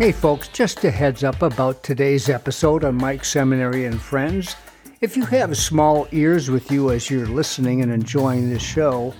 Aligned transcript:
Hey, 0.00 0.12
folks, 0.12 0.48
just 0.48 0.82
a 0.84 0.90
heads 0.90 1.24
up 1.24 1.42
about 1.42 1.82
today's 1.82 2.30
episode 2.30 2.84
on 2.84 2.94
Mike 2.94 3.22
Seminary 3.22 3.84
and 3.84 4.00
Friends. 4.00 4.56
If 5.02 5.14
you 5.14 5.26
have 5.26 5.54
small 5.58 6.08
ears 6.10 6.48
with 6.48 6.72
you 6.72 6.90
as 6.90 7.10
you're 7.10 7.26
listening 7.26 7.82
and 7.82 7.92
enjoying 7.92 8.48
this 8.48 8.62
show, 8.62 9.12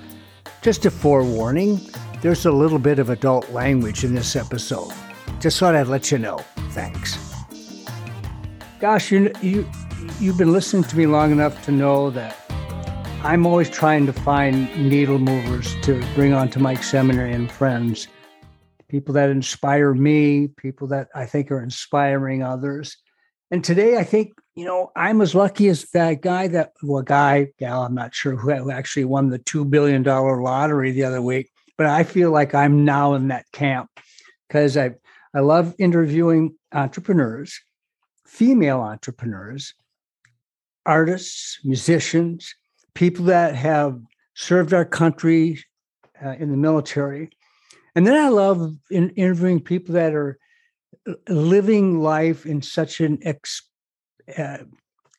just 0.62 0.86
a 0.86 0.90
forewarning 0.90 1.82
there's 2.22 2.46
a 2.46 2.50
little 2.50 2.78
bit 2.78 2.98
of 2.98 3.10
adult 3.10 3.50
language 3.50 4.04
in 4.04 4.14
this 4.14 4.34
episode. 4.34 4.90
Just 5.38 5.58
thought 5.58 5.74
I'd 5.74 5.88
let 5.88 6.10
you 6.10 6.16
know. 6.16 6.38
Thanks. 6.70 7.18
Gosh, 8.80 9.12
you, 9.12 9.30
you, 9.42 9.68
you've 10.18 10.38
been 10.38 10.54
listening 10.54 10.84
to 10.84 10.96
me 10.96 11.04
long 11.04 11.30
enough 11.30 11.62
to 11.66 11.72
know 11.72 12.08
that 12.08 12.38
I'm 13.22 13.44
always 13.44 13.68
trying 13.68 14.06
to 14.06 14.14
find 14.14 14.74
needle 14.88 15.18
movers 15.18 15.78
to 15.82 16.02
bring 16.14 16.32
onto 16.32 16.58
Mike 16.58 16.82
Seminary 16.82 17.34
and 17.34 17.52
Friends 17.52 18.08
people 18.90 19.14
that 19.14 19.30
inspire 19.30 19.94
me, 19.94 20.48
people 20.48 20.88
that 20.88 21.08
I 21.14 21.24
think 21.24 21.50
are 21.52 21.62
inspiring 21.62 22.42
others. 22.42 22.96
And 23.52 23.62
today, 23.62 23.96
I 23.96 24.02
think, 24.02 24.32
you 24.56 24.64
know, 24.64 24.90
I'm 24.96 25.20
as 25.20 25.34
lucky 25.34 25.68
as 25.68 25.84
that 25.92 26.22
guy 26.22 26.48
that, 26.48 26.72
well, 26.82 27.02
guy, 27.02 27.48
gal, 27.58 27.82
I'm 27.82 27.94
not 27.94 28.14
sure 28.14 28.36
who 28.36 28.70
actually 28.70 29.04
won 29.04 29.30
the 29.30 29.38
$2 29.38 29.70
billion 29.70 30.02
lottery 30.02 30.90
the 30.90 31.04
other 31.04 31.22
week, 31.22 31.50
but 31.78 31.86
I 31.86 32.02
feel 32.02 32.32
like 32.32 32.52
I'm 32.52 32.84
now 32.84 33.14
in 33.14 33.28
that 33.28 33.46
camp 33.52 33.90
because 34.48 34.76
I, 34.76 34.90
I 35.32 35.40
love 35.40 35.74
interviewing 35.78 36.56
entrepreneurs, 36.72 37.60
female 38.26 38.80
entrepreneurs, 38.80 39.74
artists, 40.84 41.60
musicians, 41.62 42.54
people 42.94 43.26
that 43.26 43.54
have 43.54 44.00
served 44.34 44.74
our 44.74 44.84
country 44.84 45.62
uh, 46.24 46.30
in 46.30 46.50
the 46.50 46.56
military 46.56 47.30
and 47.94 48.06
then 48.06 48.16
I 48.16 48.28
love 48.28 48.76
in, 48.90 49.10
interviewing 49.10 49.60
people 49.60 49.94
that 49.94 50.14
are 50.14 50.38
uh, 51.08 51.14
living 51.28 52.00
life 52.00 52.46
in 52.46 52.62
such 52.62 53.00
an 53.00 53.18
ex, 53.22 53.62
uh, 54.36 54.58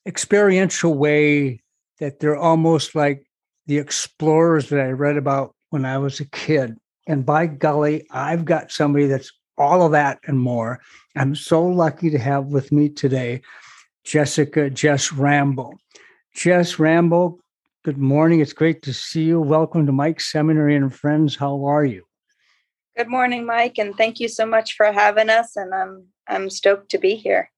experiential 0.06 0.94
way 0.94 1.62
that 2.00 2.20
they're 2.20 2.38
almost 2.38 2.96
like 2.96 3.26
the 3.68 3.78
explorers 3.78 4.70
that 4.70 4.80
I 4.80 4.90
read 4.90 5.18
about 5.18 5.56
when 5.70 5.86
I 5.86 5.98
was 5.98 6.20
a 6.20 6.26
kid. 6.26 6.78
And 7.08 7.26
by 7.26 7.48
golly, 7.48 8.06
I've 8.12 8.46
got 8.46 8.72
somebody 8.72 9.08
that's 9.08 9.32
all 9.58 9.86
of 9.86 9.92
that 9.92 10.20
and 10.26 10.40
more. 10.40 10.80
I'm 11.16 11.36
so 11.36 11.64
lucky 11.66 12.10
to 12.10 12.18
have 12.18 12.46
with 12.46 12.72
me 12.72 12.90
today 12.90 13.42
Jessica 14.04 14.70
Jess 14.70 15.14
Rambo. 15.14 15.74
Jess 16.34 16.80
Rambo, 16.80 17.38
good 17.84 17.98
morning. 17.98 18.40
It's 18.40 18.54
great 18.54 18.82
to 18.84 18.94
see 18.94 19.24
you. 19.24 19.40
Welcome 19.40 19.86
to 19.86 19.92
Mike's 19.92 20.32
Seminary 20.32 20.76
and 20.76 20.94
Friends. 20.94 21.36
How 21.36 21.66
are 21.66 21.86
you? 21.86 22.04
Good 22.98 23.08
morning, 23.08 23.46
Mike, 23.46 23.78
and 23.78 23.96
thank 23.96 24.20
you 24.20 24.28
so 24.28 24.46
much 24.46 24.76
for 24.76 24.92
having 24.92 25.30
us. 25.30 25.56
And 25.56 25.74
I'm 25.74 26.08
I'm 26.28 26.50
stoked 26.50 26.92
to 26.92 26.98
be 26.98 27.16
here. 27.16 27.50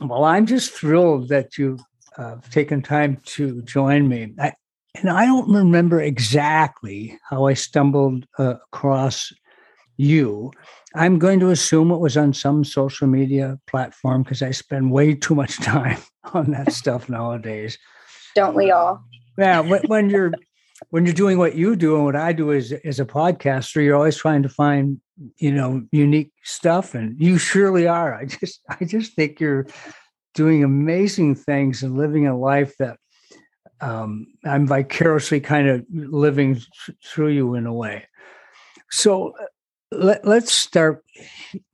Well, 0.00 0.24
I'm 0.24 0.46
just 0.46 0.72
thrilled 0.72 1.28
that 1.28 1.58
you've 1.58 1.80
uh, 2.18 2.36
taken 2.50 2.82
time 2.82 3.20
to 3.24 3.62
join 3.62 4.08
me. 4.08 4.34
I, 4.38 4.52
and 4.96 5.10
I 5.10 5.26
don't 5.26 5.50
remember 5.50 6.00
exactly 6.00 7.18
how 7.28 7.46
I 7.46 7.54
stumbled 7.54 8.26
uh, 8.38 8.54
across 8.72 9.32
you. 9.96 10.52
I'm 10.94 11.18
going 11.18 11.40
to 11.40 11.50
assume 11.50 11.90
it 11.90 11.98
was 11.98 12.16
on 12.16 12.32
some 12.32 12.64
social 12.64 13.06
media 13.06 13.58
platform 13.66 14.22
because 14.22 14.42
I 14.42 14.50
spend 14.50 14.90
way 14.90 15.14
too 15.14 15.34
much 15.34 15.56
time 15.60 15.98
on 16.32 16.50
that 16.50 16.72
stuff 16.72 17.08
nowadays. 17.08 17.78
Don't 18.34 18.56
we 18.56 18.70
all? 18.70 19.04
Yeah, 19.38 19.60
when, 19.60 19.82
when 19.86 20.10
you're 20.10 20.32
when 20.90 21.04
you're 21.04 21.14
doing 21.14 21.38
what 21.38 21.54
you 21.54 21.76
do 21.76 21.96
and 21.96 22.04
what 22.04 22.16
I 22.16 22.32
do 22.32 22.52
as 22.52 22.72
as 22.84 23.00
a 23.00 23.04
podcaster, 23.04 23.82
you're 23.82 23.96
always 23.96 24.16
trying 24.16 24.42
to 24.42 24.48
find 24.48 25.00
you 25.38 25.52
know 25.52 25.82
unique 25.92 26.32
stuff, 26.42 26.94
and 26.94 27.18
you 27.20 27.38
surely 27.38 27.86
are. 27.86 28.14
I 28.14 28.24
just 28.26 28.60
I 28.68 28.84
just 28.84 29.14
think 29.14 29.40
you're 29.40 29.66
doing 30.34 30.64
amazing 30.64 31.34
things 31.34 31.82
and 31.82 31.96
living 31.96 32.26
a 32.26 32.36
life 32.36 32.76
that 32.78 32.98
um, 33.80 34.26
I'm 34.44 34.66
vicariously 34.66 35.40
kind 35.40 35.68
of 35.68 35.84
living 35.90 36.60
through 37.04 37.28
you 37.28 37.54
in 37.54 37.66
a 37.66 37.72
way. 37.72 38.06
So 38.90 39.32
uh, 39.40 39.44
let, 39.92 40.26
let's 40.26 40.52
start 40.52 41.04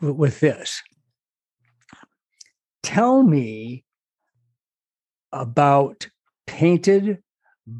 with 0.00 0.41
this. 0.41 0.82
Tell 2.82 3.22
me 3.22 3.84
about 5.32 6.09
painted 6.47 7.22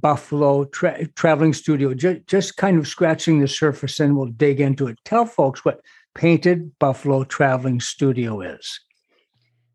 Buffalo 0.00 0.64
tra- 0.64 1.06
Traveling 1.08 1.52
Studio, 1.52 1.94
just, 1.94 2.26
just 2.26 2.56
kind 2.56 2.78
of 2.78 2.86
scratching 2.86 3.40
the 3.40 3.48
surface 3.48 4.00
and 4.00 4.16
we'll 4.16 4.26
dig 4.26 4.60
into 4.60 4.86
it. 4.86 4.98
Tell 5.04 5.26
folks 5.26 5.64
what 5.64 5.80
Painted 6.14 6.78
Buffalo 6.78 7.24
Traveling 7.24 7.80
Studio 7.80 8.40
is. 8.40 8.80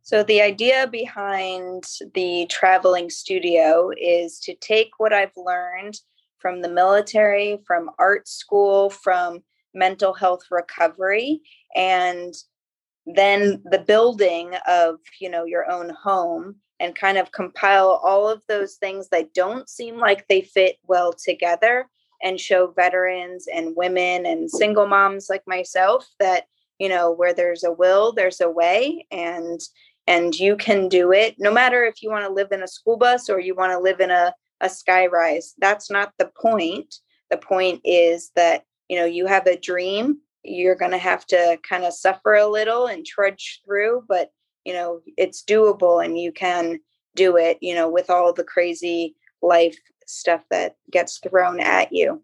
So, 0.02 0.22
the 0.24 0.42
idea 0.42 0.88
behind 0.88 1.84
the 2.14 2.46
traveling 2.48 3.10
studio 3.10 3.90
is 4.00 4.40
to 4.42 4.54
take 4.56 4.92
what 4.98 5.14
I've 5.14 5.36
learned 5.36 5.96
from 6.38 6.62
the 6.62 6.70
military, 6.70 7.60
from 7.66 7.90
art 7.98 8.28
school, 8.28 8.92
from 8.92 9.40
mental 9.74 10.14
health 10.14 10.44
recovery, 10.52 11.42
and 11.76 12.36
then 13.08 13.64
the 13.66 13.80
building 13.80 14.54
of 14.68 14.98
you 15.20 15.30
know 15.30 15.46
your 15.46 15.70
own 15.72 15.90
home 15.90 16.58
and 16.80 16.96
kind 16.96 17.18
of 17.18 17.32
compile 17.32 18.02
all 18.04 18.28
of 18.28 18.42
those 18.48 18.76
things 18.76 19.10
that 19.10 19.34
don't 19.34 19.70
seem 19.70 19.98
like 19.98 20.28
they 20.28 20.42
fit 20.42 20.78
well 20.88 21.14
together 21.14 21.88
and 22.22 22.40
show 22.40 22.68
veterans 22.68 23.48
and 23.54 23.76
women 23.76 24.26
and 24.26 24.50
single 24.50 24.88
moms 24.88 25.28
like 25.30 25.44
myself 25.48 26.08
that 26.20 26.46
you 26.80 26.90
know 26.90 27.12
where 27.12 27.34
there's 27.34 27.64
a 27.64 27.72
will 27.72 28.12
there's 28.12 28.42
a 28.42 28.50
way 28.50 29.06
and 29.12 29.62
and 30.08 30.36
you 30.36 30.56
can 30.56 30.88
do 30.88 31.12
it 31.12 31.36
no 31.40 31.52
matter 31.52 31.84
if 31.84 32.02
you 32.02 32.10
want 32.10 32.26
to 32.26 32.34
live 32.34 32.52
in 32.52 32.64
a 32.64 32.68
school 32.68 32.98
bus 32.98 33.30
or 33.30 33.40
you 33.40 33.56
want 33.56 33.72
to 33.72 33.80
live 33.80 34.00
in 34.00 34.12
a 34.12 34.34
a 34.62 34.68
skyrise 34.68 35.54
that's 35.58 35.92
not 35.92 36.14
the 36.18 36.32
point. 36.42 36.96
The 37.30 37.38
point 37.38 37.82
is 37.84 38.32
that 38.36 38.64
you 38.90 38.98
know 38.98 39.06
you 39.06 39.26
have 39.26 39.48
a 39.48 39.60
dream 39.60 40.20
you're 40.44 40.76
going 40.76 40.92
to 40.92 40.98
have 40.98 41.26
to 41.26 41.58
kind 41.68 41.84
of 41.84 41.94
suffer 41.94 42.36
a 42.36 42.48
little 42.48 42.86
and 42.86 43.06
trudge 43.06 43.62
through 43.66 44.04
but 44.08 44.30
you 44.66 44.74
know 44.74 45.00
it's 45.18 45.44
doable 45.44 46.04
and 46.04 46.20
you 46.20 46.32
can 46.32 46.80
do 47.16 47.38
it 47.38 47.58
you 47.62 47.74
know 47.74 47.90
with 47.90 48.10
all 48.10 48.34
the 48.34 48.44
crazy 48.44 49.16
life 49.42 49.78
stuff 50.06 50.42
that 50.50 50.76
gets 50.92 51.20
thrown 51.20 51.60
at 51.60 51.92
you 51.92 52.22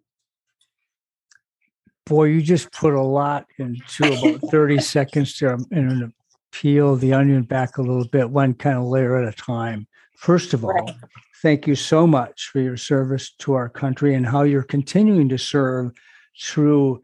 boy 2.06 2.26
you 2.26 2.42
just 2.42 2.72
put 2.74 2.94
a 2.94 3.02
lot 3.02 3.46
into 3.58 4.06
about 4.06 4.42
30 4.52 4.80
seconds 4.80 5.38
there 5.40 5.54
um, 5.54 5.66
to 5.70 6.12
peel 6.52 6.96
the 6.96 7.14
onion 7.14 7.44
back 7.44 7.78
a 7.78 7.82
little 7.82 8.08
bit 8.08 8.30
one 8.30 8.54
kind 8.54 8.78
of 8.78 8.84
layer 8.84 9.16
at 9.16 9.28
a 9.28 9.38
time 9.38 9.88
first 10.18 10.54
of 10.54 10.66
all 10.66 10.72
right. 10.72 10.96
thank 11.42 11.66
you 11.66 11.76
so 11.76 12.06
much 12.06 12.50
for 12.52 12.60
your 12.60 12.76
service 12.76 13.32
to 13.40 13.54
our 13.54 13.70
country 13.70 14.14
and 14.16 14.26
how 14.26 14.44
you're 14.44 14.64
continuing 14.64 15.30
to 15.30 15.38
serve 15.38 15.92
through 16.40 17.02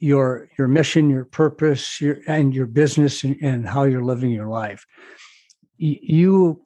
your 0.00 0.48
your 0.58 0.66
mission, 0.66 1.08
your 1.08 1.26
purpose, 1.26 2.00
your 2.00 2.18
and 2.26 2.54
your 2.54 2.66
business, 2.66 3.22
and, 3.22 3.36
and 3.42 3.68
how 3.68 3.84
you're 3.84 4.04
living 4.04 4.30
your 4.30 4.48
life. 4.48 4.84
You 5.76 6.60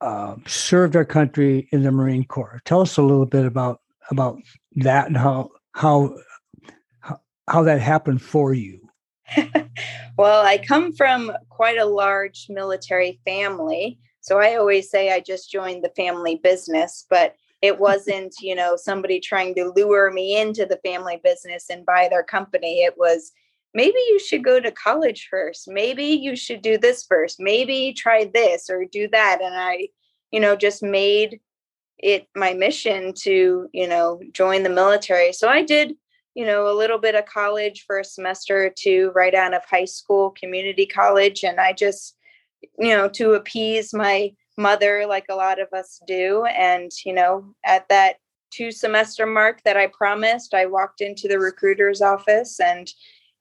uh, 0.00 0.36
served 0.46 0.96
our 0.96 1.04
country 1.04 1.68
in 1.72 1.82
the 1.82 1.92
Marine 1.92 2.24
Corps. 2.24 2.60
Tell 2.64 2.80
us 2.80 2.98
a 2.98 3.02
little 3.02 3.26
bit 3.26 3.46
about 3.46 3.80
about 4.10 4.38
that 4.76 5.06
and 5.06 5.16
how 5.16 5.50
how 5.72 6.16
how, 7.00 7.20
how 7.48 7.62
that 7.62 7.80
happened 7.80 8.20
for 8.20 8.52
you. 8.52 8.80
well, 10.18 10.44
I 10.44 10.58
come 10.58 10.92
from 10.92 11.32
quite 11.48 11.78
a 11.78 11.84
large 11.84 12.46
military 12.48 13.20
family. 13.24 14.00
So 14.20 14.38
I 14.38 14.56
always 14.56 14.90
say 14.90 15.12
I 15.12 15.20
just 15.20 15.50
joined 15.50 15.84
the 15.84 15.92
family 15.96 16.40
business, 16.42 17.06
but 17.08 17.36
it 17.62 17.78
wasn't 17.78 18.34
you 18.40 18.54
know 18.54 18.76
somebody 18.76 19.20
trying 19.20 19.54
to 19.54 19.72
lure 19.76 20.10
me 20.10 20.38
into 20.38 20.66
the 20.66 20.80
family 20.84 21.20
business 21.22 21.66
and 21.70 21.86
buy 21.86 22.08
their 22.08 22.22
company. 22.22 22.82
It 22.82 22.94
was 22.96 23.32
maybe 23.74 23.98
you 24.08 24.18
should 24.18 24.44
go 24.44 24.60
to 24.60 24.72
college 24.72 25.28
first. 25.30 25.68
Maybe 25.68 26.04
you 26.04 26.36
should 26.36 26.62
do 26.62 26.78
this 26.78 27.04
first. 27.04 27.38
Maybe 27.38 27.92
try 27.92 28.30
this 28.32 28.68
or 28.70 28.84
do 28.90 29.08
that. 29.08 29.40
And 29.42 29.54
i 29.54 29.88
you 30.30 30.40
know 30.40 30.56
just 30.56 30.82
made 30.82 31.40
it 31.98 32.28
my 32.34 32.54
mission 32.54 33.12
to 33.12 33.68
you 33.72 33.88
know 33.88 34.20
join 34.32 34.62
the 34.62 34.70
military. 34.70 35.32
So 35.32 35.48
i 35.48 35.62
did 35.62 35.94
you 36.34 36.46
know 36.46 36.68
a 36.68 36.78
little 36.78 36.98
bit 36.98 37.14
of 37.14 37.26
college 37.26 37.84
for 37.86 37.98
a 37.98 38.04
semester 38.04 38.66
or 38.66 38.70
two 38.70 39.12
right 39.14 39.34
out 39.34 39.54
of 39.54 39.64
high 39.64 39.84
school 39.84 40.30
community 40.30 40.86
college. 40.86 41.44
And 41.44 41.60
i 41.60 41.72
just 41.72 42.16
you 42.78 42.90
know 42.90 43.08
to 43.10 43.34
appease 43.34 43.92
my 43.92 44.32
mother 44.60 45.06
like 45.08 45.26
a 45.30 45.34
lot 45.34 45.60
of 45.60 45.68
us 45.72 46.00
do. 46.06 46.44
And 46.44 46.90
you 47.04 47.12
know 47.12 47.54
at 47.64 47.88
that 47.88 48.16
two 48.50 48.72
semester 48.72 49.26
mark 49.26 49.62
that 49.62 49.76
i 49.76 49.86
promised 49.86 50.54
i 50.54 50.66
walked 50.66 51.00
into 51.00 51.28
the 51.28 51.38
recruiter's 51.38 52.02
office 52.02 52.58
and 52.58 52.90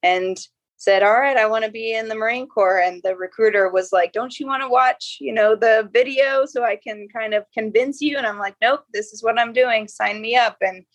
and 0.03 0.37
said 0.77 1.01
all 1.01 1.19
right 1.19 1.35
i 1.35 1.47
want 1.47 1.65
to 1.65 1.71
be 1.71 1.93
in 1.93 2.07
the 2.07 2.15
marine 2.15 2.47
corps. 2.47 2.79
And 2.79 3.01
the 3.03 3.15
recruiter 3.15 3.69
was 3.71 3.91
like 3.91 4.13
don't 4.13 4.39
you 4.39 4.45
want 4.45 4.63
to 4.63 4.69
watch 4.69 5.17
you 5.19 5.33
know 5.33 5.55
the 5.55 5.89
video 5.93 6.45
so 6.45 6.63
i 6.63 6.75
can 6.75 7.07
kind 7.11 7.33
of 7.33 7.43
convince 7.53 8.01
you? 8.01 8.17
And 8.17 8.27
i'm 8.27 8.39
like 8.39 8.55
nope 8.61 8.83
this 8.93 9.13
is 9.13 9.23
what 9.23 9.39
i'm 9.39 9.53
doing. 9.53 9.87
Sign 9.87 10.21
me 10.21 10.35
up. 10.35 10.57
And 10.61 10.85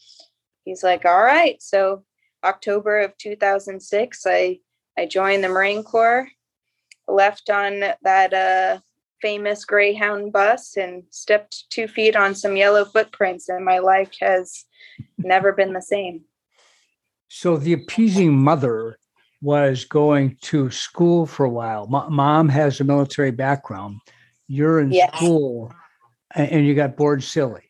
he's 0.64 0.82
like 0.82 1.04
all 1.04 1.22
right. 1.22 1.60
So 1.62 2.04
october 2.44 3.00
of 3.00 3.16
2006 3.18 4.26
i 4.26 4.58
I 4.96 5.06
joined 5.06 5.42
the 5.42 5.48
Marine 5.48 5.82
Corps, 5.82 6.28
left 7.08 7.50
on 7.50 7.82
that 8.02 8.32
uh, 8.32 8.78
famous 9.24 9.64
Greyhound 9.64 10.34
bus, 10.34 10.76
and 10.76 11.02
stepped 11.08 11.70
two 11.70 11.88
feet 11.88 12.14
on 12.14 12.34
some 12.34 12.58
yellow 12.58 12.84
footprints, 12.84 13.48
and 13.48 13.64
my 13.64 13.78
life 13.78 14.10
has 14.20 14.66
never 15.16 15.50
been 15.50 15.72
the 15.72 15.80
same. 15.80 16.20
So 17.28 17.56
the 17.56 17.72
appeasing 17.72 18.36
mother 18.36 18.98
was 19.40 19.86
going 19.86 20.36
to 20.42 20.70
school 20.70 21.24
for 21.24 21.46
a 21.46 21.48
while. 21.48 21.86
mom 21.86 22.50
has 22.50 22.80
a 22.80 22.84
military 22.84 23.30
background. 23.30 24.00
You're 24.46 24.80
in 24.80 24.92
yes. 24.92 25.16
school, 25.16 25.72
and 26.34 26.66
you 26.66 26.74
got 26.74 26.98
bored 26.98 27.22
silly. 27.22 27.63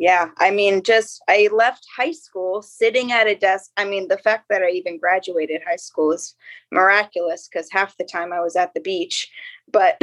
Yeah, 0.00 0.28
I 0.38 0.52
mean, 0.52 0.84
just 0.84 1.20
I 1.26 1.48
left 1.52 1.84
high 1.96 2.12
school 2.12 2.62
sitting 2.62 3.10
at 3.10 3.26
a 3.26 3.34
desk. 3.34 3.72
I 3.76 3.84
mean, 3.84 4.06
the 4.06 4.16
fact 4.16 4.44
that 4.48 4.62
I 4.62 4.70
even 4.70 4.96
graduated 4.96 5.60
high 5.66 5.74
school 5.74 6.12
is 6.12 6.36
miraculous 6.70 7.48
because 7.48 7.68
half 7.72 7.96
the 7.96 8.04
time 8.04 8.32
I 8.32 8.38
was 8.38 8.54
at 8.54 8.72
the 8.74 8.80
beach. 8.80 9.28
But, 9.72 10.00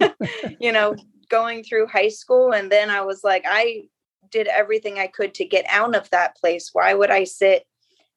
you 0.60 0.72
know, 0.72 0.96
going 1.30 1.62
through 1.62 1.86
high 1.86 2.08
school, 2.08 2.54
and 2.54 2.72
then 2.72 2.90
I 2.90 3.02
was 3.02 3.22
like, 3.22 3.44
I 3.46 3.82
did 4.32 4.48
everything 4.48 4.98
I 4.98 5.06
could 5.06 5.32
to 5.34 5.44
get 5.44 5.64
out 5.70 5.94
of 5.94 6.10
that 6.10 6.36
place. 6.36 6.70
Why 6.72 6.94
would 6.94 7.12
I 7.12 7.22
sit 7.22 7.66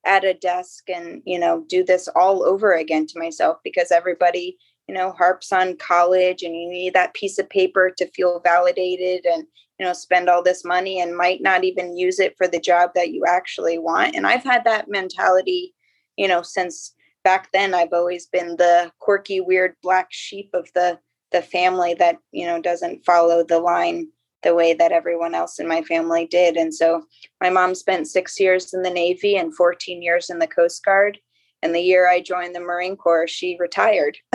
at 0.08 0.26
a 0.26 0.34
desk 0.34 0.90
and, 0.90 1.22
you 1.26 1.38
know, 1.38 1.64
do 1.68 1.84
this 1.84 2.08
all 2.16 2.44
over 2.44 2.74
again 2.74 3.06
to 3.06 3.20
myself? 3.20 3.60
Because 3.64 3.92
everybody, 3.92 4.58
you 4.88 4.96
know, 4.96 5.12
harps 5.12 5.54
on 5.54 5.78
college 5.78 6.42
and 6.42 6.56
you 6.56 6.68
need 6.68 6.96
that 6.96 7.14
piece 7.14 7.38
of 7.38 7.48
paper 7.52 7.92
to 8.00 8.08
feel 8.08 8.42
validated 8.44 9.28
and 9.28 9.46
you 9.80 9.86
know 9.86 9.94
spend 9.94 10.30
all 10.30 10.44
this 10.44 10.66
money 10.66 11.00
and 11.00 11.16
might 11.16 11.42
not 11.42 11.64
even 11.64 11.98
use 11.98 12.20
it 12.20 12.36
for 12.38 12.48
the 12.48 12.60
job 12.60 12.92
that 12.96 13.12
you 13.12 13.24
actually 13.28 13.78
want. 13.78 14.16
And 14.16 14.28
i've 14.28 14.44
had 14.44 14.64
that 14.66 14.90
mentality 14.90 15.74
you 16.18 16.28
know 16.28 16.42
since 16.42 16.94
back 17.24 17.50
then 17.52 17.74
i've 17.74 17.94
always 17.94 18.28
been 18.28 18.58
the 18.58 18.92
quirky 19.00 19.40
weird 19.40 19.76
black 19.82 20.08
sheep 20.12 20.50
of 20.54 20.70
the 20.76 21.00
the 21.32 21.42
family 21.42 21.94
that 21.96 22.18
you 22.32 22.46
know 22.46 22.62
doesn't 22.62 23.06
follow 23.06 23.44
the 23.44 23.60
line 23.60 24.08
the 24.44 24.56
way 24.56 24.74
that 24.74 24.92
everyone 24.92 25.36
else 25.36 25.60
in 25.60 25.68
my 25.68 25.82
family 25.82 26.26
did. 26.26 26.56
And 26.56 26.74
so 26.74 27.04
my 27.42 27.50
mom 27.50 27.76
spent 27.76 28.08
6 28.08 28.40
years 28.40 28.74
in 28.74 28.84
the 28.84 28.90
navy 28.90 29.36
and 29.36 29.54
14 29.54 30.02
years 30.02 30.30
in 30.30 30.40
the 30.40 30.48
coast 30.48 30.84
guard. 30.86 31.20
And 31.62 31.76
the 31.76 31.82
year 31.82 32.08
i 32.08 32.22
joined 32.22 32.56
the 32.56 32.62
marine 32.62 32.96
corps 32.96 33.28
she 33.28 33.58
retired. 33.60 34.18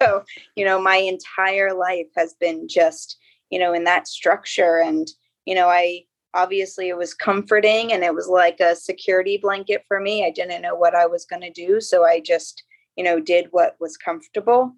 So 0.00 0.24
you 0.56 0.64
know 0.64 0.80
my 0.80 0.96
entire 0.96 1.74
life 1.74 2.06
has 2.16 2.34
been 2.34 2.66
just 2.68 3.18
you 3.52 3.58
know, 3.58 3.74
in 3.74 3.84
that 3.84 4.08
structure. 4.08 4.78
And, 4.78 5.06
you 5.44 5.54
know, 5.54 5.68
I 5.68 6.04
obviously 6.34 6.88
it 6.88 6.96
was 6.96 7.12
comforting 7.12 7.92
and 7.92 8.02
it 8.02 8.14
was 8.14 8.26
like 8.26 8.58
a 8.60 8.74
security 8.74 9.38
blanket 9.40 9.84
for 9.86 10.00
me. 10.00 10.24
I 10.24 10.30
didn't 10.30 10.62
know 10.62 10.74
what 10.74 10.94
I 10.94 11.06
was 11.06 11.26
going 11.26 11.42
to 11.42 11.50
do. 11.50 11.78
So 11.78 12.02
I 12.04 12.20
just, 12.20 12.64
you 12.96 13.04
know, 13.04 13.20
did 13.20 13.48
what 13.50 13.76
was 13.78 13.98
comfortable. 13.98 14.72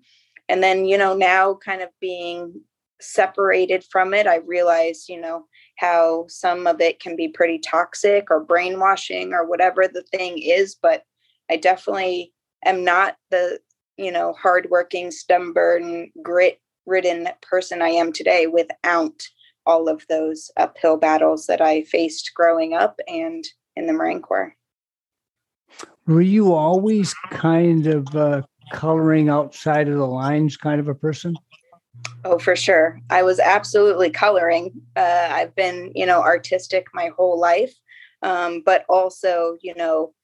And 0.48 0.60
then, 0.60 0.84
you 0.86 0.98
know, 0.98 1.14
now 1.14 1.54
kind 1.64 1.82
of 1.82 1.88
being 2.00 2.60
separated 3.00 3.84
from 3.84 4.12
it, 4.12 4.26
I 4.26 4.38
realized, 4.38 5.08
you 5.08 5.20
know, 5.20 5.46
how 5.78 6.26
some 6.28 6.66
of 6.66 6.80
it 6.80 6.98
can 6.98 7.14
be 7.14 7.28
pretty 7.28 7.60
toxic 7.60 8.28
or 8.28 8.42
brainwashing 8.42 9.32
or 9.32 9.46
whatever 9.46 9.86
the 9.86 10.02
thing 10.02 10.38
is. 10.38 10.74
But 10.74 11.04
I 11.48 11.58
definitely 11.58 12.32
am 12.64 12.82
not 12.82 13.16
the, 13.30 13.60
you 13.96 14.10
know, 14.10 14.32
hardworking, 14.32 15.12
stubborn, 15.12 16.10
grit 16.24 16.58
ridden 16.86 17.28
person 17.42 17.82
I 17.82 17.90
am 17.90 18.12
today 18.12 18.46
without 18.46 19.26
all 19.66 19.88
of 19.88 20.06
those 20.08 20.50
uphill 20.56 20.96
battles 20.96 21.46
that 21.46 21.60
I 21.60 21.82
faced 21.82 22.32
growing 22.34 22.74
up 22.74 23.00
and 23.08 23.44
in 23.76 23.86
the 23.86 23.92
Marine 23.92 24.22
Corps. 24.22 24.54
Were 26.06 26.20
you 26.20 26.52
always 26.52 27.14
kind 27.30 27.86
of 27.86 28.14
uh, 28.14 28.42
coloring 28.72 29.28
outside 29.28 29.88
of 29.88 29.96
the 29.96 30.06
lines 30.06 30.56
kind 30.56 30.80
of 30.80 30.88
a 30.88 30.94
person? 30.94 31.34
Oh, 32.24 32.38
for 32.38 32.56
sure. 32.56 33.00
I 33.10 33.22
was 33.22 33.38
absolutely 33.38 34.10
coloring. 34.10 34.72
Uh, 34.96 35.28
I've 35.30 35.54
been, 35.54 35.92
you 35.94 36.06
know, 36.06 36.22
artistic 36.22 36.86
my 36.92 37.10
whole 37.16 37.38
life, 37.38 37.74
um, 38.22 38.62
but 38.64 38.84
also, 38.88 39.56
you 39.62 39.74
know, 39.74 40.14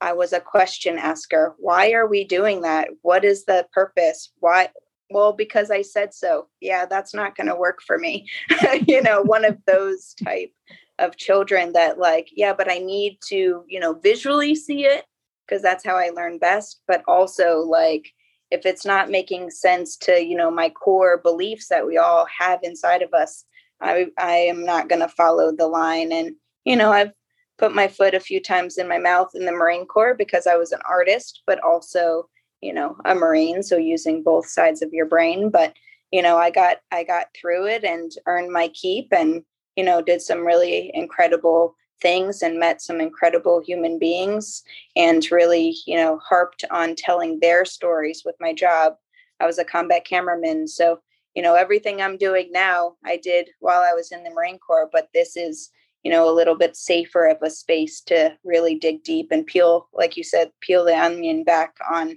I 0.00 0.12
was 0.12 0.32
a 0.32 0.40
question 0.40 0.98
asker. 0.98 1.54
Why 1.58 1.92
are 1.92 2.06
we 2.06 2.24
doing 2.24 2.62
that? 2.62 2.88
What 3.02 3.24
is 3.24 3.44
the 3.44 3.66
purpose? 3.72 4.32
Why 4.40 4.68
well 5.10 5.32
because 5.32 5.70
i 5.70 5.82
said 5.82 6.12
so. 6.14 6.46
Yeah 6.60 6.86
that's 6.86 7.14
not 7.14 7.36
going 7.36 7.48
to 7.48 7.54
work 7.54 7.80
for 7.86 7.98
me. 7.98 8.28
You 8.86 9.02
know 9.02 9.22
one 9.22 9.44
of 9.44 9.58
those 9.66 10.14
type 10.24 10.52
of 10.98 11.16
children 11.16 11.72
that 11.72 11.98
like 11.98 12.28
yeah 12.34 12.54
but 12.54 12.70
i 12.70 12.78
need 12.78 13.18
to 13.28 13.64
you 13.68 13.78
know 13.78 13.94
visually 13.94 14.54
see 14.54 14.84
it 14.84 15.04
because 15.46 15.62
that's 15.62 15.84
how 15.84 15.96
i 15.96 16.10
learn 16.10 16.38
best. 16.38 16.80
But 16.86 17.02
also 17.06 17.58
like 17.58 18.12
if 18.50 18.64
it's 18.64 18.86
not 18.86 19.10
making 19.10 19.50
sense 19.50 19.96
to 19.98 20.22
you 20.24 20.36
know 20.36 20.50
my 20.50 20.70
core 20.70 21.18
beliefs 21.18 21.68
that 21.68 21.86
we 21.86 21.98
all 21.98 22.26
have 22.38 22.60
inside 22.62 23.02
of 23.02 23.12
us 23.12 23.44
i 23.80 24.06
i 24.18 24.32
am 24.32 24.64
not 24.64 24.88
going 24.88 25.00
to 25.00 25.08
follow 25.08 25.52
the 25.52 25.66
line. 25.68 26.12
And 26.12 26.34
you 26.64 26.76
know 26.76 26.92
i've 26.92 27.12
put 27.58 27.74
my 27.74 27.88
foot 27.88 28.14
a 28.14 28.20
few 28.20 28.40
times 28.40 28.76
in 28.76 28.88
my 28.88 28.98
mouth 28.98 29.30
in 29.34 29.46
the 29.46 29.52
marine 29.52 29.86
corps 29.86 30.14
because 30.14 30.46
i 30.46 30.56
was 30.56 30.72
an 30.72 30.80
artist 30.88 31.42
but 31.46 31.62
also 31.62 32.28
you 32.66 32.72
know 32.72 32.96
a 33.04 33.14
marine 33.14 33.62
so 33.62 33.76
using 33.76 34.22
both 34.22 34.46
sides 34.46 34.82
of 34.82 34.92
your 34.92 35.06
brain 35.06 35.50
but 35.50 35.72
you 36.10 36.20
know 36.20 36.36
i 36.36 36.50
got 36.50 36.78
i 36.90 37.04
got 37.04 37.26
through 37.40 37.66
it 37.66 37.84
and 37.84 38.12
earned 38.26 38.50
my 38.50 38.68
keep 38.68 39.12
and 39.12 39.44
you 39.76 39.84
know 39.84 40.02
did 40.02 40.20
some 40.20 40.44
really 40.44 40.90
incredible 40.94 41.76
things 42.02 42.42
and 42.42 42.58
met 42.58 42.82
some 42.82 43.00
incredible 43.00 43.62
human 43.64 43.98
beings 43.98 44.64
and 44.96 45.30
really 45.30 45.76
you 45.86 45.96
know 45.96 46.18
harped 46.18 46.64
on 46.72 46.94
telling 46.96 47.38
their 47.40 47.64
stories 47.64 48.22
with 48.24 48.34
my 48.38 48.52
job. 48.52 48.94
I 49.40 49.46
was 49.46 49.58
a 49.58 49.64
combat 49.64 50.04
cameraman 50.04 50.66
so 50.66 50.98
you 51.36 51.42
know 51.42 51.54
everything 51.54 52.00
i'm 52.00 52.16
doing 52.16 52.50
now 52.50 52.94
i 53.04 53.18
did 53.18 53.50
while 53.60 53.82
i 53.82 53.92
was 53.92 54.10
in 54.10 54.24
the 54.24 54.30
marine 54.30 54.58
corps 54.58 54.88
but 54.90 55.08
this 55.12 55.36
is 55.36 55.70
you 56.02 56.10
know 56.10 56.28
a 56.28 56.34
little 56.34 56.56
bit 56.56 56.74
safer 56.74 57.26
of 57.26 57.36
a 57.42 57.50
space 57.50 58.00
to 58.00 58.34
really 58.42 58.76
dig 58.76 59.04
deep 59.04 59.28
and 59.30 59.46
peel 59.46 59.88
like 59.92 60.16
you 60.16 60.24
said 60.24 60.50
peel 60.62 60.84
the 60.84 60.98
onion 60.98 61.44
back 61.44 61.74
on 61.92 62.16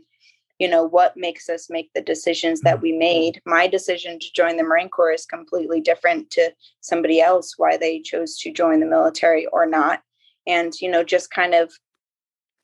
you 0.60 0.68
know 0.68 0.84
what 0.84 1.18
makes 1.18 1.50
us 1.50 1.70
make 1.70 1.90
the 1.96 2.02
decisions 2.02 2.62
that 2.62 2.76
mm-hmm. 2.76 2.84
we 2.84 2.92
made. 2.98 3.42
My 3.46 3.66
decision 3.66 4.20
to 4.20 4.34
join 4.36 4.58
the 4.58 4.64
marine 4.64 4.90
corps 4.90 5.14
is 5.14 5.26
completely 5.26 5.82
different 5.82 6.30
to 6.32 6.52
somebody 6.82 7.22
else 7.22 7.58
why 7.58 7.78
they 7.78 8.02
chose 8.02 8.38
to 8.40 8.52
join 8.52 8.82
the 8.82 8.86
military 8.86 9.48
or 9.48 9.66
not. 9.66 10.04
And 10.46 10.74
you 10.80 10.92
know 10.92 11.04
just 11.04 11.32
kind 11.32 11.56
of 11.56 11.72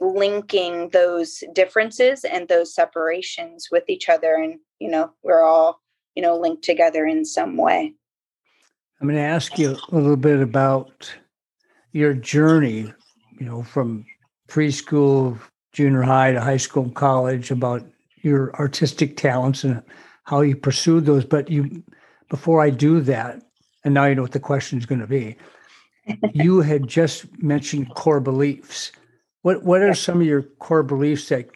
linking 0.02 0.90
those 0.90 1.42
differences 1.54 2.26
and 2.26 2.50
those 2.50 2.76
separations 2.76 3.70
with 3.72 3.86
each 3.88 4.10
other 4.10 4.36
and 4.36 4.60
you 4.80 4.90
know 4.90 5.14
we're 5.24 5.42
all 5.42 5.82
you 6.16 6.22
know 6.22 6.38
linked 6.38 6.64
together 6.64 7.06
in 7.06 7.24
some 7.24 7.56
way. 7.56 7.94
I'm 9.00 9.08
going 9.08 9.18
to 9.18 9.22
ask 9.22 9.58
you 9.58 9.78
a 9.90 9.96
little 9.96 10.16
bit 10.16 10.42
about 10.42 11.14
your 11.94 12.14
journey 12.14 12.94
you 13.40 13.46
know 13.46 13.64
from 13.64 14.06
preschool 14.50 15.40
junior 15.76 16.02
high 16.02 16.32
to 16.32 16.40
high 16.40 16.58
school 16.58 16.84
and 16.84 16.96
college 16.96 17.52
about 17.52 17.86
your 18.22 18.56
artistic 18.56 19.18
talents 19.18 19.64
and 19.64 19.84
how 20.24 20.42
you 20.42 20.56
pursued 20.56 21.06
those. 21.06 21.26
But 21.26 21.52
you, 21.52 21.84
before 22.30 22.62
I 22.62 22.70
do 22.70 23.02
that, 23.02 23.42
and 23.84 23.94
now 23.94 24.06
you 24.06 24.16
know 24.16 24.22
what 24.22 24.32
the 24.32 24.40
question 24.40 24.80
is 24.80 24.86
going 24.86 25.02
to 25.02 25.08
be, 25.08 25.36
you 26.34 26.62
had 26.62 26.88
just 26.88 27.26
mentioned 27.44 27.94
core 27.94 28.22
beliefs. 28.22 28.94
What 29.42 29.64
what 29.64 29.82
are 29.82 29.94
some 29.94 30.22
of 30.22 30.26
your 30.26 30.44
core 30.44 30.82
beliefs 30.82 31.30
that 31.30 31.50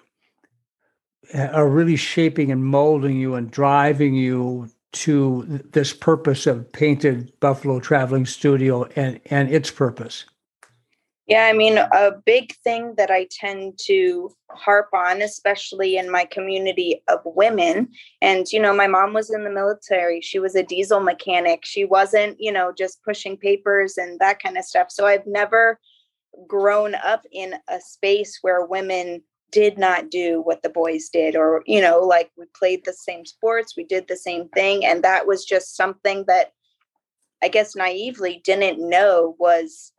are 1.34 1.68
really 1.68 1.96
shaping 1.96 2.52
and 2.52 2.64
molding 2.64 3.18
you 3.18 3.36
and 3.36 3.50
driving 3.50 4.16
you 4.16 4.70
to 4.92 5.62
this 5.72 5.94
purpose 5.94 6.48
of 6.48 6.72
painted 6.72 7.32
buffalo 7.40 7.80
traveling 7.80 8.26
studio 8.26 8.86
and 8.96 9.20
and 9.28 9.54
its 9.54 9.70
purpose 9.70 10.26
yeah, 11.30 11.46
I 11.46 11.54
mean, 11.54 11.78
a 11.78 12.12
big 12.26 12.56
thing 12.64 12.96
that 12.98 13.12
I 13.12 13.28
tend 13.30 13.78
to 13.84 14.32
harp 14.50 14.90
on, 14.96 15.22
especially 15.22 15.98
in 15.98 16.10
my 16.10 16.26
community 16.26 17.04
of 17.08 17.20
women, 17.24 17.90
and, 18.20 18.52
you 18.52 18.60
know, 18.60 18.74
my 18.74 18.88
mom 18.88 19.14
was 19.14 19.30
in 19.30 19.44
the 19.44 19.52
military. 19.52 20.22
She 20.22 20.40
was 20.40 20.56
a 20.56 20.64
diesel 20.64 21.00
mechanic. 21.00 21.66
She 21.66 21.86
wasn't, 21.86 22.38
you 22.40 22.52
know, 22.52 22.74
just 22.76 23.04
pushing 23.04 23.38
papers 23.38 24.00
and 24.00 24.20
that 24.20 24.42
kind 24.42 24.58
of 24.58 24.66
stuff. 24.66 24.90
So 24.90 25.06
I've 25.06 25.28
never 25.28 25.80
grown 26.48 26.96
up 26.96 27.24
in 27.32 27.54
a 27.68 27.80
space 27.80 28.40
where 28.42 28.66
women 28.66 29.22
did 29.52 29.78
not 29.78 30.10
do 30.10 30.42
what 30.42 30.64
the 30.64 30.70
boys 30.70 31.10
did, 31.10 31.36
or, 31.36 31.62
you 31.68 31.80
know, 31.80 32.00
like 32.00 32.32
we 32.38 32.46
played 32.56 32.86
the 32.86 32.94
same 32.94 33.24
sports, 33.24 33.78
we 33.78 33.84
did 33.84 34.08
the 34.08 34.18
same 34.18 34.50
thing. 34.50 34.84
And 34.84 35.04
that 35.04 35.28
was 35.28 35.46
just 35.46 35.76
something 35.78 36.26
that 36.26 36.54
I 37.44 37.50
guess 37.50 37.76
naively 37.76 38.42
didn't 38.44 38.80
know 38.80 39.36
was 39.38 39.94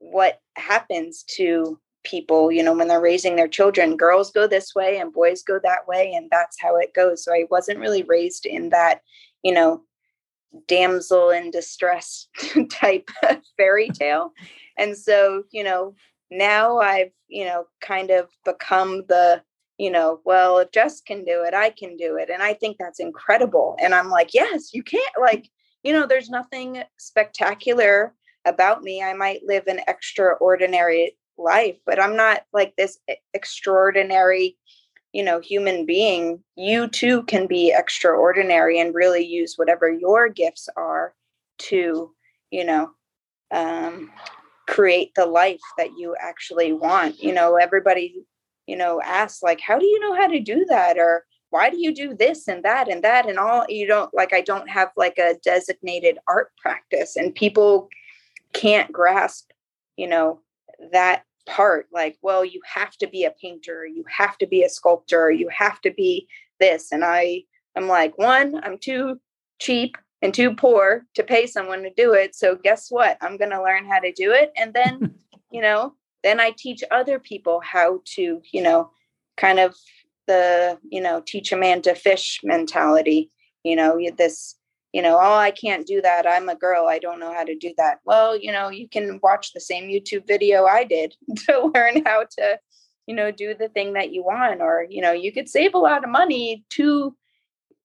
what 0.00 0.40
happens 0.56 1.22
to 1.22 1.78
people 2.02 2.50
you 2.50 2.62
know 2.62 2.74
when 2.74 2.88
they're 2.88 3.00
raising 3.00 3.36
their 3.36 3.48
children 3.48 3.96
girls 3.96 4.32
go 4.32 4.46
this 4.46 4.74
way 4.74 4.98
and 4.98 5.12
boys 5.12 5.42
go 5.42 5.60
that 5.62 5.86
way 5.86 6.12
and 6.14 6.28
that's 6.30 6.56
how 6.58 6.76
it 6.76 6.94
goes 6.94 7.22
so 7.22 7.32
i 7.32 7.44
wasn't 7.50 7.78
really 7.78 8.02
raised 8.04 8.46
in 8.46 8.70
that 8.70 9.00
you 9.42 9.52
know 9.52 9.82
damsel 10.66 11.30
in 11.30 11.50
distress 11.50 12.26
type 12.70 13.08
fairy 13.56 13.88
tale 13.94 14.32
and 14.78 14.96
so 14.96 15.42
you 15.52 15.62
know 15.62 15.94
now 16.30 16.78
i've 16.78 17.12
you 17.28 17.44
know 17.44 17.66
kind 17.82 18.10
of 18.10 18.28
become 18.46 19.02
the 19.08 19.42
you 19.80 19.90
know, 19.90 20.20
well, 20.26 20.58
if 20.58 20.72
Jess 20.72 21.00
can 21.00 21.24
do 21.24 21.42
it, 21.42 21.54
I 21.54 21.70
can 21.70 21.96
do 21.96 22.18
it. 22.18 22.28
And 22.28 22.42
I 22.42 22.52
think 22.52 22.76
that's 22.78 23.00
incredible. 23.00 23.78
And 23.80 23.94
I'm 23.94 24.10
like, 24.10 24.34
yes, 24.34 24.74
you 24.74 24.82
can't. 24.82 25.14
Like, 25.18 25.48
you 25.82 25.94
know, 25.94 26.06
there's 26.06 26.28
nothing 26.28 26.82
spectacular 26.98 28.14
about 28.44 28.82
me. 28.82 29.02
I 29.02 29.12
might 29.12 29.42
live 29.44 29.66
an 29.66 29.80
extraordinary 29.88 31.16
life, 31.38 31.76
but 31.86 32.00
I'm 32.00 32.16
not 32.16 32.42
like 32.52 32.74
this 32.76 32.98
extraordinary, 33.34 34.56
you 35.12 35.22
know, 35.22 35.40
human 35.40 35.86
being. 35.86 36.42
You 36.56 36.88
too 36.88 37.22
can 37.24 37.46
be 37.46 37.72
extraordinary 37.76 38.80
and 38.80 38.94
really 38.94 39.24
use 39.24 39.54
whatever 39.56 39.90
your 39.90 40.28
gifts 40.28 40.68
are 40.76 41.14
to, 41.58 42.14
you 42.50 42.64
know, 42.64 42.90
um, 43.50 44.10
create 44.68 45.12
the 45.14 45.26
life 45.26 45.60
that 45.76 45.90
you 45.98 46.16
actually 46.20 46.72
want. 46.72 47.22
You 47.22 47.32
know, 47.32 47.56
everybody 47.56 48.24
you 48.70 48.76
know, 48.76 49.02
ask 49.02 49.42
like, 49.42 49.60
how 49.60 49.80
do 49.80 49.84
you 49.84 49.98
know 49.98 50.14
how 50.14 50.28
to 50.28 50.38
do 50.38 50.64
that? 50.68 50.96
Or 50.96 51.24
why 51.50 51.70
do 51.70 51.80
you 51.80 51.92
do 51.92 52.14
this 52.14 52.46
and 52.46 52.62
that 52.62 52.88
and 52.88 53.02
that 53.02 53.28
and 53.28 53.36
all? 53.36 53.64
You 53.68 53.84
don't 53.84 54.14
like, 54.14 54.32
I 54.32 54.42
don't 54.42 54.70
have 54.70 54.90
like 54.96 55.18
a 55.18 55.34
designated 55.44 56.18
art 56.28 56.52
practice 56.56 57.16
and 57.16 57.34
people 57.34 57.88
can't 58.52 58.92
grasp, 58.92 59.50
you 59.96 60.08
know, 60.08 60.40
that 60.92 61.24
part. 61.46 61.88
Like, 61.92 62.18
well, 62.22 62.44
you 62.44 62.60
have 62.64 62.96
to 62.98 63.06
be 63.06 63.24
a 63.24 63.34
painter, 63.40 63.86
you 63.86 64.04
have 64.08 64.38
to 64.38 64.46
be 64.46 64.62
a 64.62 64.68
sculptor, 64.68 65.30
you 65.30 65.48
have 65.48 65.80
to 65.82 65.90
be 65.90 66.28
this. 66.58 66.92
And 66.92 67.04
I, 67.04 67.44
I'm 67.76 67.88
like, 67.88 68.16
one, 68.18 68.60
I'm 68.62 68.78
too 68.78 69.20
cheap 69.58 69.96
and 70.22 70.34
too 70.34 70.54
poor 70.54 71.06
to 71.14 71.22
pay 71.22 71.46
someone 71.46 71.82
to 71.82 71.90
do 71.96 72.12
it. 72.12 72.34
So 72.34 72.56
guess 72.56 72.90
what? 72.90 73.16
I'm 73.20 73.36
going 73.36 73.50
to 73.50 73.62
learn 73.62 73.86
how 73.86 74.00
to 74.00 74.12
do 74.12 74.32
it. 74.32 74.52
And 74.56 74.74
then, 74.74 75.14
you 75.50 75.62
know, 75.62 75.94
then 76.22 76.40
I 76.40 76.52
teach 76.56 76.84
other 76.90 77.18
people 77.18 77.60
how 77.60 78.02
to, 78.16 78.42
you 78.52 78.62
know, 78.62 78.90
kind 79.36 79.58
of 79.58 79.74
the, 80.26 80.78
you 80.88 81.00
know, 81.00 81.22
teach 81.26 81.52
a 81.52 81.56
man 81.56 81.82
to 81.82 81.94
fish 81.94 82.40
mentality, 82.44 83.30
you 83.64 83.74
know, 83.74 83.98
this, 84.16 84.56
you 84.92 85.02
know, 85.02 85.16
oh, 85.16 85.36
I 85.36 85.50
can't 85.52 85.86
do 85.86 86.00
that. 86.02 86.26
I'm 86.26 86.48
a 86.48 86.56
girl. 86.56 86.88
I 86.88 86.98
don't 86.98 87.20
know 87.20 87.32
how 87.32 87.44
to 87.44 87.54
do 87.54 87.72
that. 87.76 88.00
Well, 88.04 88.36
you 88.36 88.50
know, 88.50 88.68
you 88.68 88.88
can 88.88 89.20
watch 89.22 89.52
the 89.52 89.60
same 89.60 89.84
YouTube 89.84 90.26
video 90.26 90.64
I 90.64 90.84
did 90.84 91.14
to 91.46 91.70
learn 91.74 92.02
how 92.04 92.24
to, 92.38 92.58
you 93.06 93.14
know, 93.14 93.30
do 93.30 93.54
the 93.54 93.68
thing 93.68 93.92
that 93.92 94.12
you 94.12 94.24
want. 94.24 94.60
Or, 94.60 94.86
you 94.88 95.00
know, 95.00 95.12
you 95.12 95.32
could 95.32 95.48
save 95.48 95.74
a 95.74 95.78
lot 95.78 96.02
of 96.02 96.10
money 96.10 96.64
to 96.70 97.16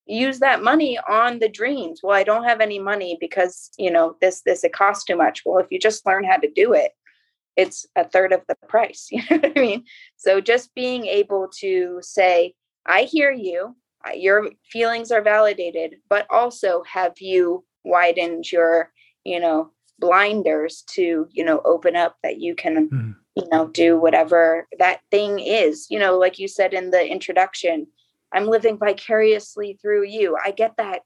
use 0.07 0.39
that 0.39 0.63
money 0.63 0.99
on 1.07 1.39
the 1.39 1.49
dreams. 1.49 2.01
Well, 2.01 2.15
I 2.15 2.23
don't 2.23 2.43
have 2.43 2.61
any 2.61 2.79
money 2.79 3.17
because, 3.19 3.69
you 3.77 3.91
know, 3.91 4.15
this, 4.21 4.41
this, 4.41 4.63
it 4.63 4.73
costs 4.73 5.05
too 5.05 5.15
much. 5.15 5.43
Well, 5.45 5.59
if 5.59 5.67
you 5.69 5.79
just 5.79 6.05
learn 6.05 6.23
how 6.23 6.37
to 6.37 6.49
do 6.49 6.73
it, 6.73 6.91
it's 7.55 7.85
a 7.95 8.07
third 8.07 8.33
of 8.33 8.41
the 8.47 8.55
price. 8.67 9.09
You 9.11 9.21
know 9.29 9.37
what 9.37 9.57
I 9.57 9.61
mean? 9.61 9.83
So 10.17 10.41
just 10.41 10.73
being 10.75 11.05
able 11.05 11.49
to 11.59 11.99
say, 12.01 12.53
I 12.85 13.03
hear 13.03 13.31
you, 13.31 13.75
your 14.13 14.51
feelings 14.69 15.11
are 15.11 15.21
validated, 15.21 15.97
but 16.09 16.27
also 16.29 16.83
have 16.83 17.13
you 17.19 17.63
widened 17.83 18.51
your, 18.51 18.91
you 19.23 19.39
know, 19.39 19.71
blinders 19.99 20.83
to, 20.87 21.27
you 21.31 21.43
know, 21.43 21.61
open 21.65 21.95
up 21.95 22.17
that 22.23 22.39
you 22.39 22.55
can, 22.55 22.89
mm. 22.89 23.15
you 23.35 23.49
know, 23.49 23.67
do 23.67 23.97
whatever 23.97 24.67
that 24.77 25.01
thing 25.11 25.39
is. 25.39 25.87
You 25.89 25.99
know, 25.99 26.17
like 26.17 26.39
you 26.39 26.47
said 26.47 26.73
in 26.73 26.91
the 26.91 27.05
introduction, 27.05 27.87
I'm 28.33 28.47
living 28.47 28.77
vicariously 28.77 29.77
through 29.81 30.05
you. 30.05 30.37
I 30.43 30.51
get 30.51 30.77
that 30.77 31.01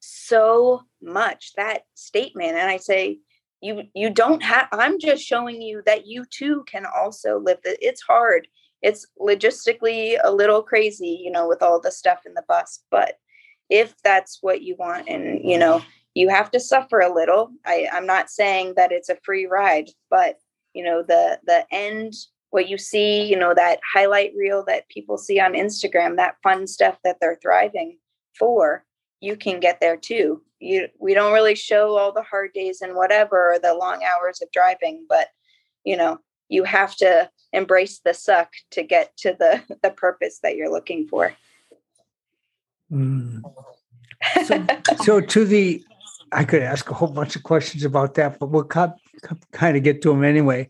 so 0.00 0.82
much, 1.02 1.52
that 1.56 1.82
statement. 1.94 2.56
And 2.56 2.70
I 2.70 2.78
say, 2.78 3.20
you 3.60 3.82
you 3.94 4.10
don't 4.10 4.42
have 4.42 4.68
i'm 4.72 4.98
just 4.98 5.22
showing 5.22 5.60
you 5.60 5.82
that 5.86 6.06
you 6.06 6.24
too 6.24 6.64
can 6.66 6.86
also 6.86 7.38
live 7.38 7.58
the, 7.62 7.76
it's 7.86 8.00
hard 8.00 8.48
it's 8.82 9.06
logistically 9.20 10.18
a 10.22 10.32
little 10.32 10.62
crazy 10.62 11.20
you 11.22 11.30
know 11.30 11.48
with 11.48 11.62
all 11.62 11.80
the 11.80 11.90
stuff 11.90 12.20
in 12.26 12.34
the 12.34 12.44
bus 12.48 12.80
but 12.90 13.18
if 13.68 13.94
that's 14.02 14.38
what 14.40 14.62
you 14.62 14.76
want 14.78 15.08
and 15.08 15.40
you 15.44 15.58
know 15.58 15.82
you 16.14 16.28
have 16.28 16.50
to 16.50 16.60
suffer 16.60 17.00
a 17.00 17.14
little 17.14 17.50
I, 17.66 17.88
i'm 17.92 18.06
not 18.06 18.30
saying 18.30 18.74
that 18.76 18.92
it's 18.92 19.08
a 19.08 19.18
free 19.22 19.46
ride 19.46 19.90
but 20.10 20.36
you 20.74 20.84
know 20.84 21.02
the 21.06 21.38
the 21.46 21.64
end 21.70 22.14
what 22.50 22.68
you 22.68 22.78
see 22.78 23.22
you 23.22 23.36
know 23.36 23.54
that 23.54 23.80
highlight 23.92 24.32
reel 24.36 24.64
that 24.66 24.88
people 24.88 25.18
see 25.18 25.38
on 25.40 25.52
instagram 25.52 26.16
that 26.16 26.36
fun 26.42 26.66
stuff 26.66 26.98
that 27.04 27.18
they're 27.20 27.38
thriving 27.40 27.98
for 28.38 28.84
you 29.20 29.36
can 29.36 29.60
get 29.60 29.80
there 29.80 29.96
too. 29.96 30.42
You 30.58 30.88
we 30.98 31.14
don't 31.14 31.32
really 31.32 31.54
show 31.54 31.96
all 31.96 32.12
the 32.12 32.22
hard 32.22 32.52
days 32.52 32.82
and 32.82 32.94
whatever 32.94 33.54
or 33.54 33.58
the 33.58 33.74
long 33.74 34.02
hours 34.04 34.42
of 34.42 34.50
driving 34.52 35.06
but 35.08 35.28
you 35.84 35.96
know 35.96 36.18
you 36.48 36.64
have 36.64 36.94
to 36.96 37.30
embrace 37.52 38.00
the 38.04 38.14
suck 38.14 38.52
to 38.70 38.82
get 38.82 39.16
to 39.16 39.34
the 39.38 39.62
the 39.82 39.90
purpose 39.90 40.40
that 40.42 40.56
you're 40.56 40.70
looking 40.70 41.06
for 41.06 41.34
mm. 42.92 43.40
so, 44.44 44.66
so 45.04 45.20
to 45.20 45.44
the 45.44 45.82
i 46.32 46.44
could 46.44 46.62
ask 46.62 46.90
a 46.90 46.94
whole 46.94 47.08
bunch 47.08 47.36
of 47.36 47.42
questions 47.42 47.84
about 47.84 48.14
that 48.14 48.38
but 48.38 48.50
we'll 48.50 48.64
kind 48.64 49.76
of 49.76 49.82
get 49.82 50.02
to 50.02 50.10
them 50.10 50.24
anyway 50.24 50.68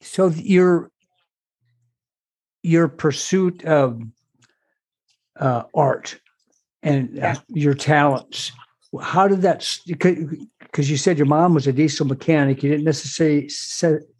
so 0.00 0.28
your 0.28 0.90
your 2.62 2.88
pursuit 2.88 3.64
of 3.64 4.00
uh, 5.38 5.64
art 5.74 6.20
and 6.82 7.10
yeah. 7.14 7.36
your 7.48 7.74
talents 7.74 8.52
how 9.00 9.26
did 9.26 9.42
that 9.42 9.66
because 9.86 10.90
you 10.90 10.96
said 10.96 11.16
your 11.16 11.26
mom 11.26 11.54
was 11.54 11.66
a 11.66 11.72
diesel 11.72 12.06
mechanic 12.06 12.62
you 12.62 12.70
didn't 12.70 12.84
necessarily 12.84 13.48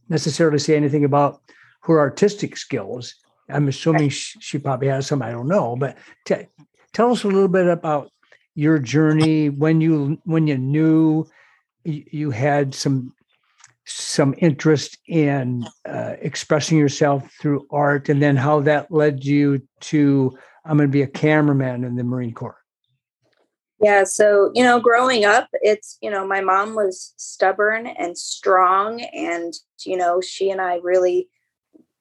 necessarily 0.08 0.58
say 0.58 0.76
anything 0.76 1.04
about 1.04 1.40
her 1.82 1.98
artistic 1.98 2.56
skills 2.56 3.14
i'm 3.48 3.68
assuming 3.68 4.08
she, 4.08 4.38
she 4.40 4.58
probably 4.58 4.88
has 4.88 5.06
some 5.06 5.22
i 5.22 5.30
don't 5.30 5.48
know 5.48 5.76
but 5.76 5.96
t- 6.24 6.46
tell 6.92 7.10
us 7.10 7.24
a 7.24 7.28
little 7.28 7.48
bit 7.48 7.66
about 7.66 8.10
your 8.54 8.78
journey 8.78 9.48
when 9.48 9.80
you 9.80 10.18
when 10.24 10.46
you 10.46 10.58
knew 10.58 11.24
you 11.84 12.30
had 12.30 12.74
some 12.74 13.12
some 13.84 14.34
interest 14.38 14.98
in 15.08 15.66
uh, 15.88 16.14
expressing 16.20 16.78
yourself 16.78 17.28
through 17.40 17.66
art 17.70 18.08
and 18.08 18.22
then 18.22 18.36
how 18.36 18.60
that 18.60 18.90
led 18.90 19.24
you 19.24 19.60
to 19.80 20.36
i'm 20.64 20.76
going 20.76 20.88
to 20.88 20.92
be 20.92 21.02
a 21.02 21.06
cameraman 21.06 21.84
in 21.84 21.96
the 21.96 22.04
marine 22.04 22.32
corps 22.32 22.62
yeah. 23.82 24.04
So, 24.04 24.52
you 24.54 24.62
know, 24.62 24.78
growing 24.78 25.24
up, 25.24 25.48
it's, 25.54 25.98
you 26.00 26.08
know, 26.08 26.24
my 26.24 26.40
mom 26.40 26.76
was 26.76 27.14
stubborn 27.16 27.88
and 27.88 28.16
strong. 28.16 29.00
And, 29.00 29.52
you 29.84 29.96
know, 29.96 30.20
she 30.20 30.50
and 30.50 30.60
I 30.60 30.76
really 30.76 31.28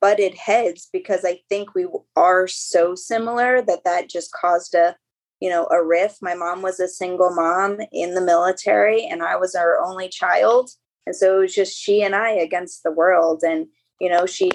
butted 0.02 0.36
heads 0.36 0.90
because 0.92 1.24
I 1.24 1.40
think 1.48 1.76
we 1.76 1.88
are 2.16 2.48
so 2.48 2.96
similar 2.96 3.62
that 3.62 3.84
that 3.86 4.10
just 4.10 4.32
caused 4.34 4.74
a, 4.74 4.96
you 5.40 5.50
know, 5.50 5.68
a 5.72 5.84
rift. 5.84 6.18
My 6.22 6.34
mom 6.34 6.62
was 6.62 6.80
a 6.80 6.88
single 6.88 7.34
mom 7.34 7.80
in 7.92 8.16
the 8.16 8.22
military 8.22 9.06
and 9.06 9.24
I 9.24 9.36
was 9.36 9.56
her 9.56 9.80
only 9.82 10.10
child. 10.10 10.72
And 11.06 11.16
so 11.16 11.38
it 11.38 11.42
was 11.42 11.56
just 11.56 11.78
she 11.78 12.04
and 12.04 12.16
I 12.16 12.32
against 12.32 12.84
the 12.84 12.92
world. 12.92 13.44
And, 13.44 13.68
you 14.00 14.10
know, 14.10 14.26
she, 14.26 14.52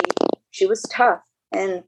she 0.50 0.66
was 0.66 0.82
tough 0.90 1.22
and 1.52 1.84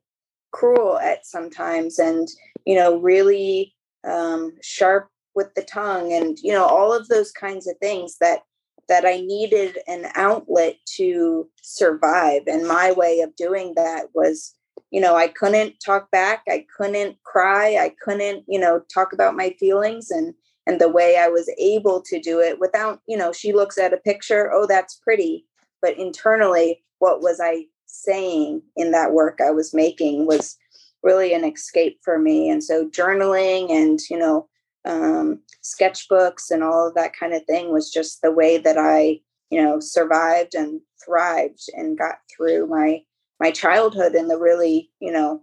cruel 0.53 0.99
at 0.99 1.27
sometimes 1.27 1.99
and, 1.99 2.29
you 2.65 2.75
know, 2.75 2.99
really 2.99 3.75
um, 4.05 4.53
sharp 4.63 5.09
with 5.39 5.55
the 5.55 5.63
tongue 5.63 6.13
and 6.13 6.37
you 6.43 6.53
know 6.53 6.65
all 6.65 6.93
of 6.93 7.07
those 7.07 7.31
kinds 7.31 7.69
of 7.69 7.77
things 7.79 8.17
that 8.21 8.41
that 8.89 9.05
I 9.05 9.21
needed 9.21 9.79
an 9.87 10.07
outlet 10.15 10.77
to 10.97 11.49
survive. 11.63 12.43
And 12.47 12.67
my 12.67 12.93
way 12.93 13.21
of 13.21 13.37
doing 13.37 13.75
that 13.77 14.07
was 14.15 14.55
you 14.91 15.01
know 15.01 15.17
I 15.17 15.29
couldn't 15.29 15.75
talk 15.85 16.11
back 16.11 16.43
I 16.49 16.65
couldn't 16.77 17.23
cry 17.25 17.77
I 17.77 17.93
couldn't 18.03 18.45
you 18.49 18.59
know 18.59 18.81
talk 18.93 19.13
about 19.13 19.37
my 19.37 19.55
feelings 19.59 20.11
and 20.11 20.35
and 20.67 20.81
the 20.81 20.89
way 20.89 21.17
I 21.19 21.29
was 21.29 21.51
able 21.59 22.01
to 22.03 22.21
do 22.21 22.41
it 22.41 22.59
without 22.61 23.01
you 23.07 23.17
know 23.17 23.33
she 23.33 23.53
looks 23.53 23.77
at 23.77 23.93
a 23.93 23.99
picture 23.99 24.51
oh 24.53 24.67
that's 24.67 24.95
pretty. 24.95 25.45
But 25.83 25.99
internally 25.99 26.83
what 27.01 27.21
was 27.21 27.41
I 27.43 27.65
saying 27.87 28.63
in 28.77 28.93
that 28.93 29.13
work 29.13 29.41
I 29.45 29.51
was 29.51 29.75
making 29.75 30.27
was 30.27 30.57
really 31.03 31.33
an 31.33 31.45
escape 31.45 31.99
for 32.03 32.19
me. 32.19 32.51
And 32.51 32.63
so 32.63 32.89
journaling 32.89 33.71
and 33.71 33.99
you 34.11 34.19
know 34.19 34.49
um, 34.85 35.41
sketchbooks 35.63 36.51
and 36.51 36.63
all 36.63 36.89
of 36.89 36.95
that 36.95 37.17
kind 37.17 37.35
of 37.35 37.45
thing 37.45 37.73
was 37.73 37.93
just 37.93 38.23
the 38.23 38.33
way 38.33 38.59
that 38.59 38.79
I, 38.79 39.21
you 39.51 39.63
know, 39.63 39.81
survived 39.81 40.55
and 40.55 40.81
thrived 41.05 41.63
and 41.75 41.99
got 41.99 42.17
through 42.35 42.67
my 42.67 43.03
my 43.41 43.51
childhood 43.51 44.15
and 44.15 44.29
the 44.29 44.39
really, 44.39 44.91
you 45.01 45.13
know, 45.13 45.43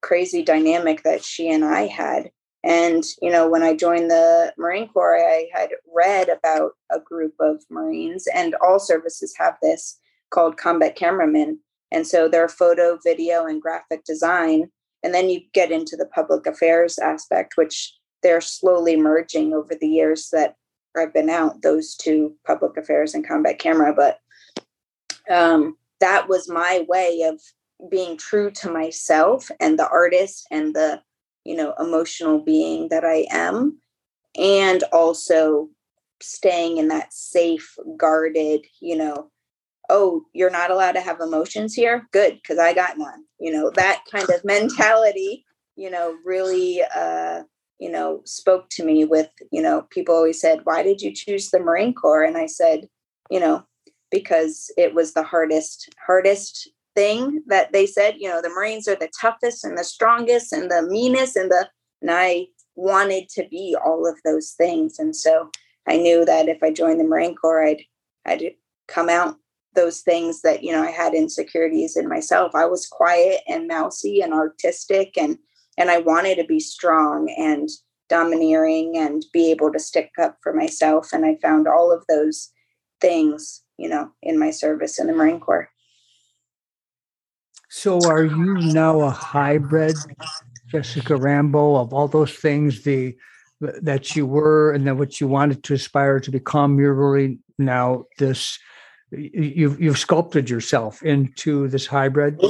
crazy 0.00 0.42
dynamic 0.42 1.02
that 1.02 1.24
she 1.24 1.50
and 1.50 1.64
I 1.64 1.86
had. 1.86 2.30
And, 2.62 3.04
you 3.22 3.30
know, 3.30 3.48
when 3.48 3.62
I 3.62 3.74
joined 3.74 4.10
the 4.10 4.52
Marine 4.58 4.88
Corps, 4.88 5.18
I 5.18 5.48
had 5.52 5.70
read 5.94 6.28
about 6.28 6.72
a 6.90 6.98
group 6.98 7.34
of 7.40 7.62
Marines, 7.70 8.26
and 8.34 8.56
all 8.56 8.78
services 8.78 9.34
have 9.38 9.56
this 9.62 9.98
called 10.30 10.56
combat 10.56 10.96
cameramen. 10.96 11.60
And 11.92 12.06
so 12.06 12.28
they're 12.28 12.48
photo, 12.48 12.98
video, 13.04 13.46
and 13.46 13.62
graphic 13.62 14.04
design. 14.04 14.70
And 15.04 15.14
then 15.14 15.30
you 15.30 15.42
get 15.54 15.70
into 15.70 15.96
the 15.96 16.06
public 16.06 16.46
affairs 16.46 16.98
aspect, 16.98 17.56
which 17.56 17.94
they're 18.22 18.40
slowly 18.40 18.96
merging 18.96 19.52
over 19.52 19.74
the 19.74 19.88
years 19.88 20.30
that 20.30 20.56
I've 20.96 21.12
been 21.12 21.30
out, 21.30 21.62
those 21.62 21.94
two 21.94 22.34
public 22.46 22.76
affairs 22.76 23.14
and 23.14 23.26
combat 23.26 23.58
camera. 23.58 23.92
But 23.94 24.18
um, 25.30 25.76
that 26.00 26.28
was 26.28 26.48
my 26.48 26.84
way 26.88 27.22
of 27.22 27.40
being 27.90 28.16
true 28.16 28.50
to 28.50 28.70
myself 28.70 29.50
and 29.60 29.78
the 29.78 29.88
artist 29.88 30.46
and 30.50 30.74
the 30.74 31.00
you 31.44 31.54
know 31.54 31.74
emotional 31.78 32.38
being 32.38 32.88
that 32.88 33.04
i 33.04 33.26
am 33.30 33.78
and 34.36 34.82
also 34.92 35.68
staying 36.22 36.78
in 36.78 36.88
that 36.88 37.12
safe 37.12 37.76
guarded 37.98 38.64
you 38.80 38.96
know 38.96 39.30
oh 39.90 40.22
you're 40.32 40.50
not 40.50 40.70
allowed 40.70 40.92
to 40.92 41.00
have 41.00 41.20
emotions 41.20 41.74
here 41.74 42.08
good 42.12 42.34
because 42.34 42.58
i 42.58 42.72
got 42.72 42.96
none 42.96 43.24
you 43.38 43.52
know 43.52 43.70
that 43.74 44.02
kind 44.10 44.28
of 44.30 44.44
mentality 44.44 45.44
you 45.76 45.90
know 45.90 46.16
really 46.24 46.80
uh 46.94 47.42
you 47.78 47.90
know 47.90 48.22
spoke 48.24 48.68
to 48.70 48.84
me 48.84 49.04
with 49.04 49.28
you 49.50 49.62
know 49.62 49.82
people 49.90 50.14
always 50.14 50.40
said 50.40 50.60
why 50.64 50.82
did 50.82 51.00
you 51.00 51.12
choose 51.12 51.50
the 51.50 51.60
marine 51.60 51.94
corps? 51.94 52.24
And 52.24 52.36
i 52.36 52.46
said 52.46 52.88
you 53.30 53.40
know 53.40 53.64
because 54.10 54.70
it 54.76 54.94
was 54.94 55.14
the 55.14 55.22
hardest 55.22 55.94
hardest 56.06 56.70
thing 56.94 57.42
that 57.46 57.72
they 57.72 57.86
said 57.86 58.14
you 58.18 58.28
know 58.28 58.40
the 58.40 58.48
marines 58.48 58.88
are 58.88 58.96
the 58.96 59.10
toughest 59.20 59.64
and 59.64 59.76
the 59.76 59.84
strongest 59.84 60.52
and 60.52 60.70
the 60.70 60.82
meanest 60.82 61.36
and 61.36 61.50
the 61.50 61.68
and 62.00 62.10
i 62.10 62.46
wanted 62.74 63.28
to 63.30 63.46
be 63.48 63.74
all 63.82 64.06
of 64.06 64.18
those 64.24 64.50
things. 64.52 64.98
And 64.98 65.16
so 65.16 65.50
i 65.86 65.96
knew 65.96 66.24
that 66.24 66.48
if 66.48 66.62
i 66.62 66.70
joined 66.70 67.00
the 67.00 67.04
marine 67.04 67.34
corps 67.34 67.64
i'd 67.64 67.82
i'd 68.26 68.54
come 68.88 69.08
out 69.08 69.36
those 69.74 70.00
things 70.00 70.40
that 70.42 70.62
you 70.62 70.72
know 70.72 70.82
i 70.82 70.90
had 70.90 71.14
insecurities 71.14 71.96
in 71.96 72.08
myself. 72.08 72.54
I 72.54 72.66
was 72.66 72.86
quiet 72.86 73.42
and 73.46 73.68
mousy 73.68 74.22
and 74.22 74.32
artistic 74.32 75.18
and 75.18 75.38
and 75.76 75.90
i 75.90 75.98
wanted 75.98 76.36
to 76.36 76.44
be 76.44 76.60
strong 76.60 77.28
and 77.38 77.68
domineering 78.08 78.96
and 78.96 79.24
be 79.32 79.50
able 79.50 79.72
to 79.72 79.78
stick 79.78 80.12
up 80.20 80.36
for 80.42 80.52
myself. 80.52 81.12
And 81.12 81.24
i 81.24 81.36
found 81.36 81.66
all 81.66 81.92
of 81.92 82.04
those 82.08 82.50
things 83.00 83.62
you 83.76 83.88
know 83.88 84.10
in 84.22 84.38
my 84.38 84.50
service 84.50 84.98
in 84.98 85.06
the 85.06 85.12
marine 85.12 85.40
corps. 85.40 85.68
So 87.68 87.98
are 88.08 88.24
you 88.24 88.54
now 88.54 89.00
a 89.00 89.10
hybrid 89.10 89.96
jessica 90.68 91.16
rambo 91.16 91.76
of 91.76 91.92
all 91.92 92.08
those 92.08 92.32
things 92.32 92.82
the 92.82 93.16
that 93.60 94.14
you 94.14 94.26
were 94.26 94.72
and 94.72 94.86
then 94.86 94.98
what 94.98 95.20
you 95.20 95.28
wanted 95.28 95.62
to 95.64 95.74
aspire 95.74 96.20
to 96.20 96.30
become? 96.30 96.78
You're 96.78 96.94
really 96.94 97.38
now 97.58 98.04
this 98.18 98.58
you've 99.10 99.80
you've 99.80 99.98
sculpted 99.98 100.48
yourself 100.48 101.02
into 101.02 101.68
this 101.68 101.86
hybrid 101.86 102.40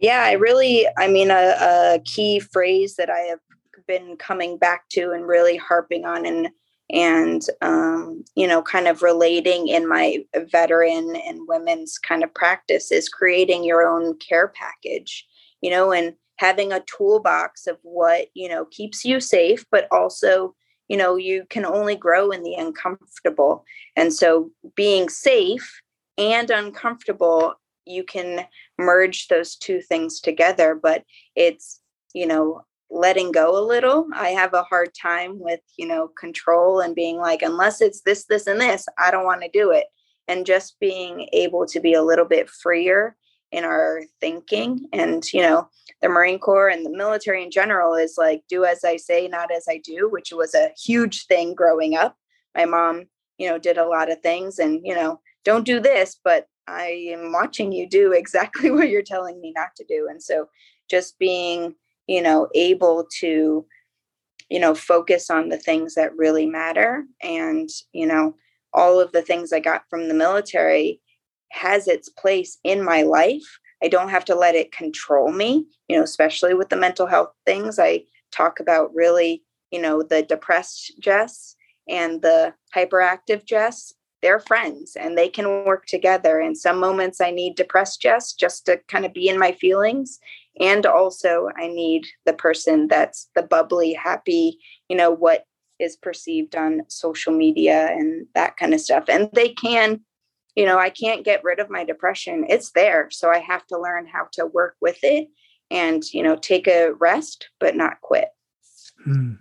yeah 0.00 0.24
i 0.24 0.32
really 0.32 0.86
i 0.98 1.06
mean 1.06 1.30
a, 1.30 1.56
a 1.60 2.00
key 2.04 2.40
phrase 2.40 2.96
that 2.96 3.10
i 3.10 3.20
have 3.20 3.40
been 3.86 4.16
coming 4.16 4.56
back 4.56 4.88
to 4.88 5.10
and 5.10 5.26
really 5.26 5.56
harping 5.56 6.04
on 6.04 6.26
and 6.26 6.48
and 6.92 7.42
um, 7.62 8.24
you 8.34 8.48
know 8.48 8.62
kind 8.62 8.88
of 8.88 9.02
relating 9.02 9.68
in 9.68 9.88
my 9.88 10.18
veteran 10.50 11.16
and 11.16 11.46
women's 11.46 11.98
kind 11.98 12.24
of 12.24 12.34
practice 12.34 12.90
is 12.90 13.08
creating 13.08 13.64
your 13.64 13.86
own 13.86 14.16
care 14.18 14.48
package 14.48 15.26
you 15.60 15.70
know 15.70 15.92
and 15.92 16.14
having 16.36 16.72
a 16.72 16.82
toolbox 16.86 17.66
of 17.66 17.78
what 17.82 18.28
you 18.34 18.48
know 18.48 18.64
keeps 18.66 19.04
you 19.04 19.20
safe 19.20 19.64
but 19.70 19.86
also 19.90 20.54
you 20.90 20.96
know 20.96 21.16
you 21.16 21.46
can 21.48 21.64
only 21.64 21.94
grow 21.94 22.30
in 22.30 22.42
the 22.42 22.54
uncomfortable. 22.54 23.64
And 23.96 24.12
so 24.12 24.50
being 24.74 25.08
safe 25.08 25.80
and 26.18 26.50
uncomfortable 26.50 27.54
you 27.86 28.04
can 28.04 28.46
merge 28.80 29.28
those 29.28 29.56
two 29.56 29.80
things 29.80 30.20
together 30.20 30.74
but 30.74 31.04
it's 31.36 31.80
you 32.14 32.26
know 32.26 32.62
letting 32.90 33.30
go 33.30 33.56
a 33.56 33.64
little. 33.64 34.08
I 34.14 34.30
have 34.30 34.52
a 34.52 34.64
hard 34.64 34.90
time 35.00 35.38
with 35.38 35.60
you 35.76 35.86
know 35.86 36.08
control 36.08 36.80
and 36.80 36.94
being 36.94 37.18
like 37.18 37.42
unless 37.42 37.80
it's 37.80 38.02
this 38.02 38.24
this 38.24 38.46
and 38.46 38.60
this 38.60 38.86
i 38.98 39.10
don't 39.10 39.24
want 39.24 39.42
to 39.42 39.48
do 39.48 39.70
it. 39.70 39.86
And 40.28 40.46
just 40.46 40.78
being 40.80 41.28
able 41.32 41.66
to 41.66 41.80
be 41.80 41.94
a 41.94 42.02
little 42.02 42.24
bit 42.24 42.48
freer 42.48 43.16
in 43.50 43.64
our 43.64 44.02
thinking. 44.20 44.86
And 44.92 45.24
you 45.32 45.42
know 45.42 45.68
the 46.02 46.08
marine 46.08 46.38
corps 46.38 46.68
and 46.68 46.84
the 46.84 46.90
military 46.90 47.44
in 47.44 47.50
general 47.50 47.94
is 47.94 48.16
like 48.18 48.42
do 48.48 48.64
as 48.64 48.84
i 48.84 48.96
say 48.96 49.28
not 49.28 49.52
as 49.52 49.66
i 49.68 49.78
do 49.84 50.08
which 50.08 50.32
was 50.32 50.54
a 50.54 50.70
huge 50.82 51.26
thing 51.26 51.54
growing 51.54 51.94
up. 51.96 52.16
My 52.56 52.64
mom 52.64 53.04
you 53.38 53.48
know 53.48 53.58
did 53.58 53.78
a 53.78 53.88
lot 53.88 54.10
of 54.10 54.20
things 54.20 54.58
and 54.58 54.80
you 54.84 54.94
know 54.94 55.20
don't 55.44 55.64
do 55.64 55.80
this 55.80 56.18
but 56.22 56.46
i 56.66 56.86
am 57.10 57.32
watching 57.32 57.72
you 57.72 57.88
do 57.88 58.12
exactly 58.12 58.70
what 58.72 58.88
you're 58.88 59.02
telling 59.02 59.40
me 59.40 59.52
not 59.56 59.74
to 59.76 59.84
do 59.84 60.08
and 60.10 60.22
so 60.22 60.48
just 60.88 61.18
being 61.18 61.74
you 62.06 62.22
know 62.22 62.48
able 62.54 63.06
to 63.18 63.64
you 64.48 64.58
know 64.58 64.74
focus 64.74 65.30
on 65.30 65.48
the 65.48 65.58
things 65.58 65.94
that 65.94 66.16
really 66.16 66.46
matter 66.46 67.04
and 67.22 67.68
you 67.92 68.06
know 68.06 68.34
all 68.72 69.00
of 69.00 69.12
the 69.12 69.22
things 69.22 69.52
i 69.52 69.60
got 69.60 69.82
from 69.88 70.08
the 70.08 70.14
military 70.14 71.00
has 71.50 71.88
its 71.88 72.08
place 72.08 72.58
in 72.64 72.82
my 72.82 73.02
life. 73.02 73.58
I 73.82 73.88
don't 73.88 74.08
have 74.08 74.24
to 74.26 74.34
let 74.34 74.54
it 74.54 74.72
control 74.72 75.32
me, 75.32 75.66
you 75.88 75.96
know, 75.96 76.02
especially 76.02 76.54
with 76.54 76.68
the 76.68 76.76
mental 76.76 77.06
health 77.06 77.32
things. 77.46 77.78
I 77.78 78.04
talk 78.32 78.60
about 78.60 78.94
really, 78.94 79.42
you 79.70 79.80
know, 79.80 80.02
the 80.02 80.22
depressed 80.22 80.92
Jess 81.00 81.56
and 81.88 82.22
the 82.22 82.54
hyperactive 82.74 83.44
Jess. 83.44 83.94
They're 84.22 84.40
friends 84.40 84.96
and 84.96 85.16
they 85.16 85.28
can 85.28 85.64
work 85.64 85.86
together. 85.86 86.40
And 86.40 86.56
some 86.56 86.78
moments 86.78 87.20
I 87.20 87.30
need 87.30 87.56
depressed 87.56 88.02
Jess 88.02 88.32
just 88.32 88.66
to 88.66 88.78
kind 88.88 89.04
of 89.04 89.14
be 89.14 89.28
in 89.28 89.38
my 89.38 89.52
feelings. 89.52 90.18
And 90.58 90.84
also, 90.84 91.48
I 91.56 91.68
need 91.68 92.06
the 92.26 92.34
person 92.34 92.88
that's 92.88 93.30
the 93.34 93.42
bubbly, 93.42 93.92
happy, 93.94 94.58
you 94.88 94.96
know, 94.96 95.10
what 95.10 95.44
is 95.78 95.96
perceived 95.96 96.54
on 96.54 96.82
social 96.88 97.32
media 97.32 97.88
and 97.92 98.26
that 98.34 98.56
kind 98.58 98.74
of 98.74 98.80
stuff. 98.80 99.04
And 99.08 99.30
they 99.32 99.50
can 99.50 100.00
you 100.56 100.66
know, 100.66 100.78
I 100.78 100.90
can't 100.90 101.24
get 101.24 101.44
rid 101.44 101.60
of 101.60 101.70
my 101.70 101.84
depression. 101.84 102.44
It's 102.48 102.72
there. 102.72 103.08
So 103.10 103.30
I 103.30 103.38
have 103.38 103.66
to 103.68 103.78
learn 103.78 104.06
how 104.06 104.28
to 104.32 104.46
work 104.46 104.76
with 104.80 104.98
it 105.02 105.28
and, 105.70 106.02
you 106.12 106.22
know, 106.22 106.36
take 106.36 106.66
a 106.66 106.92
rest, 106.94 107.48
but 107.60 107.76
not 107.76 108.00
quit. 108.00 108.28
Hmm. 109.04 109.34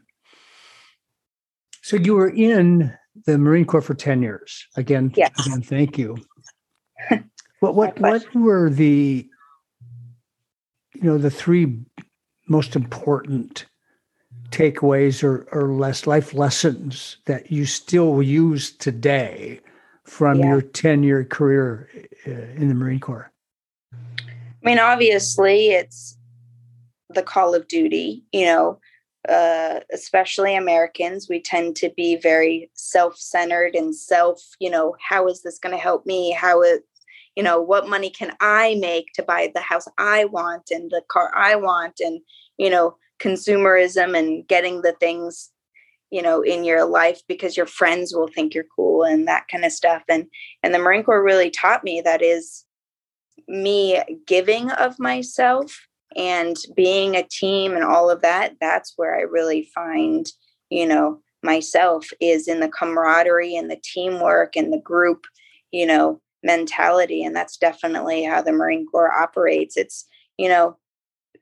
So 1.82 1.98
you 1.98 2.16
were 2.16 2.30
in 2.30 2.96
the 3.26 3.38
Marine 3.38 3.66
Corps 3.66 3.82
for 3.82 3.94
10 3.94 4.22
years. 4.22 4.68
Again, 4.76 5.12
yes. 5.16 5.32
again 5.46 5.62
thank 5.62 5.98
you. 5.98 6.18
what 7.60 7.76
what 7.76 8.00
what 8.00 8.36
were 8.36 8.70
the 8.70 9.28
you 10.96 11.04
know 11.04 11.18
the 11.18 11.32
three 11.32 11.80
most 12.48 12.76
important 12.76 13.66
takeaways 14.50 15.24
or, 15.24 15.48
or 15.52 15.72
less 15.74 16.08
life 16.08 16.34
lessons 16.34 17.18
that 17.26 17.52
you 17.52 17.66
still 17.66 18.22
use 18.22 18.72
today 18.72 19.60
from 20.04 20.40
yeah. 20.40 20.50
your 20.50 20.62
10 20.62 21.04
year 21.04 21.24
career 21.24 21.88
uh, 22.28 22.32
in 22.32 22.68
the 22.68 22.74
Marine 22.74 23.00
Corps? 23.00 23.32
I 23.94 23.98
mean, 24.64 24.80
obviously, 24.80 25.70
it's 25.70 26.18
the 27.10 27.24
call 27.24 27.56
of 27.56 27.68
duty, 27.68 28.24
you 28.32 28.46
know, 28.46 28.80
uh, 29.28 29.82
especially 29.92 30.56
Americans, 30.56 31.28
we 31.30 31.42
tend 31.42 31.76
to 31.78 31.90
be 31.96 32.16
very 32.16 32.70
self 32.74 33.18
centered 33.18 33.76
and 33.76 33.96
self, 33.96 34.42
you 34.60 34.70
know, 34.70 34.96
how 35.08 35.28
is 35.28 35.42
this 35.42 35.60
going 35.60 35.76
to 35.76 35.82
help 35.82 36.06
me? 36.06 36.32
How 36.32 36.62
it, 36.62 36.84
you 37.36 37.44
know, 37.44 37.62
what 37.62 37.90
money 37.90 38.10
can 38.10 38.36
I 38.40 38.76
make 38.80 39.14
to 39.14 39.24
buy 39.24 39.52
the 39.54 39.62
house 39.62 39.88
I 39.98 40.26
want 40.26 40.72
and 40.72 40.90
the 40.90 41.02
car 41.10 41.32
I 41.36 41.56
want? 41.56 42.00
And, 42.00 42.22
you 42.58 42.70
know, 42.70 42.96
consumerism 43.20 44.18
and 44.18 44.48
getting 44.48 44.82
the 44.82 44.94
things 44.94 45.52
you 46.10 46.22
know 46.22 46.42
in 46.42 46.64
your 46.64 46.86
life 46.86 47.22
because 47.28 47.56
your 47.56 47.66
friends 47.66 48.14
will 48.16 48.28
think 48.28 48.54
you're 48.54 48.66
cool 48.76 49.04
and 49.04 49.28
that 49.28 49.48
kind 49.52 49.66
of 49.66 49.72
stuff 49.72 50.02
and 50.10 50.26
and 50.64 50.74
the 50.74 50.80
marine 50.80 51.04
corps 51.04 51.24
really 51.24 51.52
taught 51.52 51.84
me 51.84 52.02
that 52.02 52.22
is 52.22 52.66
me 53.48 54.02
giving 54.26 54.72
of 54.72 54.98
myself 55.00 55.88
and 56.16 56.58
being 56.76 57.16
a 57.16 57.28
team 57.30 57.74
and 57.74 57.84
all 57.84 58.10
of 58.10 58.22
that 58.22 58.56
that's 58.60 58.94
where 58.96 59.18
i 59.18 59.22
really 59.22 59.70
find 59.76 60.28
you 60.70 60.86
know 60.86 61.20
myself 61.44 62.08
is 62.20 62.48
in 62.48 62.60
the 62.60 62.70
camaraderie 62.70 63.56
and 63.56 63.70
the 63.70 63.80
teamwork 63.84 64.56
and 64.56 64.74
the 64.74 64.80
group 64.80 65.26
you 65.72 65.86
know 65.86 66.20
mentality 66.44 67.24
and 67.24 67.36
that's 67.36 67.58
definitely 67.58 68.24
how 68.24 68.42
the 68.42 68.52
marine 68.52 68.86
corps 68.88 69.12
operates. 69.12 69.78
It's 69.78 70.06
you 70.38 70.50
know 70.50 70.78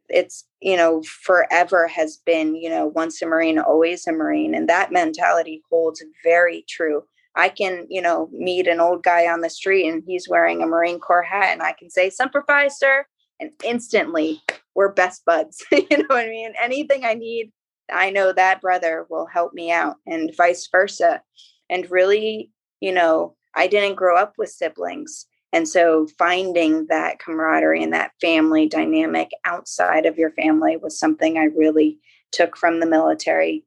it's 0.09 0.45
you 0.61 0.77
know 0.77 1.03
forever 1.03 1.87
has 1.87 2.17
been 2.25 2.55
you 2.55 2.69
know 2.69 2.87
once 2.87 3.21
a 3.21 3.25
marine 3.25 3.59
always 3.59 4.07
a 4.07 4.11
marine 4.11 4.55
and 4.55 4.69
that 4.69 4.91
mentality 4.91 5.61
holds 5.69 6.03
very 6.23 6.65
true. 6.67 7.03
I 7.35 7.49
can 7.49 7.85
you 7.89 8.01
know 8.01 8.29
meet 8.31 8.67
an 8.67 8.79
old 8.79 9.03
guy 9.03 9.27
on 9.27 9.41
the 9.41 9.49
street 9.49 9.87
and 9.87 10.03
he's 10.05 10.29
wearing 10.29 10.61
a 10.63 10.67
marine 10.67 10.99
corps 10.99 11.21
hat 11.21 11.53
and 11.53 11.61
i 11.61 11.73
can 11.73 11.91
say 11.91 12.09
semper 12.09 12.43
fi 12.47 12.67
sir 12.67 13.05
and 13.39 13.51
instantly 13.63 14.41
we're 14.75 14.91
best 14.91 15.23
buds 15.25 15.63
you 15.71 15.85
know 15.91 16.05
what 16.07 16.25
i 16.25 16.29
mean 16.29 16.53
anything 16.61 17.05
i 17.05 17.13
need 17.13 17.51
i 17.91 18.09
know 18.09 18.31
that 18.33 18.61
brother 18.61 19.05
will 19.09 19.25
help 19.25 19.53
me 19.53 19.71
out 19.71 19.95
and 20.05 20.35
vice 20.35 20.67
versa 20.71 21.21
and 21.69 21.89
really 21.91 22.51
you 22.79 22.91
know 22.91 23.35
i 23.55 23.67
didn't 23.67 23.95
grow 23.95 24.17
up 24.17 24.33
with 24.37 24.49
siblings 24.49 25.27
and 25.53 25.67
so 25.67 26.07
finding 26.17 26.87
that 26.87 27.19
camaraderie 27.19 27.83
and 27.83 27.93
that 27.93 28.11
family 28.19 28.67
dynamic 28.67 29.31
outside 29.45 30.05
of 30.05 30.17
your 30.17 30.31
family 30.31 30.77
was 30.77 30.99
something 30.99 31.37
I 31.37 31.45
really 31.45 31.99
took 32.31 32.57
from 32.57 32.79
the 32.79 32.85
military. 32.85 33.63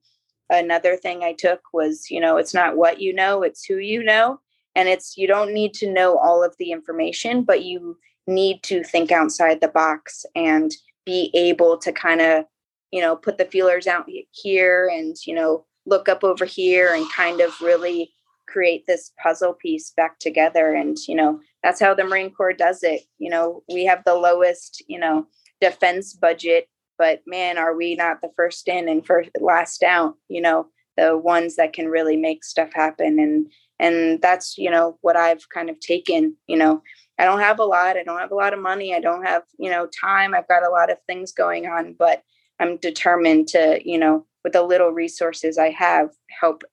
Another 0.49 0.95
thing 0.95 1.23
I 1.23 1.33
took 1.33 1.61
was, 1.73 2.11
you 2.11 2.19
know, 2.19 2.37
it's 2.37 2.53
not 2.53 2.77
what 2.77 3.01
you 3.01 3.13
know, 3.13 3.41
it's 3.41 3.65
who 3.65 3.77
you 3.77 4.03
know. 4.03 4.39
And 4.75 4.87
it's 4.87 5.17
you 5.17 5.27
don't 5.27 5.53
need 5.53 5.73
to 5.75 5.91
know 5.91 6.17
all 6.17 6.43
of 6.43 6.55
the 6.57 6.71
information, 6.71 7.43
but 7.43 7.63
you 7.63 7.97
need 8.27 8.63
to 8.63 8.83
think 8.83 9.11
outside 9.11 9.61
the 9.61 9.67
box 9.67 10.25
and 10.35 10.71
be 11.05 11.31
able 11.33 11.77
to 11.77 11.91
kind 11.91 12.21
of 12.21 12.45
you 12.91 13.01
know 13.01 13.15
put 13.15 13.37
the 13.37 13.45
feelers 13.45 13.87
out 13.87 14.05
here 14.31 14.89
and 14.91 15.15
you 15.25 15.33
know 15.33 15.65
look 15.85 16.07
up 16.07 16.23
over 16.23 16.45
here 16.45 16.93
and 16.93 17.11
kind 17.11 17.41
of 17.41 17.59
really 17.59 18.11
create 18.47 18.85
this 18.85 19.11
puzzle 19.21 19.53
piece 19.53 19.91
back 19.91 20.19
together. 20.19 20.73
And 20.73 20.97
you 21.07 21.15
know 21.15 21.39
that's 21.63 21.79
how 21.79 21.93
the 21.93 22.03
marine 22.03 22.31
corps 22.31 22.53
does 22.53 22.83
it. 22.83 23.01
You 23.17 23.29
know 23.29 23.63
we 23.71 23.85
have 23.85 24.03
the 24.05 24.15
lowest 24.15 24.83
you 24.87 24.99
know 24.99 25.27
defense 25.59 26.13
budget 26.13 26.67
but 26.97 27.21
man 27.27 27.57
are 27.59 27.75
we 27.75 27.93
not 27.93 28.19
the 28.21 28.31
first 28.35 28.67
in 28.67 28.89
and 28.89 29.05
first 29.05 29.29
last 29.39 29.83
out 29.83 30.15
you 30.27 30.41
know 30.41 30.65
the 30.97 31.17
ones 31.17 31.55
that 31.55 31.73
can 31.73 31.87
really 31.87 32.17
make 32.17 32.43
stuff 32.43 32.73
happen. 32.73 33.19
And 33.19 33.51
and 33.81 34.21
that's 34.21 34.57
you 34.57 34.69
know 34.69 34.97
what 35.01 35.17
i've 35.17 35.49
kind 35.49 35.69
of 35.69 35.77
taken 35.81 36.35
you 36.47 36.55
know. 36.55 36.81
I 37.19 37.25
don't 37.25 37.41
have 37.41 37.59
a 37.59 37.65
lot 37.65 37.97
i 37.97 38.03
don't 38.03 38.19
have 38.19 38.31
a 38.31 38.35
lot 38.35 38.53
of 38.53 38.59
money 38.59 38.95
i 38.95 38.99
don't 38.99 39.23
have 39.23 39.43
you 39.59 39.69
know 39.69 39.87
time 39.87 40.33
i've 40.33 40.47
got 40.47 40.65
a 40.65 40.71
lot 40.71 40.89
of 40.89 40.97
things 41.05 41.31
going 41.31 41.67
on 41.67 41.93
but 41.99 42.23
i'm 42.59 42.77
determined 42.77 43.47
to 43.49 43.79
you 43.85 43.99
know 43.99 44.25
with 44.43 44.53
the 44.53 44.63
little 44.63 44.89
resources 44.89 45.59
i 45.59 45.69
have 45.69 46.09
help 46.39 46.63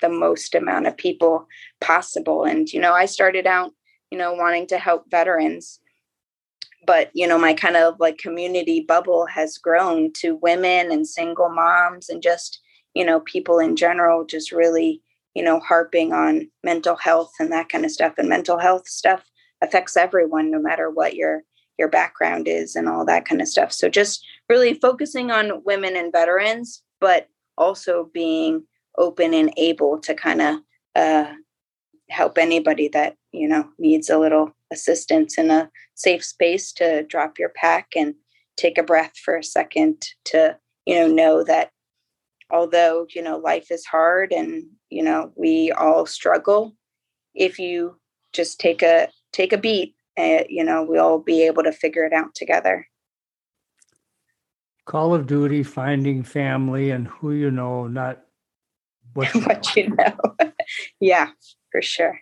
the 0.00 0.08
most 0.08 0.54
amount 0.54 0.86
of 0.86 0.96
people 0.96 1.46
possible. 1.80 2.44
And 2.44 2.72
you 2.72 2.80
know 2.80 2.94
i 2.94 3.04
started 3.04 3.46
out 3.46 3.72
you 4.10 4.16
know 4.16 4.32
wanting 4.32 4.66
to 4.68 4.78
help 4.78 5.10
veterans 5.10 5.80
but 6.86 7.10
you 7.12 7.26
know 7.26 7.38
my 7.38 7.52
kind 7.52 7.76
of 7.76 7.96
like 8.00 8.16
community 8.16 8.84
bubble 8.88 9.26
has 9.26 9.58
grown 9.58 10.10
to 10.14 10.36
women 10.36 10.90
and 10.90 11.06
single 11.06 11.50
moms 11.50 12.08
and 12.08 12.22
just 12.22 12.60
you 12.94 13.04
know 13.04 13.20
people 13.20 13.58
in 13.58 13.76
general 13.76 14.24
just 14.24 14.52
really 14.52 15.02
you 15.38 15.44
know 15.44 15.60
harping 15.60 16.12
on 16.12 16.50
mental 16.64 16.96
health 16.96 17.30
and 17.38 17.52
that 17.52 17.68
kind 17.68 17.84
of 17.84 17.92
stuff 17.92 18.14
and 18.18 18.28
mental 18.28 18.58
health 18.58 18.88
stuff 18.88 19.22
affects 19.62 19.96
everyone 19.96 20.50
no 20.50 20.58
matter 20.58 20.90
what 20.90 21.14
your 21.14 21.42
your 21.78 21.88
background 21.88 22.48
is 22.48 22.74
and 22.74 22.88
all 22.88 23.04
that 23.04 23.24
kind 23.24 23.40
of 23.40 23.46
stuff. 23.46 23.72
So 23.72 23.88
just 23.88 24.26
really 24.48 24.74
focusing 24.74 25.30
on 25.30 25.62
women 25.64 25.96
and 25.96 26.10
veterans 26.12 26.82
but 27.00 27.28
also 27.56 28.10
being 28.12 28.64
open 28.96 29.32
and 29.32 29.52
able 29.56 30.00
to 30.00 30.12
kind 30.12 30.42
of 30.42 30.56
uh, 30.96 31.32
help 32.10 32.36
anybody 32.36 32.88
that 32.88 33.14
you 33.30 33.46
know 33.46 33.68
needs 33.78 34.10
a 34.10 34.18
little 34.18 34.50
assistance 34.72 35.38
in 35.38 35.52
a 35.52 35.70
safe 35.94 36.24
space 36.24 36.72
to 36.72 37.04
drop 37.04 37.38
your 37.38 37.50
pack 37.50 37.88
and 37.94 38.14
take 38.56 38.76
a 38.76 38.82
breath 38.82 39.16
for 39.24 39.36
a 39.36 39.44
second 39.44 40.04
to 40.24 40.56
you 40.84 40.96
know 40.96 41.06
know 41.06 41.44
that 41.44 41.70
although 42.50 43.06
you 43.14 43.22
know 43.22 43.38
life 43.38 43.70
is 43.70 43.84
hard 43.84 44.32
and 44.32 44.64
you 44.90 45.02
know 45.02 45.32
we 45.36 45.70
all 45.72 46.06
struggle 46.06 46.74
if 47.34 47.58
you 47.58 47.96
just 48.32 48.58
take 48.58 48.82
a 48.82 49.08
take 49.32 49.52
a 49.52 49.58
beat 49.58 49.94
uh, 50.18 50.44
you 50.48 50.64
know 50.64 50.82
we'll 50.82 51.18
be 51.18 51.42
able 51.42 51.62
to 51.62 51.72
figure 51.72 52.04
it 52.04 52.12
out 52.12 52.34
together. 52.34 52.86
Call 54.84 55.14
of 55.14 55.26
duty 55.26 55.62
finding 55.62 56.22
family 56.22 56.90
and 56.90 57.08
who 57.08 57.32
you 57.32 57.50
know 57.50 57.86
not 57.86 58.22
what 59.14 59.34
you 59.34 59.40
what 59.42 59.76
know. 59.76 59.82
you 59.82 59.88
know. 59.90 60.52
Yeah 61.00 61.28
for 61.72 61.82
sure. 61.82 62.20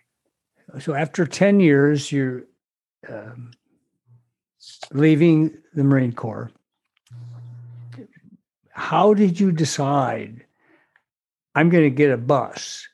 So 0.79 0.93
after 0.93 1.25
10 1.25 1.59
years 1.59 2.11
you're 2.11 2.43
um, 3.07 3.51
leaving 4.91 5.57
the 5.73 5.83
marine 5.83 6.13
corps 6.13 6.51
how 8.77 9.15
did 9.15 9.39
you 9.39 9.51
decide 9.51 10.45
I'm 11.55 11.69
going 11.69 11.83
to 11.83 11.89
get 11.89 12.11
a 12.11 12.17
bus? 12.17 12.87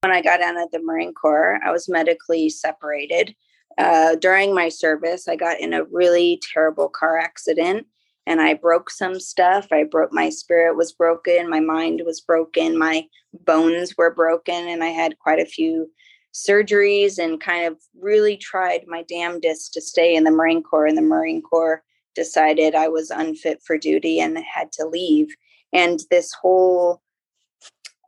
When 0.00 0.10
I 0.10 0.22
got 0.22 0.40
out 0.40 0.60
of 0.60 0.70
the 0.70 0.80
Marine 0.82 1.12
Corps, 1.12 1.60
I 1.62 1.70
was 1.70 1.90
medically 1.90 2.48
separated. 2.48 3.36
Uh, 3.76 4.16
during 4.16 4.54
my 4.54 4.70
service, 4.70 5.28
I 5.28 5.36
got 5.36 5.60
in 5.60 5.74
a 5.74 5.84
really 5.84 6.40
terrible 6.52 6.88
car 6.88 7.18
accident 7.18 7.86
and 8.26 8.40
I 8.40 8.54
broke 8.54 8.88
some 8.88 9.20
stuff. 9.20 9.68
I 9.70 9.84
broke 9.84 10.10
my 10.10 10.30
spirit 10.30 10.74
was 10.76 10.92
broken, 10.92 11.50
my 11.50 11.60
mind 11.60 12.00
was 12.06 12.22
broken, 12.22 12.78
my 12.78 13.06
bones 13.44 13.94
were 13.98 14.14
broken, 14.14 14.68
and 14.68 14.82
I 14.82 14.88
had 14.88 15.18
quite 15.18 15.38
a 15.38 15.46
few 15.46 15.90
surgeries 16.32 17.18
and 17.18 17.40
kind 17.40 17.66
of 17.66 17.78
really 18.00 18.36
tried 18.36 18.84
my 18.86 19.02
damnedest 19.02 19.72
to 19.74 19.80
stay 19.80 20.14
in 20.14 20.24
the 20.24 20.30
Marine 20.30 20.62
Corps. 20.62 20.86
And 20.86 20.96
the 20.96 21.02
Marine 21.02 21.42
Corps 21.42 21.82
decided 22.14 22.74
I 22.74 22.88
was 22.88 23.10
unfit 23.10 23.62
for 23.64 23.78
duty 23.78 24.20
and 24.20 24.38
had 24.38 24.72
to 24.72 24.86
leave. 24.86 25.28
And 25.72 26.00
this 26.10 26.32
whole 26.32 27.02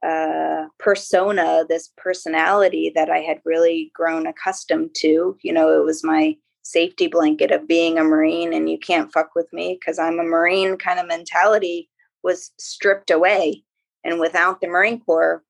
uh, 0.04 0.66
persona, 0.78 1.64
this 1.68 1.90
personality 1.96 2.92
that 2.94 3.08
I 3.08 3.18
had 3.18 3.40
really 3.44 3.90
grown 3.94 4.26
accustomed 4.26 4.94
to, 4.96 5.36
you 5.42 5.52
know, 5.52 5.70
it 5.80 5.84
was 5.84 6.04
my 6.04 6.36
safety 6.62 7.06
blanket 7.06 7.50
of 7.50 7.68
being 7.68 7.98
a 7.98 8.04
Marine 8.04 8.52
and 8.52 8.70
you 8.70 8.78
can't 8.78 9.12
fuck 9.12 9.34
with 9.34 9.50
me 9.52 9.78
because 9.78 9.98
I'm 9.98 10.18
a 10.18 10.24
Marine 10.24 10.76
kind 10.76 10.98
of 10.98 11.06
mentality 11.06 11.90
was 12.22 12.52
stripped 12.58 13.10
away. 13.10 13.62
And 14.02 14.18
without 14.18 14.60
the 14.60 14.66
Marine 14.66 15.00
Corps, 15.00 15.42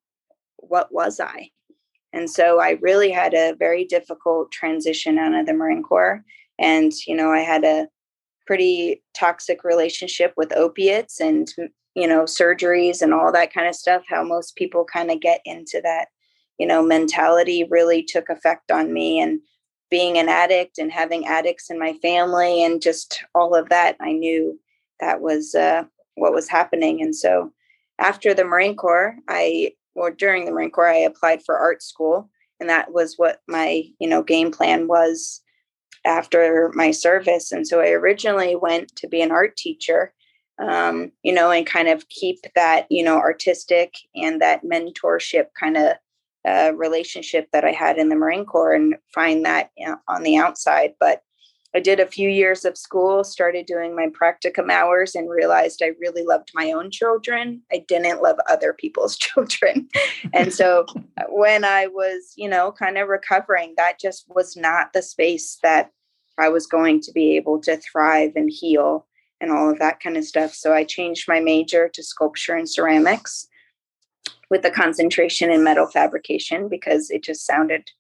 what 0.57 0.93
was 0.93 1.21
I? 1.21 1.51
And 2.15 2.31
so 2.31 2.61
I 2.61 2.79
really 2.81 3.11
had 3.11 3.35
a 3.35 3.57
very 3.59 3.85
difficult 3.85 4.53
transition 4.53 5.19
out 5.19 5.35
of 5.35 5.47
the 5.47 5.53
Marine 5.53 5.83
Corps. 5.83 6.25
And, 6.61 6.93
you 7.09 7.17
know, 7.17 7.33
I 7.33 7.41
had 7.41 7.65
a 7.65 7.89
pretty 8.47 9.03
toxic 9.15 9.65
relationship 9.65 10.33
with 10.37 10.57
opiates 10.57 11.21
and, 11.21 11.53
you 11.97 12.07
know, 12.07 12.23
surgeries 12.23 13.03
and 13.03 13.13
all 13.13 13.33
that 13.33 13.53
kind 13.53 13.67
of 13.67 13.75
stuff. 13.75 14.05
How 14.09 14.23
most 14.23 14.55
people 14.55 14.85
kind 14.85 15.11
of 15.11 15.21
get 15.21 15.41
into 15.45 15.81
that, 15.83 16.07
you 16.57 16.69
know, 16.69 16.85
mentality 16.85 17.67
really 17.69 18.05
took 18.05 18.29
effect 18.29 18.71
on 18.71 18.93
me. 18.93 19.21
And 19.21 19.41
being 19.91 20.17
an 20.17 20.29
addict 20.29 20.79
and 20.79 20.93
having 20.93 21.27
addicts 21.27 21.69
in 21.69 21.81
my 21.81 21.95
family 21.95 22.65
and 22.65 22.81
just 22.81 23.25
all 23.35 23.57
of 23.57 23.71
that, 23.71 23.97
I 24.01 24.13
knew 24.13 24.59
that 25.01 25.21
was 25.21 25.57
uh, 25.57 25.83
what 26.15 26.33
was 26.33 26.49
happening. 26.49 27.03
And 27.03 27.15
so 27.15 27.53
after 27.99 28.35
the 28.35 28.45
Marine 28.45 28.77
Corps, 28.77 29.17
I 29.29 29.73
or 29.95 30.11
during 30.11 30.45
the 30.45 30.53
Marine 30.53 30.71
Corps, 30.71 30.89
I 30.89 30.97
applied 30.99 31.43
for 31.45 31.57
art 31.57 31.83
school, 31.83 32.31
and 32.61 32.69
that 32.69 32.93
was 32.93 33.15
what 33.17 33.41
my 33.49 33.85
you 33.99 34.09
know 34.09 34.23
game 34.23 34.51
plan 34.51 34.87
was 34.89 35.41
after 36.05 36.71
my 36.75 36.91
service. 36.91 37.53
And 37.53 37.67
so 37.67 37.81
I 37.81 37.91
originally 37.91 38.57
went 38.57 38.95
to 38.97 39.09
be 39.09 39.23
an 39.23 39.31
art 39.31 39.57
teacher, 39.57 40.13
um, 40.59 41.11
you 41.23 41.33
know, 41.33 41.51
and 41.51 41.67
kind 41.67 41.89
of 41.89 42.09
keep 42.09 42.41
that 42.55 42.87
you 42.91 43.03
know 43.03 43.17
artistic 43.17 43.95
and 44.15 44.41
that 44.41 44.65
mentorship 44.65 45.47
kind 45.59 45.77
of 45.77 45.95
uh, 46.47 46.73
relationship 46.77 47.49
that 47.53 47.65
I 47.65 47.73
had 47.73 47.97
in 47.97 48.11
the 48.11 48.17
Marine 48.17 48.45
Corps, 48.45 48.75
and 48.75 48.97
find 49.15 49.45
that 49.45 49.71
you 49.77 49.87
know, 49.87 49.97
on 50.09 50.23
the 50.23 50.37
outside, 50.37 50.95
but 51.01 51.23
I 51.75 51.81
did 51.81 51.99
a 51.99 52.07
few 52.07 52.29
years 52.29 52.65
of 52.65 52.79
school, 52.79 53.25
started 53.25 53.67
doing 53.67 53.97
my 53.97 54.07
practicum 54.09 54.71
hours, 54.71 55.17
and 55.17 55.29
realized 55.29 55.83
I 55.83 55.93
really 56.01 56.23
loved 56.23 56.53
my 56.55 56.71
own 56.71 56.91
children. 56.91 57.63
I 57.73 57.85
didn't 57.89 58.23
love 58.23 58.37
other 58.49 58.73
people's 58.73 59.17
children. 59.19 59.89
and 60.33 60.53
so 60.53 60.87
when 61.29 61.65
I 61.65 61.89
was, 61.89 62.33
you 62.37 62.49
know, 62.49 62.73
kind 62.73 62.97
of 62.97 63.09
recovering, 63.09 63.75
that 63.77 63.99
just 64.01 64.27
was 64.29 64.57
not 64.57 64.93
the 64.93 65.03
space 65.03 65.59
that 65.63 65.91
I 66.39 66.49
was 66.49 66.67
going 66.67 67.01
to 67.03 67.13
be 67.13 67.37
able 67.37 67.61
to 67.63 67.77
thrive 67.77 68.33
and 68.37 68.51
heal 68.51 69.07
and 69.41 69.53
all 69.53 69.71
of 69.71 69.79
that 69.79 70.01
kind 70.01 70.17
of 70.17 70.25
stuff. 70.25 70.55
So 70.55 70.73
I 70.73 70.85
changed 70.85 71.27
my 71.29 71.41
major 71.41 71.89
to 71.93 72.03
sculpture 72.03 72.55
and 72.55 72.69
ceramics 72.69 73.47
with 74.49 74.65
a 74.65 74.71
concentration 74.71 75.51
in 75.51 75.65
metal 75.65 75.87
fabrication 75.87 76.69
because 76.69 77.11
it 77.11 77.23
just 77.25 77.47
sounded 77.47 77.91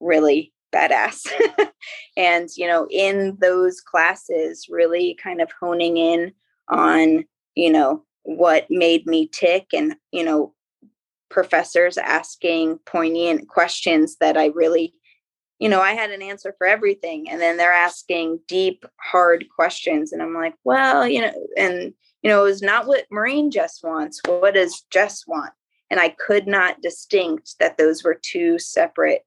really 0.00 0.52
badass. 0.74 1.26
and, 2.16 2.48
you 2.56 2.66
know, 2.66 2.86
in 2.90 3.36
those 3.40 3.80
classes, 3.80 4.66
really 4.68 5.18
kind 5.22 5.40
of 5.40 5.50
honing 5.58 5.96
in 5.96 6.32
on, 6.68 7.24
you 7.54 7.70
know, 7.70 8.04
what 8.22 8.66
made 8.70 9.06
me 9.06 9.28
tick 9.28 9.68
and, 9.72 9.96
you 10.12 10.24
know, 10.24 10.54
professors 11.30 11.96
asking 11.96 12.78
poignant 12.86 13.48
questions 13.48 14.16
that 14.20 14.36
I 14.36 14.46
really, 14.46 14.94
you 15.58 15.68
know, 15.68 15.80
I 15.80 15.92
had 15.92 16.10
an 16.10 16.22
answer 16.22 16.54
for 16.58 16.66
everything. 16.66 17.30
And 17.30 17.40
then 17.40 17.56
they're 17.56 17.72
asking 17.72 18.40
deep, 18.48 18.84
hard 19.00 19.46
questions. 19.54 20.12
And 20.12 20.22
I'm 20.22 20.34
like, 20.34 20.54
well, 20.64 21.06
you 21.06 21.22
know, 21.22 21.32
and, 21.56 21.94
you 22.22 22.30
know, 22.30 22.40
it 22.40 22.48
was 22.48 22.62
not 22.62 22.86
what 22.86 23.06
Marine 23.10 23.50
Jess 23.50 23.80
wants. 23.82 24.20
What 24.26 24.54
does 24.54 24.84
Jess 24.90 25.26
want? 25.26 25.52
And 25.90 25.98
I 25.98 26.10
could 26.10 26.46
not 26.46 26.82
distinct 26.82 27.56
that 27.58 27.78
those 27.78 28.04
were 28.04 28.18
two 28.20 28.58
separate 28.58 29.22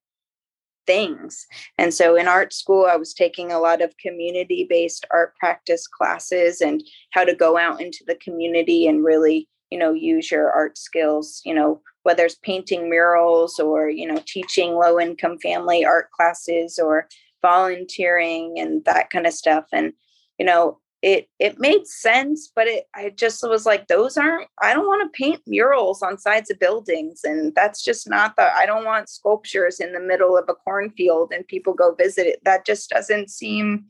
things. 0.85 1.45
And 1.77 1.93
so 1.93 2.15
in 2.15 2.27
art 2.27 2.53
school, 2.53 2.87
I 2.89 2.95
was 2.95 3.13
taking 3.13 3.51
a 3.51 3.59
lot 3.59 3.81
of 3.81 3.97
community 3.97 4.65
based 4.69 5.05
art 5.11 5.35
practice 5.37 5.87
classes 5.87 6.61
and 6.61 6.83
how 7.11 7.23
to 7.23 7.35
go 7.35 7.57
out 7.57 7.81
into 7.81 8.03
the 8.05 8.15
community 8.15 8.87
and 8.87 9.03
really, 9.03 9.47
you 9.69 9.77
know, 9.77 9.93
use 9.93 10.31
your 10.31 10.51
art 10.51 10.77
skills, 10.77 11.41
you 11.45 11.53
know, 11.53 11.81
whether 12.03 12.25
it's 12.25 12.35
painting 12.35 12.89
murals 12.89 13.59
or, 13.59 13.89
you 13.89 14.05
know, 14.05 14.21
teaching 14.25 14.73
low 14.73 14.99
income 14.99 15.37
family 15.39 15.85
art 15.85 16.11
classes 16.11 16.77
or 16.77 17.07
volunteering 17.41 18.59
and 18.59 18.83
that 18.85 19.09
kind 19.09 19.25
of 19.25 19.33
stuff. 19.33 19.65
And, 19.71 19.93
you 20.37 20.45
know, 20.45 20.79
it 21.03 21.27
it 21.37 21.59
made 21.59 21.85
sense 21.85 22.49
but 22.55 22.65
it 22.65 22.85
i 22.95 23.09
just 23.09 23.43
was 23.43 23.65
like 23.65 23.87
those 23.87 24.17
aren't 24.17 24.47
i 24.61 24.73
don't 24.73 24.87
want 24.87 25.03
to 25.03 25.17
paint 25.17 25.41
murals 25.45 26.01
on 26.01 26.17
sides 26.17 26.49
of 26.49 26.57
buildings 26.59 27.19
and 27.25 27.53
that's 27.55 27.83
just 27.83 28.09
not 28.09 28.35
the 28.37 28.55
i 28.55 28.65
don't 28.65 28.85
want 28.85 29.09
sculptures 29.09 29.81
in 29.81 29.91
the 29.91 29.99
middle 29.99 30.37
of 30.37 30.45
a 30.47 30.53
cornfield 30.53 31.33
and 31.33 31.45
people 31.47 31.73
go 31.73 31.93
visit 31.93 32.25
it. 32.25 32.39
That 32.45 32.65
just 32.65 32.89
doesn't 32.89 33.29
seem 33.29 33.85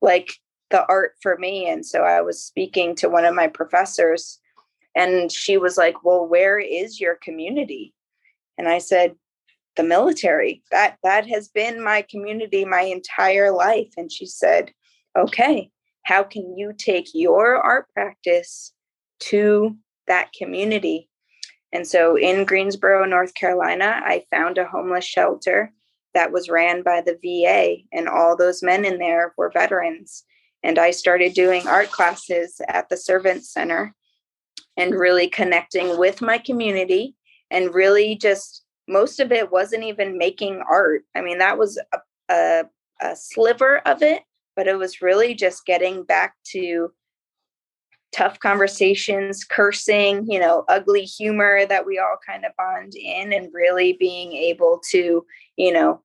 like 0.00 0.32
the 0.70 0.86
art 0.86 1.14
for 1.20 1.36
me 1.36 1.68
and 1.68 1.84
so 1.84 2.02
i 2.02 2.20
was 2.20 2.42
speaking 2.42 2.94
to 2.94 3.08
one 3.08 3.24
of 3.24 3.34
my 3.34 3.48
professors 3.48 4.38
and 4.94 5.32
she 5.32 5.56
was 5.58 5.76
like 5.76 6.04
well 6.04 6.24
where 6.24 6.58
is 6.58 7.00
your 7.00 7.16
community? 7.16 7.92
And 8.56 8.68
i 8.68 8.78
said 8.78 9.16
the 9.76 9.82
military. 9.82 10.62
That 10.70 10.98
that 11.02 11.26
has 11.28 11.48
been 11.48 11.82
my 11.82 12.02
community 12.02 12.64
my 12.64 12.82
entire 12.82 13.50
life. 13.50 13.92
And 13.96 14.12
she 14.12 14.26
said 14.26 14.70
okay 15.18 15.72
how 16.04 16.22
can 16.22 16.56
you 16.56 16.72
take 16.76 17.08
your 17.12 17.56
art 17.56 17.86
practice 17.92 18.72
to 19.20 19.76
that 20.06 20.32
community? 20.32 21.08
And 21.72 21.86
so 21.86 22.16
in 22.16 22.44
Greensboro, 22.44 23.04
North 23.04 23.34
Carolina, 23.34 24.00
I 24.04 24.24
found 24.30 24.58
a 24.58 24.66
homeless 24.66 25.04
shelter 25.04 25.72
that 26.14 26.30
was 26.30 26.48
ran 26.48 26.82
by 26.82 27.02
the 27.02 27.18
VA, 27.22 27.82
and 27.92 28.08
all 28.08 28.36
those 28.36 28.62
men 28.62 28.84
in 28.84 28.98
there 28.98 29.34
were 29.36 29.50
veterans. 29.50 30.24
And 30.62 30.78
I 30.78 30.92
started 30.92 31.34
doing 31.34 31.66
art 31.66 31.90
classes 31.90 32.60
at 32.68 32.88
the 32.88 32.96
Servant 32.96 33.44
Center 33.44 33.94
and 34.76 34.94
really 34.94 35.28
connecting 35.28 35.98
with 35.98 36.22
my 36.22 36.38
community 36.38 37.16
and 37.50 37.74
really 37.74 38.16
just 38.16 38.64
most 38.88 39.20
of 39.20 39.32
it 39.32 39.50
wasn't 39.50 39.82
even 39.84 40.18
making 40.18 40.62
art. 40.70 41.02
I 41.14 41.20
mean, 41.20 41.38
that 41.38 41.58
was 41.58 41.78
a, 41.92 41.98
a, 42.30 42.64
a 43.00 43.16
sliver 43.16 43.78
of 43.78 44.02
it, 44.02 44.22
but 44.56 44.66
it 44.66 44.78
was 44.78 45.02
really 45.02 45.34
just 45.34 45.66
getting 45.66 46.04
back 46.04 46.34
to 46.52 46.92
tough 48.12 48.38
conversations, 48.38 49.44
cursing, 49.44 50.24
you 50.30 50.38
know, 50.38 50.64
ugly 50.68 51.02
humor 51.02 51.66
that 51.66 51.84
we 51.84 51.98
all 51.98 52.16
kind 52.24 52.44
of 52.44 52.52
bond 52.56 52.94
in, 52.94 53.32
and 53.32 53.52
really 53.52 53.94
being 53.94 54.32
able 54.32 54.80
to, 54.90 55.26
you 55.56 55.72
know, 55.72 56.00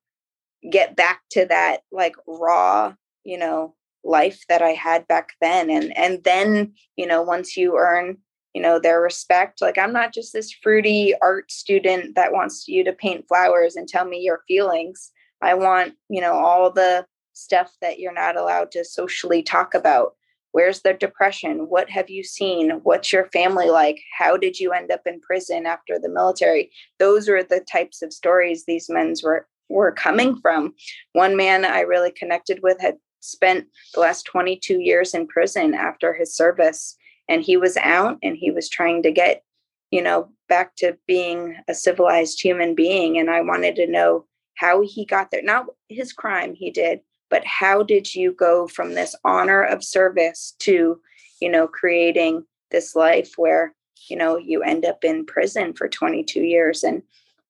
get 0.70 0.96
back 0.96 1.20
to 1.30 1.46
that 1.46 1.82
like 1.92 2.16
raw, 2.26 2.92
you 3.24 3.38
know, 3.38 3.74
life 4.02 4.42
that 4.48 4.60
I 4.60 4.70
had 4.70 5.06
back 5.06 5.30
then. 5.40 5.70
And 5.70 5.96
and 5.96 6.22
then, 6.24 6.72
you 6.96 7.06
know, 7.06 7.22
once 7.22 7.56
you 7.56 7.78
earn, 7.78 8.18
you 8.54 8.60
know, 8.60 8.80
their 8.80 9.00
respect, 9.00 9.62
like 9.62 9.78
I'm 9.78 9.92
not 9.92 10.12
just 10.12 10.32
this 10.32 10.52
fruity 10.52 11.14
art 11.22 11.50
student 11.52 12.16
that 12.16 12.32
wants 12.32 12.66
you 12.66 12.82
to 12.84 12.92
paint 12.92 13.26
flowers 13.28 13.76
and 13.76 13.88
tell 13.88 14.04
me 14.04 14.18
your 14.18 14.42
feelings. 14.48 15.12
I 15.42 15.54
want, 15.54 15.94
you 16.08 16.20
know, 16.20 16.34
all 16.34 16.70
the 16.70 17.06
stuff 17.40 17.72
that 17.80 17.98
you're 17.98 18.12
not 18.12 18.36
allowed 18.36 18.70
to 18.72 18.84
socially 18.84 19.42
talk 19.42 19.74
about. 19.74 20.14
Where's 20.52 20.82
the 20.82 20.94
depression? 20.94 21.68
What 21.68 21.88
have 21.90 22.10
you 22.10 22.24
seen? 22.24 22.70
What's 22.82 23.12
your 23.12 23.26
family 23.26 23.70
like? 23.70 24.00
How 24.18 24.36
did 24.36 24.58
you 24.58 24.72
end 24.72 24.90
up 24.90 25.02
in 25.06 25.20
prison 25.20 25.64
after 25.64 25.98
the 25.98 26.08
military? 26.08 26.70
Those 26.98 27.28
were 27.28 27.44
the 27.44 27.60
types 27.60 28.02
of 28.02 28.12
stories 28.12 28.64
these 28.64 28.88
men 28.88 29.14
were 29.22 29.46
were 29.68 29.92
coming 29.92 30.36
from. 30.40 30.74
One 31.12 31.36
man 31.36 31.64
I 31.64 31.80
really 31.80 32.10
connected 32.10 32.58
with 32.62 32.80
had 32.80 32.96
spent 33.20 33.66
the 33.94 34.00
last 34.00 34.24
22 34.24 34.80
years 34.80 35.14
in 35.14 35.28
prison 35.28 35.74
after 35.74 36.12
his 36.12 36.34
service 36.34 36.96
and 37.28 37.42
he 37.42 37.56
was 37.56 37.76
out 37.76 38.18
and 38.22 38.36
he 38.36 38.50
was 38.50 38.68
trying 38.68 39.02
to 39.02 39.12
get 39.12 39.42
you 39.90 40.02
know 40.02 40.28
back 40.48 40.74
to 40.76 40.96
being 41.06 41.56
a 41.68 41.74
civilized 41.74 42.40
human 42.42 42.74
being 42.74 43.18
and 43.18 43.30
i 43.30 43.40
wanted 43.40 43.76
to 43.76 43.86
know 43.86 44.24
how 44.56 44.82
he 44.82 45.04
got 45.04 45.30
there 45.30 45.42
not 45.42 45.66
his 45.88 46.12
crime 46.12 46.54
he 46.54 46.70
did 46.70 47.00
but 47.30 47.44
how 47.44 47.82
did 47.82 48.14
you 48.14 48.32
go 48.32 48.66
from 48.68 48.94
this 48.94 49.14
honor 49.24 49.62
of 49.62 49.84
service 49.84 50.54
to 50.58 51.00
you 51.40 51.48
know 51.48 51.66
creating 51.66 52.44
this 52.70 52.94
life 52.94 53.32
where 53.36 53.74
you 54.08 54.16
know 54.16 54.36
you 54.36 54.62
end 54.62 54.84
up 54.84 55.04
in 55.04 55.24
prison 55.24 55.72
for 55.72 55.88
22 55.88 56.40
years? 56.42 56.82
And 56.82 57.02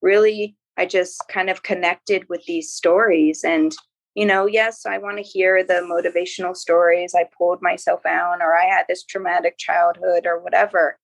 really 0.03 0.57
i 0.77 0.87
just 0.87 1.23
kind 1.29 1.51
of 1.51 1.63
connected 1.63 2.29
with 2.29 2.45
these 2.47 2.73
stories 2.73 3.45
and 3.45 3.75
you 4.15 4.25
know 4.25 4.47
yes 4.47 4.87
i 4.87 4.99
want 4.99 5.17
to 5.17 5.23
hear 5.23 5.63
the 5.63 5.75
motivational 5.75 6.57
stories 6.57 7.15
i 7.15 7.25
pulled 7.37 7.61
myself 7.63 8.05
out 8.07 8.41
or 8.41 8.57
i 8.57 8.65
had 8.65 8.85
this 8.89 9.05
traumatic 9.05 9.59
childhood 9.59 10.27
or 10.27 10.41
whatever 10.41 10.99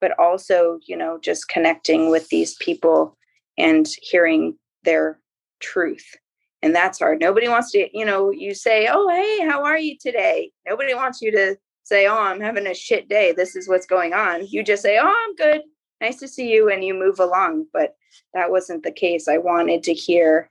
but 0.00 0.18
also 0.18 0.78
you 0.86 0.96
know 0.96 1.18
just 1.18 1.48
connecting 1.48 2.10
with 2.10 2.28
these 2.28 2.54
people 2.56 3.16
and 3.58 3.88
hearing 4.00 4.56
their 4.84 5.18
truth 5.60 6.16
and 6.62 6.74
that's 6.74 6.98
hard. 6.98 7.20
Nobody 7.20 7.48
wants 7.48 7.70
to 7.72 7.88
you 7.96 8.04
know 8.04 8.30
you 8.30 8.54
say 8.54 8.88
oh 8.90 9.08
hey 9.08 9.46
how 9.48 9.64
are 9.64 9.78
you 9.78 9.96
today? 9.98 10.52
Nobody 10.66 10.94
wants 10.94 11.20
you 11.22 11.30
to 11.32 11.56
say 11.82 12.06
oh 12.06 12.18
i'm 12.18 12.40
having 12.40 12.66
a 12.66 12.74
shit 12.74 13.08
day. 13.08 13.32
This 13.32 13.56
is 13.56 13.68
what's 13.68 13.86
going 13.86 14.12
on. 14.12 14.46
You 14.46 14.62
just 14.62 14.82
say 14.82 14.98
oh 14.98 15.06
i'm 15.06 15.34
good. 15.36 15.62
Nice 16.00 16.16
to 16.20 16.28
see 16.28 16.50
you 16.50 16.70
and 16.70 16.84
you 16.84 16.94
move 16.94 17.20
along. 17.20 17.66
But 17.72 17.94
that 18.34 18.50
wasn't 18.50 18.82
the 18.82 18.92
case. 18.92 19.28
I 19.28 19.38
wanted 19.38 19.82
to 19.84 19.94
hear 19.94 20.50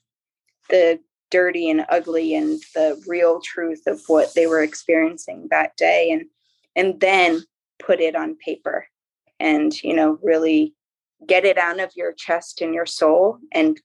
the 0.69 0.99
dirty 1.31 1.69
and 1.69 1.85
ugly 1.89 2.35
and 2.35 2.61
the 2.73 3.01
real 3.07 3.39
truth 3.41 3.83
of 3.87 4.01
what 4.07 4.33
they 4.33 4.47
were 4.47 4.63
experiencing 4.63 5.47
that 5.51 5.75
day 5.77 6.11
and 6.11 6.25
and 6.75 6.99
then 6.99 7.41
put 7.79 7.99
it 7.99 8.15
on 8.15 8.35
paper 8.35 8.87
and 9.39 9.81
you 9.83 9.93
know 9.93 10.17
really 10.23 10.73
get 11.27 11.45
it 11.45 11.57
out 11.57 11.79
of 11.79 11.91
your 11.95 12.13
chest 12.13 12.61
and 12.61 12.73
your 12.73 12.85
soul 12.85 13.37
and 13.51 13.79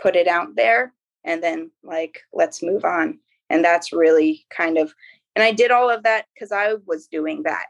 put 0.00 0.16
it 0.16 0.26
out 0.26 0.54
there 0.56 0.92
and 1.24 1.42
then 1.42 1.70
like 1.82 2.22
let's 2.32 2.62
move 2.62 2.84
on. 2.84 3.18
And 3.48 3.64
that's 3.64 3.92
really 3.92 4.46
kind 4.50 4.78
of 4.78 4.94
and 5.34 5.42
i 5.42 5.52
did 5.52 5.70
all 5.70 5.90
of 5.90 6.02
that 6.02 6.26
because 6.34 6.52
i 6.52 6.74
was 6.86 7.06
doing 7.06 7.42
that. 7.44 7.66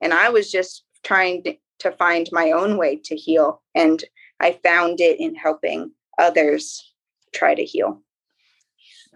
And 0.00 0.12
i 0.12 0.28
was 0.28 0.50
just 0.50 0.84
trying 1.02 1.42
to, 1.44 1.56
find 1.98 2.28
my 2.30 2.52
own 2.52 2.76
way 2.76 2.94
to 2.94 3.16
heal 3.16 3.60
and 3.74 4.04
i 4.38 4.52
found 4.62 5.00
it 5.00 5.18
in 5.18 5.34
helping 5.34 5.90
others 6.16 6.94
try 7.34 7.56
to 7.56 7.64
heal. 7.64 8.00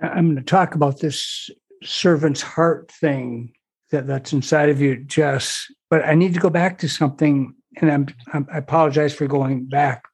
I'm 0.03 0.25
going 0.25 0.35
to 0.35 0.43
talk 0.43 0.75
about 0.75 0.99
this 0.99 1.49
servant's 1.85 2.43
heart 2.43 2.91
thing 2.91 3.53
that 3.93 4.09
that's 4.09 4.33
inside 4.33 4.69
of 4.69 4.81
you 4.81 4.97
jess 5.05 5.65
but 5.89 6.05
i 6.05 6.15
need 6.17 6.35
to 6.35 6.41
go 6.41 6.51
back 6.51 6.79
to 6.79 6.89
something 6.89 7.55
and 7.77 7.91
I'm, 7.91 8.07
I'm 8.33 8.49
i 8.53 8.59
apologize 8.59 9.15
for 9.15 9.27
going 9.27 9.67
back. 9.67 10.05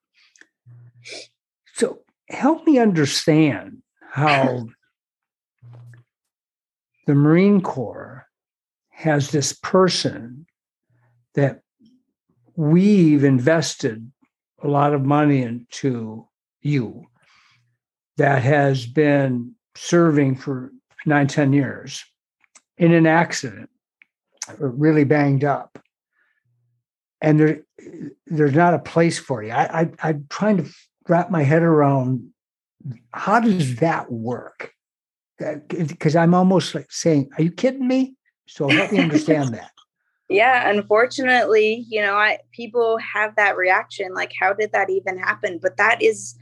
So 1.75 2.02
help 2.29 2.67
me 2.67 2.79
understand 2.79 3.83
how 4.11 4.67
the 7.07 7.15
Marine 7.15 7.61
Corps 7.61 8.27
has 8.91 9.31
this 9.31 9.53
person 9.53 10.47
that 11.35 11.61
we've 12.55 13.25
invested 13.25 14.11
a 14.63 14.69
lot 14.69 14.95
of 14.95 15.03
money 15.03 15.43
into 15.43 16.29
you 16.61 17.07
that 18.19 18.43
has 18.43 18.87
been 18.87 19.55
serving 19.75 20.37
for 20.37 20.71
nine, 21.07 21.27
ten 21.27 21.53
years 21.53 22.05
in 22.79 22.93
an 22.93 23.07
accident, 23.07 23.71
really 24.59 25.05
banged 25.05 25.45
up. 25.45 25.79
And 27.21 27.41
there, 27.41 27.63
there's 28.27 28.55
not 28.55 28.75
a 28.75 28.79
place 28.79 29.19
for 29.19 29.43
you. 29.43 29.51
I, 29.51 29.83
I, 29.83 29.91
I'm 30.03 30.27
trying 30.29 30.59
to 30.59 30.69
wrap 31.09 31.31
my 31.31 31.43
head 31.43 31.63
around 31.63 32.29
how 33.13 33.41
does 33.41 33.77
that 33.77 34.11
work? 34.11 34.73
Because 35.69 36.17
I'm 36.17 36.35
almost 36.35 36.75
like 36.75 36.91
saying, 36.91 37.31
"Are 37.37 37.43
you 37.43 37.51
kidding 37.51 37.87
me?" 37.87 38.17
So 38.47 38.69
help 38.69 38.93
me 38.93 39.01
understand 39.01 39.49
that. 39.55 39.71
Yeah, 40.29 40.71
unfortunately, 40.71 41.85
you 41.89 42.01
know, 42.01 42.15
I 42.15 42.39
people 42.53 42.99
have 42.99 43.37
that 43.37 43.57
reaction 43.57 44.15
like 44.15 44.33
how 44.39 44.53
did 44.53 44.73
that 44.73 44.91
even 44.91 45.19
happen? 45.19 45.59
But 45.61 45.77
that 45.77 46.01
is 46.03 46.37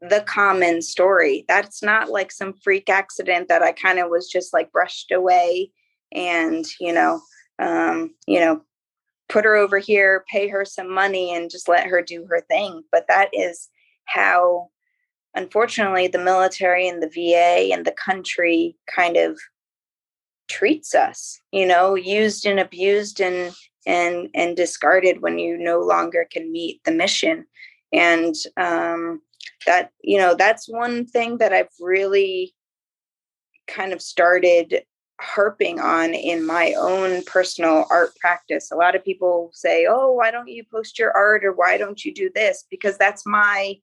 the 0.00 0.22
common 0.22 0.82
story. 0.82 1.44
That's 1.48 1.82
not 1.82 2.10
like 2.10 2.32
some 2.32 2.54
freak 2.54 2.88
accident 2.88 3.48
that 3.48 3.62
I 3.62 3.72
kind 3.72 3.98
of 3.98 4.08
was 4.08 4.28
just 4.28 4.52
like 4.52 4.72
brushed 4.72 5.12
away 5.12 5.70
and, 6.12 6.64
you 6.80 6.92
know, 6.92 7.20
um, 7.58 8.14
you 8.26 8.40
know, 8.40 8.62
put 9.30 9.44
her 9.44 9.56
over 9.56 9.78
here, 9.78 10.24
pay 10.30 10.48
her 10.48 10.64
some 10.64 10.92
money 10.92 11.34
and 11.34 11.50
just 11.50 11.68
let 11.68 11.86
her 11.86 12.02
do 12.02 12.26
her 12.28 12.40
thing. 12.42 12.82
But 12.92 13.06
that 13.08 13.30
is 13.32 13.68
how 14.04 14.68
unfortunately 15.34 16.08
the 16.08 16.18
military 16.18 16.88
and 16.88 17.02
the 17.02 17.08
VA 17.08 17.72
and 17.72 17.86
the 17.86 17.92
country 17.92 18.76
kind 18.94 19.16
of 19.16 19.38
treats 20.48 20.94
us, 20.94 21.40
you 21.52 21.64
know, 21.64 21.94
used 21.94 22.44
and 22.44 22.58
abused 22.58 23.20
and 23.20 23.54
and 23.86 24.28
and 24.34 24.56
discarded 24.56 25.22
when 25.22 25.38
you 25.38 25.56
no 25.56 25.78
longer 25.78 26.26
can 26.30 26.50
meet 26.50 26.82
the 26.84 26.92
mission. 26.92 27.46
And 27.92 28.34
um 28.56 29.22
that, 29.66 29.90
you 30.02 30.18
know, 30.18 30.34
that's 30.36 30.68
one 30.68 31.06
thing 31.06 31.38
that 31.38 31.52
I've 31.52 31.68
really 31.80 32.54
kind 33.68 33.92
of 33.92 34.02
started 34.02 34.82
harping 35.20 35.80
on 35.80 36.14
in 36.14 36.44
my 36.44 36.74
own 36.74 37.22
personal 37.24 37.86
art 37.90 38.16
practice. 38.16 38.70
A 38.70 38.76
lot 38.76 38.94
of 38.94 39.04
people 39.04 39.50
say, 39.52 39.86
"Oh, 39.88 40.12
why 40.12 40.30
don't 40.30 40.48
you 40.48 40.64
post 40.72 40.98
your 40.98 41.12
art 41.16 41.44
or 41.44 41.52
why 41.52 41.76
don't 41.78 42.04
you 42.04 42.12
do 42.14 42.30
this?" 42.34 42.64
because 42.70 42.96
that's 42.98 43.26
my 43.26 43.76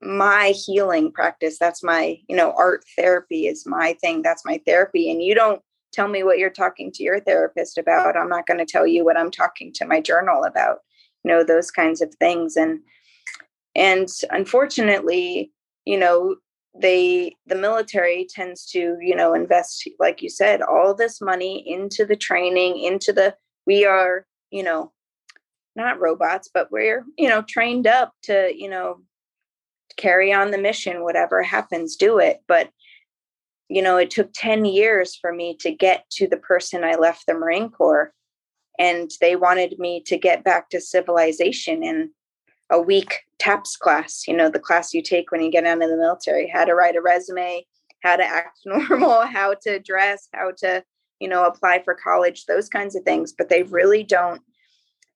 my 0.00 0.48
healing 0.66 1.12
practice 1.12 1.56
that's 1.56 1.80
my 1.84 2.18
you 2.28 2.34
know 2.34 2.52
art 2.58 2.82
therapy 2.96 3.46
is 3.46 3.64
my 3.64 3.96
thing 4.00 4.20
that's 4.20 4.44
my 4.44 4.60
therapy 4.66 5.08
and 5.12 5.22
you 5.22 5.32
don't 5.32 5.62
tell 5.92 6.08
me 6.08 6.22
what 6.22 6.38
you're 6.38 6.50
talking 6.50 6.90
to 6.92 7.02
your 7.02 7.20
therapist 7.20 7.78
about. 7.78 8.16
I'm 8.16 8.28
not 8.28 8.46
going 8.46 8.58
to 8.58 8.66
tell 8.66 8.86
you 8.86 9.04
what 9.04 9.16
I'm 9.16 9.30
talking 9.30 9.72
to 9.74 9.86
my 9.86 10.00
journal 10.00 10.44
about. 10.44 10.78
You 11.24 11.30
know, 11.30 11.44
those 11.44 11.70
kinds 11.70 12.00
of 12.00 12.14
things. 12.14 12.56
And 12.56 12.80
and 13.74 14.08
unfortunately, 14.30 15.52
you 15.84 15.98
know, 15.98 16.36
they 16.74 17.36
the 17.46 17.56
military 17.56 18.26
tends 18.28 18.66
to, 18.70 18.96
you 19.00 19.14
know, 19.14 19.34
invest, 19.34 19.88
like 19.98 20.22
you 20.22 20.28
said, 20.28 20.62
all 20.62 20.94
this 20.94 21.20
money 21.20 21.64
into 21.66 22.04
the 22.04 22.16
training, 22.16 22.78
into 22.78 23.12
the 23.12 23.34
we 23.66 23.84
are, 23.84 24.26
you 24.50 24.62
know, 24.62 24.92
not 25.76 26.00
robots, 26.00 26.48
but 26.52 26.70
we're, 26.70 27.04
you 27.16 27.28
know, 27.28 27.42
trained 27.42 27.86
up 27.86 28.12
to, 28.24 28.52
you 28.56 28.68
know, 28.68 29.02
carry 29.96 30.32
on 30.32 30.50
the 30.50 30.58
mission, 30.58 31.02
whatever 31.02 31.42
happens, 31.42 31.96
do 31.96 32.18
it. 32.18 32.40
But 32.46 32.70
you 33.70 33.80
know, 33.80 33.96
it 33.96 34.10
took 34.10 34.30
10 34.34 34.64
years 34.64 35.16
for 35.16 35.32
me 35.32 35.56
to 35.60 35.70
get 35.70 36.04
to 36.10 36.26
the 36.26 36.36
person 36.36 36.82
I 36.82 36.96
left 36.96 37.24
the 37.26 37.34
Marine 37.34 37.70
Corps. 37.70 38.12
And 38.80 39.10
they 39.20 39.36
wanted 39.36 39.78
me 39.78 40.02
to 40.06 40.18
get 40.18 40.42
back 40.42 40.70
to 40.70 40.80
civilization 40.80 41.84
in 41.84 42.10
a 42.70 42.80
week 42.80 43.20
TAPS 43.38 43.76
class, 43.76 44.24
you 44.28 44.36
know, 44.36 44.48
the 44.48 44.58
class 44.58 44.94
you 44.94 45.02
take 45.02 45.30
when 45.30 45.40
you 45.40 45.50
get 45.50 45.64
out 45.64 45.82
of 45.82 45.88
the 45.88 45.96
military, 45.96 46.48
how 46.48 46.64
to 46.64 46.74
write 46.74 46.96
a 46.96 47.00
resume, 47.00 47.66
how 48.02 48.16
to 48.16 48.24
act 48.24 48.60
normal, 48.64 49.22
how 49.22 49.54
to 49.62 49.78
dress, 49.80 50.28
how 50.34 50.52
to, 50.58 50.82
you 51.18 51.28
know, 51.28 51.44
apply 51.44 51.82
for 51.82 51.94
college, 51.94 52.46
those 52.46 52.68
kinds 52.68 52.94
of 52.94 53.02
things. 53.02 53.32
But 53.36 53.48
they 53.48 53.62
really 53.64 54.02
don't, 54.04 54.40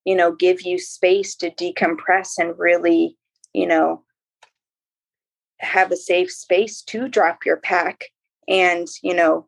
you 0.05 0.17
know, 0.17 0.33
give 0.33 0.62
you 0.62 0.79
space 0.79 1.35
to 1.37 1.51
decompress 1.51 2.33
and 2.38 2.59
really, 2.59 3.17
you 3.53 3.67
know, 3.67 4.05
have 5.61 5.93
a 5.93 5.97
safe 5.97 6.31
space 6.31 6.83
to 6.83 7.09
drop 7.09 7.47
your 7.47 7.57
pack 7.57 8.05
and 8.49 8.88
you 9.03 9.14
know 9.14 9.47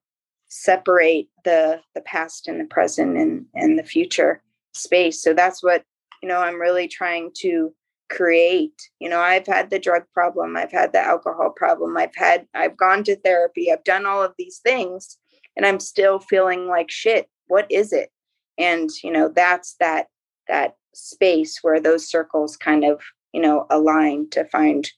separate 0.48 1.28
the 1.44 1.80
the 1.94 2.00
past 2.02 2.48
and 2.48 2.60
the 2.60 2.64
present 2.64 3.16
and 3.16 3.46
and 3.54 3.78
the 3.78 3.82
future 3.82 4.42
space 4.72 5.22
so 5.22 5.34
that's 5.34 5.62
what 5.62 5.82
you 6.22 6.28
know 6.28 6.38
i'm 6.38 6.60
really 6.60 6.88
trying 6.88 7.30
to 7.34 7.74
create 8.08 8.90
you 9.00 9.08
know 9.08 9.20
i've 9.20 9.46
had 9.46 9.68
the 9.70 9.78
drug 9.78 10.02
problem 10.14 10.56
i've 10.56 10.70
had 10.70 10.92
the 10.92 11.00
alcohol 11.00 11.50
problem 11.50 11.96
i've 11.96 12.14
had 12.14 12.46
i've 12.54 12.76
gone 12.76 13.02
to 13.02 13.16
therapy 13.16 13.72
i've 13.72 13.82
done 13.84 14.06
all 14.06 14.22
of 14.22 14.32
these 14.38 14.58
things 14.58 15.18
and 15.56 15.66
i'm 15.66 15.80
still 15.80 16.20
feeling 16.20 16.68
like 16.68 16.90
shit 16.90 17.28
what 17.48 17.66
is 17.70 17.92
it? 17.92 18.10
And 18.58 18.90
you 19.02 19.10
know 19.10 19.28
that's 19.28 19.76
that 19.80 20.06
that 20.48 20.76
space 20.94 21.58
where 21.62 21.80
those 21.80 22.08
circles 22.08 22.56
kind 22.56 22.84
of 22.84 23.00
you 23.32 23.40
know 23.40 23.66
align 23.70 24.30
to 24.30 24.44
find 24.46 24.90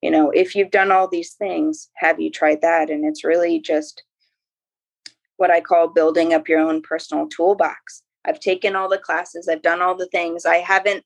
you 0.00 0.10
know 0.10 0.30
if 0.30 0.54
you've 0.54 0.70
done 0.70 0.92
all 0.92 1.08
these 1.08 1.34
things 1.34 1.88
have 1.96 2.20
you 2.20 2.30
tried 2.30 2.62
that? 2.62 2.90
And 2.90 3.04
it's 3.04 3.24
really 3.24 3.60
just 3.60 4.02
what 5.36 5.50
i 5.50 5.60
call 5.60 5.88
building 5.88 6.34
up 6.34 6.48
your 6.48 6.60
own 6.60 6.82
personal 6.82 7.26
toolbox. 7.26 8.02
I've 8.26 8.40
taken 8.40 8.76
all 8.76 8.88
the 8.88 8.98
classes 8.98 9.48
i've 9.48 9.62
done 9.62 9.82
all 9.82 9.96
the 9.96 10.06
things 10.06 10.44
i 10.44 10.56
haven't 10.56 11.04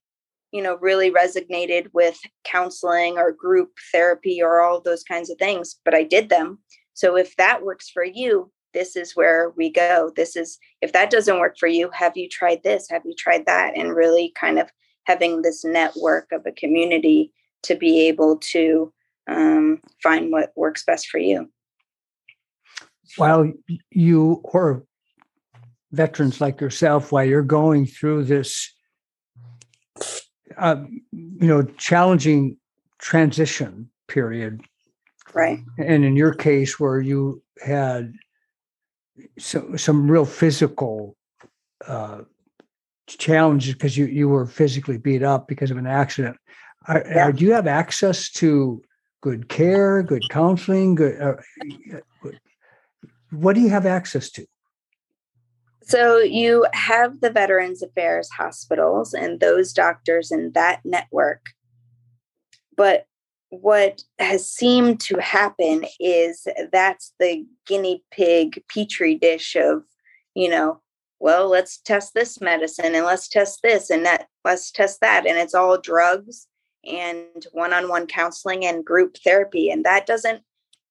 you 0.54 0.62
know 0.62 0.78
really 0.80 1.10
resonated 1.10 1.88
with 1.92 2.18
counseling 2.44 3.18
or 3.18 3.32
group 3.32 3.70
therapy 3.92 4.40
or 4.40 4.60
all 4.60 4.80
those 4.80 5.02
kinds 5.02 5.28
of 5.28 5.36
things 5.38 5.76
but 5.84 5.94
i 5.94 6.02
did 6.02 6.28
them. 6.28 6.58
So 6.96 7.16
if 7.16 7.34
that 7.36 7.64
works 7.64 7.90
for 7.90 8.04
you 8.04 8.52
this 8.74 8.96
is 8.96 9.16
where 9.16 9.50
we 9.56 9.70
go. 9.70 10.12
This 10.16 10.36
is 10.36 10.58
if 10.82 10.92
that 10.92 11.10
doesn't 11.10 11.38
work 11.38 11.56
for 11.58 11.68
you 11.68 11.88
have 11.94 12.16
you 12.16 12.28
tried 12.28 12.62
this? 12.62 12.90
Have 12.90 13.02
you 13.06 13.14
tried 13.16 13.46
that? 13.46 13.72
And 13.76 13.94
really 13.94 14.32
kind 14.38 14.58
of 14.58 14.68
having 15.04 15.42
this 15.42 15.64
network 15.64 16.30
of 16.32 16.44
a 16.44 16.52
community 16.52 17.32
to 17.62 17.74
be 17.76 18.08
able 18.08 18.36
to 18.38 18.92
um, 19.30 19.80
find 20.02 20.30
what 20.30 20.52
works 20.56 20.84
best 20.84 21.08
for 21.08 21.18
you. 21.18 21.50
While 23.16 23.52
you 23.90 24.40
or 24.44 24.84
veterans 25.92 26.40
like 26.40 26.60
yourself, 26.60 27.12
while 27.12 27.24
you're 27.24 27.42
going 27.42 27.86
through 27.86 28.24
this, 28.24 28.73
uh, 30.58 30.84
you 31.12 31.46
know, 31.46 31.62
challenging 31.62 32.56
transition 32.98 33.90
period, 34.08 34.62
right? 35.34 35.60
And 35.78 36.04
in 36.04 36.16
your 36.16 36.34
case, 36.34 36.78
where 36.78 37.00
you 37.00 37.42
had 37.64 38.14
some 39.38 39.78
some 39.78 40.10
real 40.10 40.24
physical 40.24 41.16
uh, 41.86 42.22
challenges 43.06 43.74
because 43.74 43.96
you 43.96 44.06
you 44.06 44.28
were 44.28 44.46
physically 44.46 44.98
beat 44.98 45.22
up 45.22 45.48
because 45.48 45.70
of 45.70 45.76
an 45.76 45.86
accident. 45.86 46.36
Are, 46.86 47.04
yeah. 47.06 47.26
are, 47.26 47.32
do 47.32 47.44
you 47.44 47.52
have 47.52 47.66
access 47.66 48.30
to 48.32 48.82
good 49.22 49.48
care, 49.48 50.02
good 50.02 50.22
counseling? 50.30 50.94
Good, 50.94 51.20
uh, 51.20 51.34
what 53.30 53.54
do 53.54 53.60
you 53.60 53.70
have 53.70 53.86
access 53.86 54.30
to? 54.32 54.46
So 55.86 56.18
you 56.18 56.66
have 56.72 57.20
the 57.20 57.30
Veterans 57.30 57.82
Affairs 57.82 58.30
hospitals 58.30 59.12
and 59.14 59.40
those 59.40 59.72
doctors 59.72 60.30
in 60.30 60.52
that 60.52 60.80
network. 60.84 61.46
But 62.76 63.06
what 63.50 64.02
has 64.18 64.50
seemed 64.50 65.00
to 65.00 65.20
happen 65.20 65.84
is 66.00 66.46
that's 66.72 67.12
the 67.20 67.46
guinea 67.66 68.02
pig 68.10 68.62
petri 68.68 69.14
dish 69.14 69.56
of, 69.56 69.84
you 70.34 70.48
know, 70.48 70.80
well, 71.20 71.48
let's 71.48 71.78
test 71.78 72.14
this 72.14 72.40
medicine 72.40 72.94
and 72.94 73.04
let's 73.04 73.28
test 73.28 73.60
this 73.62 73.90
and 73.90 74.04
that, 74.04 74.26
let's 74.44 74.70
test 74.70 75.00
that. 75.00 75.26
And 75.26 75.38
it's 75.38 75.54
all 75.54 75.80
drugs 75.80 76.48
and 76.86 77.46
one-on-one 77.52 78.06
counseling 78.06 78.64
and 78.64 78.84
group 78.84 79.16
therapy 79.24 79.70
and 79.70 79.84
that 79.84 80.06
doesn't 80.06 80.42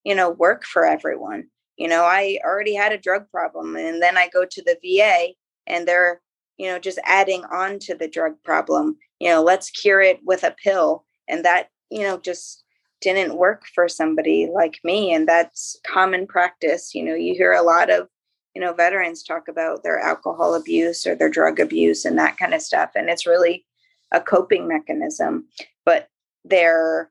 you 0.04 0.14
know 0.14 0.30
work 0.30 0.64
for 0.64 0.84
everyone 0.84 1.48
you 1.76 1.88
know 1.88 2.04
i 2.04 2.38
already 2.44 2.74
had 2.74 2.92
a 2.92 2.98
drug 2.98 3.28
problem 3.30 3.76
and 3.76 4.02
then 4.02 4.16
i 4.16 4.28
go 4.32 4.44
to 4.44 4.62
the 4.62 4.76
va 4.82 5.28
and 5.66 5.86
they're 5.86 6.20
you 6.56 6.66
know 6.66 6.78
just 6.78 6.98
adding 7.04 7.44
on 7.52 7.78
to 7.78 7.94
the 7.94 8.08
drug 8.08 8.34
problem 8.44 8.96
you 9.18 9.28
know 9.28 9.42
let's 9.42 9.70
cure 9.70 10.00
it 10.00 10.20
with 10.24 10.42
a 10.44 10.54
pill 10.62 11.04
and 11.28 11.44
that 11.44 11.68
you 11.90 12.02
know 12.02 12.18
just 12.18 12.64
didn't 13.00 13.36
work 13.36 13.64
for 13.74 13.88
somebody 13.88 14.48
like 14.52 14.78
me 14.82 15.12
and 15.12 15.28
that's 15.28 15.78
common 15.86 16.26
practice 16.26 16.94
you 16.94 17.04
know 17.04 17.14
you 17.14 17.34
hear 17.34 17.52
a 17.52 17.62
lot 17.62 17.90
of 17.90 18.08
you 18.54 18.60
know 18.60 18.72
veterans 18.72 19.22
talk 19.22 19.48
about 19.48 19.82
their 19.82 19.98
alcohol 19.98 20.54
abuse 20.54 21.06
or 21.06 21.14
their 21.14 21.28
drug 21.28 21.60
abuse 21.60 22.04
and 22.04 22.18
that 22.18 22.36
kind 22.38 22.54
of 22.54 22.62
stuff 22.62 22.90
and 22.94 23.10
it's 23.10 23.26
really 23.26 23.64
a 24.12 24.20
coping 24.20 24.66
mechanism 24.68 25.46
but 25.84 26.08
they're 26.44 27.10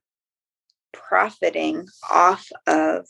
profiting 0.94 1.88
off 2.10 2.48
of 2.68 3.06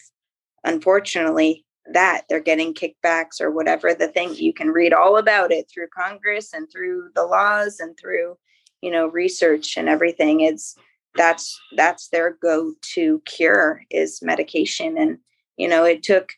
unfortunately 0.64 1.66
that 1.92 2.24
they're 2.30 2.40
getting 2.40 2.74
kickbacks 2.74 3.42
or 3.42 3.52
whatever 3.52 3.94
the 3.94 4.08
thing 4.08 4.34
you 4.36 4.54
can 4.54 4.70
read 4.70 4.94
all 4.94 5.18
about 5.18 5.52
it 5.52 5.70
through 5.70 5.88
congress 5.96 6.54
and 6.54 6.72
through 6.72 7.10
the 7.16 7.26
laws 7.26 7.80
and 7.80 7.98
through 7.98 8.38
you 8.84 8.92
know 8.92 9.08
research 9.08 9.78
and 9.78 9.90
everything. 9.90 10.42
It's 10.42 10.76
that's 11.16 11.60
that's 11.76 12.10
their 12.10 12.38
go-to 12.42 13.22
cure 13.26 13.84
is 13.90 14.22
medication. 14.22 14.98
And 14.98 15.18
you 15.58 15.68
know 15.68 15.86
it 15.86 16.04
took 16.04 16.34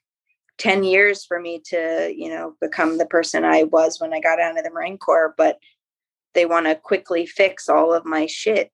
10 0.60 0.86
years 0.86 1.26
for 1.26 1.40
me 1.40 1.62
to 1.66 2.14
you 2.16 2.30
know 2.30 2.56
become 2.62 2.98
the 2.98 3.06
person 3.06 3.44
i 3.44 3.64
was 3.64 4.00
when 4.00 4.14
i 4.14 4.22
got 4.22 4.40
out 4.40 4.58
of 4.58 4.64
the 4.64 4.70
marine 4.70 4.98
corps 4.98 5.34
but 5.38 5.60
they 6.34 6.46
want 6.46 6.66
to 6.66 6.76
quickly 6.76 7.26
fix 7.26 7.68
all 7.68 7.94
of 7.94 8.06
my 8.06 8.26
shit 8.26 8.72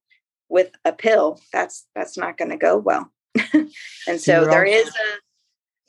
with 0.48 0.72
a 0.86 0.92
pill. 0.92 1.40
That's 1.54 1.88
that's 1.96 2.18
not 2.18 2.38
going 2.38 2.52
to 2.52 2.58
go 2.58 2.78
well. 2.78 3.12
And 4.08 4.20
so 4.20 4.46
there 4.46 4.66
is 4.66 4.88
a 4.88 5.31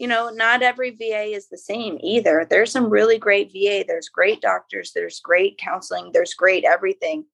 you 0.03 0.09
know 0.09 0.31
not 0.31 0.63
every 0.63 0.91
va 0.91 1.23
is 1.23 1.47
the 1.49 1.57
same 1.57 1.97
either. 2.03 2.45
There's 2.51 2.73
some 2.73 2.91
really 2.91 3.19
great 3.19 3.53
va 3.53 3.85
there's 3.87 4.09
great 4.09 4.41
doctors. 4.41 4.91
There's 4.93 5.21
great 5.21 5.59
counseling. 5.59 6.11
There's 6.13 6.35
great 6.35 6.65
everything. 6.65 7.25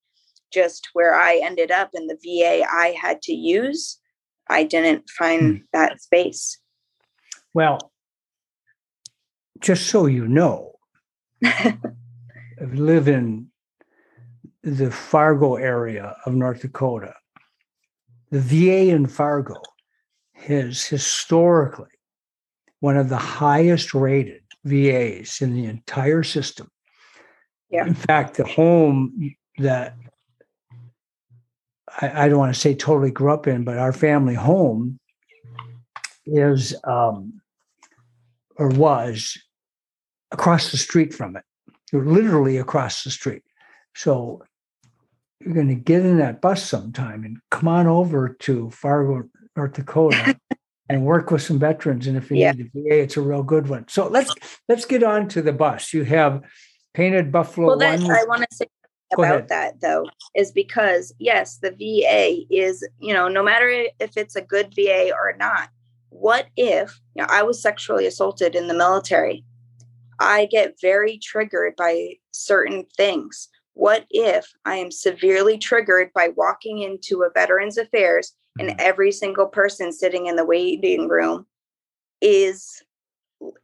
Just 0.52 0.90
where 0.92 1.14
i 1.14 1.40
ended 1.42 1.70
up 1.70 1.90
in 1.94 2.06
the 2.08 2.18
va 2.22 2.66
i 2.70 2.94
had 3.00 3.22
to 3.22 3.32
use 3.32 3.98
i 4.50 4.64
didn't 4.64 5.08
find 5.08 5.40
hmm. 5.40 5.56
that 5.72 6.02
space. 6.02 6.58
Well 7.54 7.90
just 9.60 9.86
so 9.86 10.04
you 10.04 10.28
know 10.28 10.72
I 11.44 11.78
live 12.60 13.08
in 13.08 13.48
the 14.62 14.90
Fargo 14.90 15.54
area 15.54 16.16
of 16.26 16.34
North 16.34 16.60
Dakota. 16.60 17.14
The 18.30 18.40
VA 18.40 18.90
in 18.94 19.06
Fargo 19.06 19.62
has 20.34 20.84
historically 20.84 21.97
one 22.80 22.96
of 22.96 23.08
the 23.08 23.16
highest 23.16 23.94
rated 23.94 24.42
VAs 24.64 25.40
in 25.40 25.54
the 25.54 25.66
entire 25.66 26.22
system. 26.22 26.70
Yeah. 27.70 27.86
In 27.86 27.94
fact, 27.94 28.36
the 28.36 28.46
home 28.46 29.34
that 29.58 29.96
I, 32.00 32.24
I 32.24 32.28
don't 32.28 32.38
want 32.38 32.54
to 32.54 32.60
say 32.60 32.74
totally 32.74 33.10
grew 33.10 33.32
up 33.32 33.46
in, 33.46 33.64
but 33.64 33.78
our 33.78 33.92
family 33.92 34.34
home 34.34 34.98
is 36.26 36.74
um, 36.84 37.40
or 38.56 38.68
was 38.68 39.36
across 40.30 40.70
the 40.70 40.76
street 40.76 41.14
from 41.14 41.36
it, 41.36 41.44
literally 41.92 42.58
across 42.58 43.04
the 43.04 43.10
street. 43.10 43.42
So 43.94 44.42
you're 45.40 45.54
going 45.54 45.68
to 45.68 45.74
get 45.74 46.04
in 46.04 46.18
that 46.18 46.40
bus 46.40 46.62
sometime 46.62 47.24
and 47.24 47.38
come 47.50 47.68
on 47.68 47.86
over 47.86 48.30
to 48.40 48.70
Fargo, 48.70 49.28
North 49.56 49.72
Dakota. 49.72 50.38
and 50.88 51.04
work 51.04 51.30
with 51.30 51.42
some 51.42 51.58
veterans. 51.58 52.06
And 52.06 52.16
if 52.16 52.30
you 52.30 52.38
Yeah. 52.38 52.52
need 52.52 52.70
the 52.72 52.82
VA, 52.82 53.02
it's 53.02 53.16
a 53.16 53.20
real 53.20 53.42
good 53.42 53.68
one. 53.68 53.86
So 53.88 54.08
let's 54.08 54.34
let's 54.68 54.84
get 54.84 55.02
on 55.02 55.28
to 55.28 55.42
the 55.42 55.52
bus. 55.52 55.92
You 55.92 56.04
have 56.04 56.42
painted 56.94 57.30
buffalo 57.30 57.68
Well, 57.68 57.78
that. 57.78 58.00
I 58.00 58.24
want 58.24 58.42
to 58.48 58.56
say 58.56 58.66
about 59.12 59.48
that 59.48 59.80
though 59.80 60.06
is 60.34 60.52
because 60.52 61.14
yes, 61.18 61.58
the 61.58 61.70
VA 61.70 62.44
is 62.50 62.86
you 62.98 63.12
know 63.12 63.28
no 63.28 63.42
matter 63.42 63.68
if 63.98 64.16
it's 64.16 64.36
a 64.36 64.42
good 64.42 64.74
VA 64.74 65.12
or 65.12 65.34
not. 65.38 65.70
What 66.10 66.46
if 66.56 66.98
you 67.14 67.22
know 67.22 67.28
I 67.30 67.42
was 67.42 67.60
sexually 67.60 68.06
assaulted 68.06 68.54
in 68.54 68.68
the 68.68 68.74
military? 68.74 69.44
I 70.20 70.46
get 70.46 70.80
very 70.80 71.18
triggered 71.18 71.76
by 71.76 72.14
certain 72.32 72.86
things. 72.96 73.48
What 73.74 74.06
if 74.10 74.52
I 74.64 74.76
am 74.76 74.90
severely 74.90 75.58
triggered 75.58 76.12
by 76.12 76.30
walking 76.34 76.80
into 76.80 77.22
a 77.22 77.30
Veterans 77.30 77.78
Affairs 77.78 78.34
and 78.58 78.68
mm-hmm. 78.68 78.80
every 78.80 79.12
single 79.12 79.46
person 79.46 79.92
sitting 79.92 80.26
in 80.26 80.36
the 80.36 80.44
waiting 80.44 81.08
room 81.08 81.46
is 82.20 82.82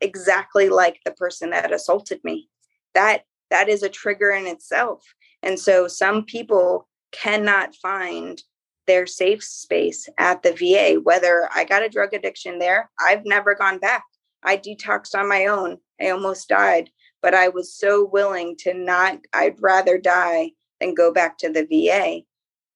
exactly 0.00 0.68
like 0.68 1.00
the 1.04 1.12
person 1.12 1.50
that 1.50 1.72
assaulted 1.72 2.20
me? 2.24 2.48
That 2.94 3.22
that 3.50 3.68
is 3.68 3.82
a 3.82 3.88
trigger 3.88 4.30
in 4.30 4.46
itself. 4.46 5.02
And 5.42 5.58
so 5.58 5.88
some 5.88 6.24
people 6.24 6.88
cannot 7.12 7.74
find 7.76 8.42
their 8.86 9.06
safe 9.06 9.42
space 9.42 10.08
at 10.18 10.42
the 10.42 10.52
VA, 10.52 11.00
whether 11.00 11.48
I 11.54 11.64
got 11.64 11.82
a 11.82 11.88
drug 11.88 12.12
addiction 12.12 12.58
there, 12.58 12.90
I've 13.00 13.24
never 13.24 13.54
gone 13.54 13.78
back. 13.78 14.04
I 14.42 14.56
detoxed 14.56 15.14
on 15.14 15.28
my 15.28 15.46
own. 15.46 15.78
I 16.00 16.10
almost 16.10 16.48
died, 16.48 16.90
but 17.22 17.34
I 17.34 17.48
was 17.48 17.74
so 17.74 18.04
willing 18.04 18.56
to 18.58 18.74
not, 18.74 19.18
I'd 19.32 19.56
rather 19.60 19.98
die 19.98 20.50
than 20.80 20.94
go 20.94 21.12
back 21.12 21.38
to 21.38 21.50
the 21.50 21.64
VA. 21.64 22.22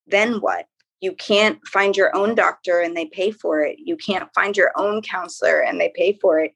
Then 0.06 0.40
what? 0.40 0.66
You 1.00 1.12
can't 1.12 1.64
find 1.66 1.96
your 1.96 2.14
own 2.16 2.34
doctor 2.34 2.80
and 2.80 2.96
they 2.96 3.06
pay 3.06 3.30
for 3.30 3.62
it. 3.62 3.78
You 3.78 3.96
can't 3.96 4.28
find 4.34 4.56
your 4.56 4.72
own 4.76 5.02
counselor 5.02 5.60
and 5.60 5.80
they 5.80 5.92
pay 5.94 6.18
for 6.20 6.40
it. 6.40 6.54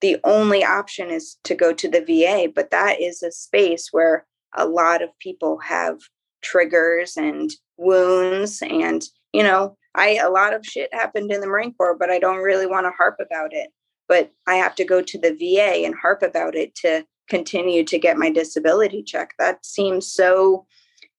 The 0.00 0.18
only 0.24 0.64
option 0.64 1.10
is 1.10 1.38
to 1.44 1.54
go 1.54 1.72
to 1.72 1.88
the 1.88 2.00
VA, 2.00 2.52
but 2.54 2.70
that 2.70 3.00
is 3.00 3.22
a 3.22 3.32
space 3.32 3.88
where 3.90 4.26
a 4.56 4.66
lot 4.66 5.02
of 5.02 5.10
people 5.18 5.58
have 5.58 5.98
triggers 6.42 7.16
and 7.16 7.50
wounds 7.76 8.62
and 8.62 9.04
you 9.32 9.42
know 9.42 9.76
i 9.94 10.16
a 10.16 10.30
lot 10.30 10.54
of 10.54 10.64
shit 10.64 10.92
happened 10.92 11.30
in 11.32 11.40
the 11.40 11.46
marine 11.46 11.74
corps 11.74 11.96
but 11.98 12.10
i 12.10 12.18
don't 12.18 12.42
really 12.42 12.66
want 12.66 12.86
to 12.86 12.92
harp 12.96 13.16
about 13.20 13.52
it 13.52 13.70
but 14.08 14.30
i 14.46 14.54
have 14.54 14.74
to 14.74 14.84
go 14.84 15.02
to 15.02 15.18
the 15.18 15.32
va 15.32 15.84
and 15.84 15.94
harp 16.00 16.22
about 16.22 16.54
it 16.54 16.74
to 16.74 17.04
continue 17.28 17.84
to 17.84 17.98
get 17.98 18.16
my 18.16 18.30
disability 18.30 19.02
check 19.02 19.34
that 19.38 19.64
seems 19.64 20.10
so 20.10 20.64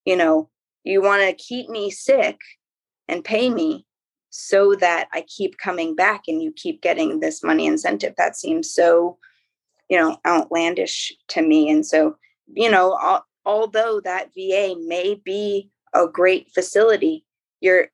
you 0.05 0.15
know 0.15 0.49
you 0.83 1.01
want 1.01 1.21
to 1.21 1.43
keep 1.43 1.69
me 1.69 1.89
sick 1.89 2.37
and 3.09 3.23
pay 3.23 3.49
me 3.49 3.85
so 4.29 4.75
that 4.75 5.07
i 5.11 5.21
keep 5.27 5.57
coming 5.57 5.95
back 5.95 6.23
and 6.27 6.41
you 6.41 6.51
keep 6.55 6.81
getting 6.81 7.19
this 7.19 7.43
money 7.43 7.65
incentive 7.65 8.13
that 8.17 8.37
seems 8.37 8.71
so 8.71 9.17
you 9.89 9.97
know 9.97 10.17
outlandish 10.25 11.11
to 11.27 11.41
me 11.41 11.69
and 11.69 11.85
so 11.85 12.15
you 12.53 12.69
know 12.69 12.97
al- 13.01 13.25
although 13.45 13.99
that 13.99 14.29
va 14.35 14.75
may 14.85 15.19
be 15.25 15.69
a 15.93 16.07
great 16.07 16.49
facility 16.51 17.25
your 17.59 17.87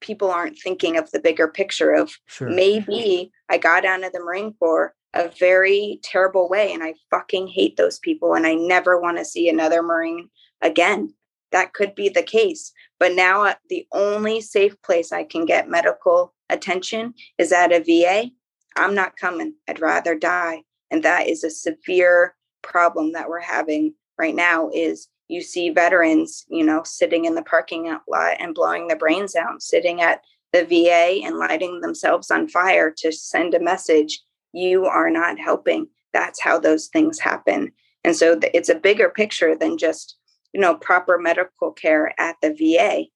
people 0.00 0.30
aren't 0.30 0.58
thinking 0.58 0.96
of 0.96 1.10
the 1.10 1.18
bigger 1.18 1.48
picture 1.48 1.90
of 1.90 2.16
Sure. 2.26 2.48
maybe 2.48 3.32
I 3.48 3.58
got 3.58 3.84
out 3.84 4.04
of 4.04 4.12
the 4.12 4.20
Marine 4.20 4.54
Corps 4.58 4.94
a 5.14 5.28
very 5.28 5.98
terrible 6.02 6.48
way 6.48 6.72
and 6.72 6.82
I 6.82 6.94
fucking 7.10 7.46
hate 7.48 7.76
those 7.76 7.98
people 7.98 8.34
and 8.34 8.46
I 8.46 8.54
never 8.54 9.00
want 9.00 9.16
to 9.18 9.24
see 9.24 9.48
another 9.48 9.82
Marine 9.82 10.28
again. 10.60 11.14
That 11.54 11.72
could 11.72 11.94
be 11.94 12.08
the 12.08 12.22
case. 12.22 12.72
But 12.98 13.14
now 13.14 13.44
uh, 13.44 13.54
the 13.70 13.86
only 13.92 14.40
safe 14.40 14.74
place 14.82 15.12
I 15.12 15.22
can 15.22 15.46
get 15.46 15.70
medical 15.70 16.34
attention 16.50 17.14
is 17.38 17.52
at 17.52 17.72
a 17.72 17.78
VA. 17.78 18.30
I'm 18.76 18.94
not 18.94 19.16
coming. 19.16 19.54
I'd 19.68 19.80
rather 19.80 20.16
die. 20.16 20.64
And 20.90 21.04
that 21.04 21.28
is 21.28 21.44
a 21.44 21.50
severe 21.50 22.34
problem 22.62 23.12
that 23.12 23.28
we're 23.28 23.40
having 23.40 23.94
right 24.18 24.34
now 24.34 24.68
is 24.74 25.06
you 25.28 25.42
see 25.42 25.70
veterans, 25.70 26.44
you 26.48 26.64
know, 26.64 26.82
sitting 26.84 27.24
in 27.24 27.36
the 27.36 27.42
parking 27.42 27.84
lot 28.08 28.36
and 28.40 28.52
blowing 28.52 28.88
their 28.88 28.98
brains 28.98 29.36
out, 29.36 29.62
sitting 29.62 30.00
at 30.00 30.22
the 30.52 30.64
VA 30.64 31.24
and 31.24 31.38
lighting 31.38 31.80
themselves 31.80 32.32
on 32.32 32.48
fire 32.48 32.92
to 32.98 33.12
send 33.12 33.54
a 33.54 33.60
message 33.60 34.20
you 34.52 34.86
are 34.86 35.08
not 35.08 35.38
helping. 35.38 35.86
That's 36.12 36.40
how 36.40 36.58
those 36.58 36.88
things 36.88 37.20
happen. 37.20 37.70
And 38.02 38.16
so 38.16 38.40
it's 38.52 38.68
a 38.68 38.74
bigger 38.74 39.08
picture 39.08 39.56
than 39.56 39.78
just, 39.78 40.16
you 40.54 40.60
know, 40.60 40.76
proper 40.76 41.18
medical 41.18 41.72
care 41.72 42.14
at 42.18 42.36
the 42.40 42.54
VA. 42.54 43.06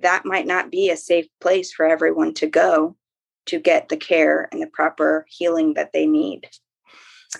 That 0.00 0.24
might 0.24 0.46
not 0.46 0.70
be 0.70 0.88
a 0.88 0.96
safe 0.96 1.26
place 1.40 1.70
for 1.70 1.86
everyone 1.86 2.32
to 2.34 2.46
go 2.46 2.96
to 3.46 3.60
get 3.60 3.90
the 3.90 3.96
care 3.96 4.48
and 4.50 4.62
the 4.62 4.66
proper 4.66 5.26
healing 5.28 5.74
that 5.74 5.92
they 5.92 6.06
need. 6.06 6.48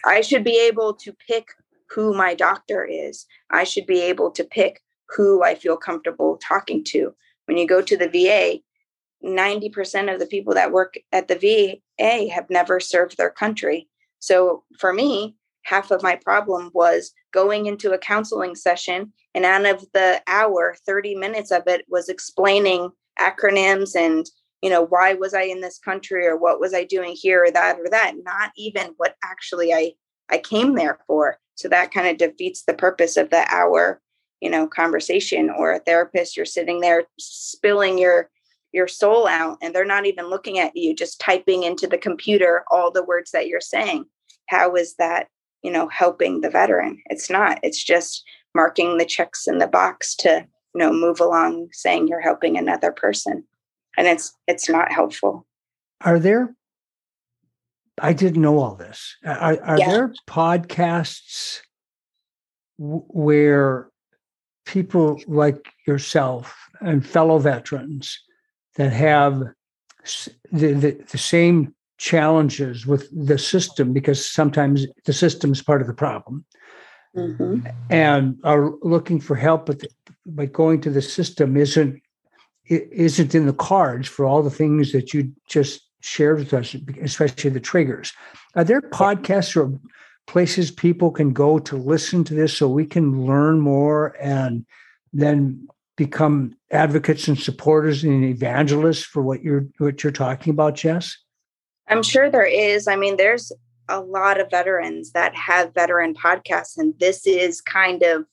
I 0.05 0.21
should 0.21 0.45
be 0.45 0.61
able 0.67 0.95
to 0.95 1.15
pick 1.27 1.49
who 1.89 2.15
my 2.15 2.35
doctor 2.35 2.85
is. 2.85 3.27
I 3.51 3.65
should 3.65 3.87
be 3.87 4.03
able 4.03 4.31
to 4.33 4.45
pick 4.45 4.81
who 5.09 5.43
I 5.43 5.55
feel 5.55 5.77
comfortable 5.77 6.39
talking 6.47 6.85
to. 6.89 7.15
When 7.47 7.57
you 7.57 7.67
go 7.67 7.81
to 7.81 7.97
the 7.97 8.09
VA, 8.09 8.61
90% 9.27 10.13
of 10.13 10.21
the 10.21 10.27
people 10.27 10.55
that 10.55 10.73
work 10.73 10.95
at 11.11 11.29
the 11.29 11.81
VA 11.99 12.29
have 12.31 12.49
never 12.51 12.81
served 12.81 13.17
their 13.17 13.31
country. 13.31 13.89
So 14.19 14.65
for 14.79 14.93
me, 14.93 15.37
half 15.63 15.91
of 15.91 16.03
my 16.03 16.17
problem 16.17 16.71
was 16.75 17.13
going 17.33 17.67
into 17.67 17.93
a 17.93 17.99
counseling 17.99 18.55
session, 18.55 19.13
and 19.35 19.45
out 19.45 19.67
of 19.67 19.85
the 19.93 20.21
hour, 20.27 20.75
30 20.87 21.15
minutes 21.15 21.51
of 21.51 21.63
it 21.67 21.85
was 21.89 22.09
explaining 22.09 22.91
acronyms 23.19 23.95
and 23.95 24.27
you 24.63 24.71
know 24.71 24.87
why 24.87 25.15
was 25.15 25.35
i 25.35 25.43
in 25.43 25.61
this 25.61 25.79
country 25.79 26.27
or 26.27 26.39
what 26.39 26.61
was 26.61 26.73
i 26.73 26.85
doing 26.85 27.15
here 27.15 27.45
or 27.45 27.51
that 27.51 27.79
or 27.79 27.91
that 27.91 28.15
not 28.25 28.51
even 28.57 28.95
what 28.97 29.15
actually 29.23 29.75
i 29.75 29.93
i 30.31 30.39
came 30.39 30.75
there 30.75 30.99
for. 31.07 31.39
So 31.57 31.69
that 31.69 31.93
kind 31.93 32.09
of 32.09 32.17
defeats 32.17 32.63
the 32.63 32.73
purpose 32.73 33.19
of 33.19 33.29
the 33.29 33.45
hour 33.51 34.01
you 34.41 34.49
know 34.49 34.67
conversation 34.67 35.51
or 35.51 35.73
a 35.73 35.81
therapist 35.81 36.37
you're 36.37 36.47
sitting 36.47 36.81
there 36.81 37.05
spilling 37.19 37.99
your 37.99 38.31
your 38.73 38.89
soul 38.89 39.27
out 39.27 39.59
and 39.61 39.75
they're 39.75 39.85
not 39.85 40.07
even 40.07 40.31
looking 40.31 40.59
at 40.59 40.77
you 40.77 40.95
just 40.95 41.21
typing 41.21 41.65
into 41.65 41.87
the 41.87 41.99
computer 41.99 42.65
all 42.71 42.91
the 42.91 43.05
words 43.05 43.33
that 43.33 43.49
you're 43.49 43.61
saying. 43.61 44.05
How 44.47 44.75
is 44.75 44.95
that 44.97 45.29
you 45.63 45.71
know 45.71 45.89
helping 45.89 46.41
the 46.41 46.51
veteran 46.51 47.01
it's 47.07 47.29
not 47.31 47.59
it's 47.63 47.83
just 47.83 48.25
marking 48.55 48.99
the 48.99 49.05
checks 49.05 49.47
in 49.47 49.59
the 49.59 49.67
box 49.67 50.15
to 50.15 50.47
you 50.75 50.79
know 50.79 50.93
move 50.93 51.21
along 51.21 51.69
saying 51.73 52.09
you're 52.09 52.21
helping 52.21 52.57
another 52.57 52.93
person 52.93 53.45
and 53.97 54.07
it's 54.07 54.33
it's 54.47 54.69
not 54.69 54.91
helpful 54.93 55.47
Are 56.03 56.19
there? 56.19 56.55
I 58.03 58.15
didn't 58.15 58.41
know 58.41 58.59
all 58.59 58.77
this. 58.77 59.17
Are, 59.27 59.61
are 59.63 59.79
Yeah. 59.79 59.89
there 59.91 60.15
podcasts 60.27 61.61
w- 62.79 63.05
where 63.09 63.91
people 64.65 65.21
like 65.27 65.69
yourself 65.87 66.57
and 66.81 67.07
fellow 67.07 67.39
veterans 67.39 68.19
that 68.77 68.93
have 68.93 69.41
the, 70.51 70.73
the, 70.73 70.91
the 71.11 71.19
same 71.19 71.75
challenges 72.01 72.87
with 72.87 73.11
the 73.13 73.37
system 73.37 73.93
because 73.93 74.27
sometimes 74.27 74.87
the 75.05 75.13
system 75.13 75.53
is 75.53 75.63
part 75.63 75.83
of 75.83 75.87
the 75.87 75.93
problem. 75.95 76.47
Mm-hmm. 77.15 77.67
And 77.91 78.39
are 78.43 78.73
looking 78.83 79.21
for 79.21 79.37
help 79.37 79.67
but, 79.67 79.85
but 80.25 80.53
going 80.53 80.81
to 80.81 80.91
the 80.91 81.03
system 81.03 81.57
isn't 81.57 82.01
isn't 82.67 83.35
in 83.35 83.47
the 83.47 83.53
cards 83.53 84.09
for 84.09 84.25
all 84.25 84.43
the 84.43 84.51
things 84.51 84.93
that 84.93 85.13
you 85.13 85.33
just 85.49 85.83
shared 86.01 86.39
with 86.39 86.55
us 86.55 86.75
especially 87.03 87.51
the 87.51 87.61
triggers. 87.61 88.13
Are 88.55 88.65
there 88.65 88.81
podcasts 88.81 89.55
or 89.57 89.79
places 90.27 90.71
people 90.71 91.11
can 91.11 91.33
go 91.33 91.59
to 91.59 91.77
listen 91.77 92.25
to 92.25 92.35
this 92.35 92.57
so 92.57 92.69
we 92.69 92.87
can 92.87 93.27
learn 93.27 93.61
more 93.61 94.17
and 94.21 94.65
then 95.13 95.67
become 95.97 96.57
advocates 96.71 97.29
and 97.29 97.39
supporters 97.39 98.05
and 98.05 98.25
evangelists 98.25 99.03
for 99.03 99.23
what 99.23 99.43
you're 99.43 99.67
what 99.79 100.03
you're 100.03 100.13
talking 100.13 100.53
about 100.53 100.77
jess 100.77 101.19
I'm 101.91 102.03
sure 102.05 102.31
there 102.31 102.47
is. 102.47 102.87
I 102.87 102.97
mean, 102.97 103.17
there's 103.17 103.53
a 103.89 104.01
lot 104.01 104.41
of 104.41 104.51
veterans 104.51 105.11
that 105.13 105.35
have 105.35 105.75
veteran 105.75 106.15
podcasts, 106.15 106.79
and 106.79 106.95
this 107.01 107.27
is 107.27 107.61
kind 107.61 108.03
of, 108.05 108.25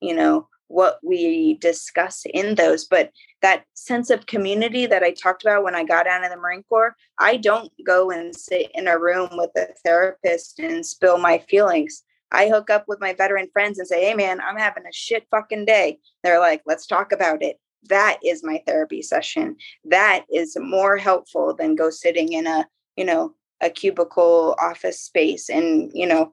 you 0.00 0.14
know, 0.14 0.48
what 0.68 0.98
we 1.02 1.54
discuss 1.54 2.24
in 2.34 2.56
those. 2.56 2.84
But 2.84 3.10
that 3.40 3.64
sense 3.74 4.10
of 4.10 4.26
community 4.26 4.84
that 4.86 5.02
I 5.02 5.12
talked 5.12 5.42
about 5.42 5.64
when 5.64 5.74
I 5.74 5.84
got 5.84 6.06
out 6.06 6.24
of 6.24 6.30
the 6.30 6.36
Marine 6.36 6.64
Corps, 6.68 6.94
I 7.18 7.38
don't 7.38 7.72
go 7.86 8.10
and 8.10 8.34
sit 8.34 8.70
in 8.74 8.86
a 8.86 8.98
room 8.98 9.30
with 9.32 9.50
a 9.56 9.68
therapist 9.84 10.58
and 10.58 10.84
spill 10.84 11.18
my 11.18 11.38
feelings. 11.48 12.02
I 12.32 12.48
hook 12.48 12.68
up 12.68 12.84
with 12.88 13.00
my 13.00 13.14
veteran 13.14 13.48
friends 13.52 13.78
and 13.78 13.88
say, 13.88 14.04
hey, 14.04 14.14
man, 14.14 14.40
I'm 14.40 14.58
having 14.58 14.84
a 14.84 14.92
shit 14.92 15.26
fucking 15.30 15.64
day. 15.64 16.00
They're 16.22 16.40
like, 16.40 16.62
let's 16.66 16.86
talk 16.86 17.12
about 17.12 17.42
it. 17.42 17.58
That 17.88 18.18
is 18.24 18.42
my 18.42 18.60
therapy 18.66 19.00
session. 19.00 19.56
That 19.84 20.24
is 20.30 20.56
more 20.60 20.96
helpful 20.96 21.54
than 21.54 21.76
go 21.76 21.88
sitting 21.88 22.32
in 22.32 22.46
a 22.48 22.66
you 22.96 23.04
know 23.04 23.34
a 23.62 23.70
cubicle 23.70 24.54
office 24.60 25.00
space 25.00 25.48
and 25.48 25.90
you 25.94 26.06
know 26.06 26.32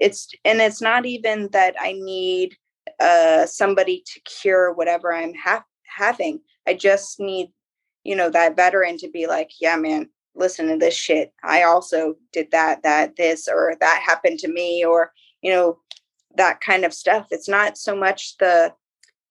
it's 0.00 0.28
and 0.44 0.60
it's 0.60 0.82
not 0.82 1.06
even 1.06 1.48
that 1.52 1.74
i 1.80 1.92
need 1.92 2.54
uh 3.00 3.46
somebody 3.46 4.02
to 4.06 4.20
cure 4.20 4.72
whatever 4.72 5.14
i'm 5.14 5.32
ha- 5.34 5.64
having 5.84 6.40
i 6.66 6.74
just 6.74 7.18
need 7.20 7.50
you 8.02 8.14
know 8.14 8.28
that 8.28 8.56
veteran 8.56 8.98
to 8.98 9.08
be 9.08 9.26
like 9.26 9.50
yeah 9.60 9.76
man 9.76 10.08
listen 10.34 10.68
to 10.68 10.76
this 10.76 10.94
shit. 10.94 11.32
I 11.42 11.62
also 11.62 12.16
did 12.32 12.50
that, 12.50 12.82
that, 12.82 13.16
this, 13.16 13.48
or 13.48 13.74
that 13.80 14.02
happened 14.04 14.38
to 14.40 14.48
me, 14.48 14.84
or, 14.84 15.12
you 15.42 15.52
know, 15.52 15.78
that 16.36 16.60
kind 16.60 16.84
of 16.84 16.92
stuff. 16.92 17.28
It's 17.30 17.48
not 17.48 17.78
so 17.78 17.94
much 17.94 18.36
the 18.38 18.72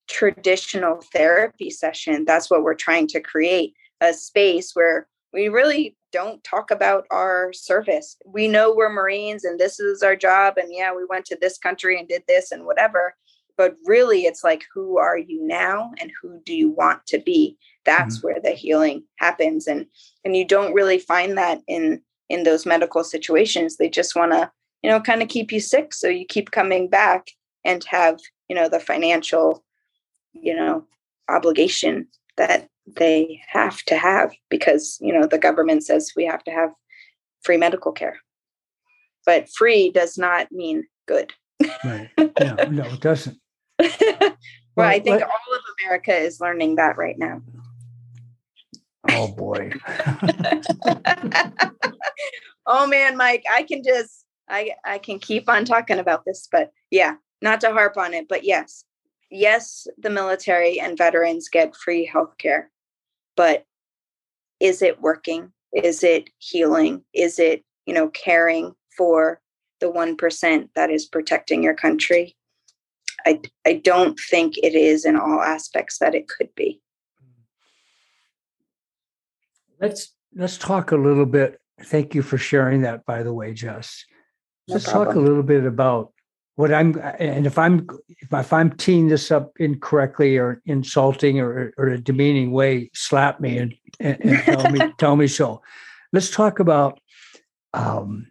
traditional 0.08 1.00
therapy 1.12 1.70
session. 1.70 2.24
That's 2.24 2.50
what 2.50 2.62
we're 2.62 2.74
trying 2.74 3.06
to 3.08 3.20
create 3.20 3.74
a 4.00 4.14
space 4.14 4.72
where 4.74 5.08
we 5.34 5.48
really 5.48 5.96
don't 6.12 6.42
talk 6.44 6.70
about 6.70 7.06
our 7.10 7.52
service. 7.52 8.16
We 8.24 8.46
know 8.46 8.72
we're 8.72 8.88
Marines 8.88 9.44
and 9.44 9.58
this 9.58 9.80
is 9.80 10.02
our 10.02 10.14
job. 10.14 10.54
And 10.56 10.68
yeah, 10.72 10.94
we 10.94 11.04
went 11.10 11.26
to 11.26 11.36
this 11.38 11.58
country 11.58 11.98
and 11.98 12.08
did 12.08 12.22
this 12.28 12.52
and 12.52 12.64
whatever. 12.64 13.16
But 13.56 13.74
really, 13.84 14.22
it's 14.22 14.44
like, 14.44 14.64
who 14.72 14.96
are 14.96 15.18
you 15.18 15.44
now 15.44 15.92
and 16.00 16.10
who 16.22 16.40
do 16.46 16.54
you 16.54 16.70
want 16.70 17.04
to 17.06 17.18
be? 17.18 17.56
That's 17.84 18.18
mm-hmm. 18.18 18.26
where 18.26 18.40
the 18.40 18.52
healing 18.52 19.04
happens. 19.18 19.66
And 19.66 19.86
and 20.24 20.36
you 20.36 20.46
don't 20.46 20.72
really 20.72 20.98
find 20.98 21.36
that 21.36 21.60
in 21.66 22.00
in 22.28 22.44
those 22.44 22.64
medical 22.64 23.02
situations. 23.04 23.76
They 23.76 23.90
just 23.90 24.16
want 24.16 24.32
to, 24.32 24.50
you 24.82 24.90
know, 24.90 25.00
kind 25.00 25.20
of 25.20 25.28
keep 25.28 25.52
you 25.52 25.60
sick. 25.60 25.92
So 25.94 26.08
you 26.08 26.24
keep 26.24 26.52
coming 26.52 26.88
back 26.88 27.28
and 27.64 27.84
have, 27.84 28.20
you 28.48 28.54
know, 28.54 28.68
the 28.68 28.80
financial, 28.80 29.64
you 30.32 30.54
know, 30.54 30.84
obligation 31.28 32.08
that 32.36 32.68
they 32.86 33.40
have 33.48 33.82
to 33.84 33.96
have 33.96 34.32
because 34.50 34.98
you 35.00 35.12
know 35.12 35.26
the 35.26 35.38
government 35.38 35.84
says 35.84 36.12
we 36.16 36.24
have 36.24 36.44
to 36.44 36.50
have 36.50 36.70
free 37.42 37.56
medical 37.56 37.92
care. 37.92 38.18
But 39.26 39.48
free 39.48 39.90
does 39.90 40.18
not 40.18 40.52
mean 40.52 40.84
good. 41.06 41.32
Right. 41.82 42.10
No, 42.18 42.54
no 42.70 42.84
it 42.84 43.00
doesn't. 43.00 43.38
Well, 44.76 44.88
well, 44.88 44.96
i 44.96 44.98
think 44.98 45.20
let, 45.20 45.22
all 45.22 45.54
of 45.54 45.62
america 45.84 46.12
is 46.12 46.40
learning 46.40 46.74
that 46.74 46.96
right 46.96 47.16
now. 47.16 47.42
Oh 49.08 49.28
boy. 49.28 49.70
Oh 52.66 52.86
man 52.86 53.16
mike 53.16 53.44
i 53.52 53.62
can 53.62 53.84
just 53.84 54.24
i 54.48 54.72
i 54.84 54.98
can 54.98 55.18
keep 55.18 55.48
on 55.48 55.64
talking 55.64 55.98
about 55.98 56.24
this 56.24 56.48
but 56.50 56.72
yeah 56.90 57.16
not 57.42 57.60
to 57.60 57.72
harp 57.72 57.96
on 57.96 58.14
it 58.14 58.26
but 58.28 58.42
yes. 58.44 58.84
Yes 59.30 59.86
the 59.98 60.10
military 60.10 60.80
and 60.80 60.96
veterans 60.98 61.48
get 61.48 61.76
free 61.76 62.04
health 62.04 62.36
care 62.38 62.70
but 63.36 63.64
is 64.60 64.82
it 64.82 65.00
working? 65.00 65.52
Is 65.72 66.04
it 66.04 66.30
healing? 66.38 67.04
Is 67.12 67.38
it, 67.38 67.64
you 67.86 67.94
know, 67.94 68.08
caring 68.08 68.74
for 68.96 69.40
the 69.80 69.90
1% 69.90 70.68
that 70.74 70.90
is 70.90 71.06
protecting 71.06 71.62
your 71.62 71.74
country? 71.74 72.36
I, 73.26 73.40
I 73.66 73.74
don't 73.74 74.18
think 74.30 74.54
it 74.58 74.74
is 74.74 75.04
in 75.04 75.16
all 75.16 75.40
aspects 75.40 75.98
that 75.98 76.14
it 76.14 76.28
could 76.28 76.54
be. 76.54 76.80
Let's 79.80 80.14
let's 80.34 80.56
talk 80.56 80.92
a 80.92 80.96
little 80.96 81.26
bit. 81.26 81.60
Thank 81.82 82.14
you 82.14 82.22
for 82.22 82.38
sharing 82.38 82.82
that, 82.82 83.04
by 83.04 83.22
the 83.22 83.32
way, 83.32 83.52
Jess. 83.52 84.04
No 84.68 84.74
let's 84.74 84.84
problem. 84.86 85.06
talk 85.06 85.16
a 85.16 85.20
little 85.20 85.42
bit 85.42 85.64
about 85.64 86.13
what 86.56 86.72
I'm 86.72 87.00
and 87.18 87.46
if 87.46 87.58
I'm 87.58 87.86
if 88.30 88.52
I'm 88.52 88.70
teeing 88.72 89.08
this 89.08 89.30
up 89.30 89.52
incorrectly 89.58 90.38
or 90.38 90.62
insulting 90.66 91.40
or, 91.40 91.72
or 91.76 91.88
a 91.88 91.98
demeaning 91.98 92.52
way, 92.52 92.90
slap 92.94 93.40
me 93.40 93.58
and, 93.58 93.74
and, 93.98 94.24
and 94.24 94.42
tell 94.42 94.70
me 94.70 94.92
tell 94.98 95.16
me 95.16 95.26
so. 95.26 95.62
Let's 96.12 96.30
talk 96.30 96.60
about 96.60 97.00
um, 97.72 98.28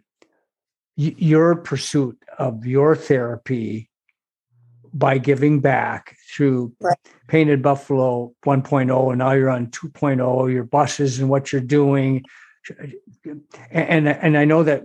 y- 0.96 1.14
your 1.18 1.56
pursuit 1.56 2.18
of 2.38 2.64
your 2.64 2.96
therapy 2.96 3.90
by 4.94 5.18
giving 5.18 5.60
back 5.60 6.16
through 6.32 6.72
right. 6.80 6.96
Painted 7.26 7.62
Buffalo 7.62 8.32
1.0, 8.46 9.10
and 9.10 9.18
now 9.18 9.32
you're 9.32 9.50
on 9.50 9.66
2.0. 9.66 10.52
Your 10.52 10.64
buses 10.64 11.18
and 11.18 11.28
what 11.28 11.52
you're 11.52 11.60
doing, 11.60 12.24
and 13.70 14.08
and 14.08 14.38
I 14.38 14.46
know 14.46 14.62
that 14.62 14.84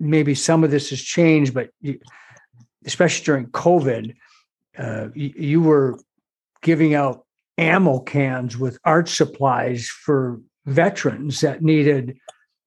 maybe 0.00 0.34
some 0.34 0.64
of 0.64 0.70
this 0.70 0.88
has 0.88 1.02
changed, 1.02 1.52
but. 1.52 1.68
You, 1.82 2.00
especially 2.88 3.24
during 3.24 3.46
COVID, 3.48 4.14
uh, 4.78 5.08
you, 5.14 5.32
you 5.36 5.62
were 5.62 6.00
giving 6.62 6.94
out 6.94 7.24
ammo 7.58 8.00
cans 8.00 8.56
with 8.56 8.78
art 8.84 9.08
supplies 9.08 9.88
for 9.88 10.40
veterans 10.66 11.40
that 11.42 11.62
needed 11.62 12.18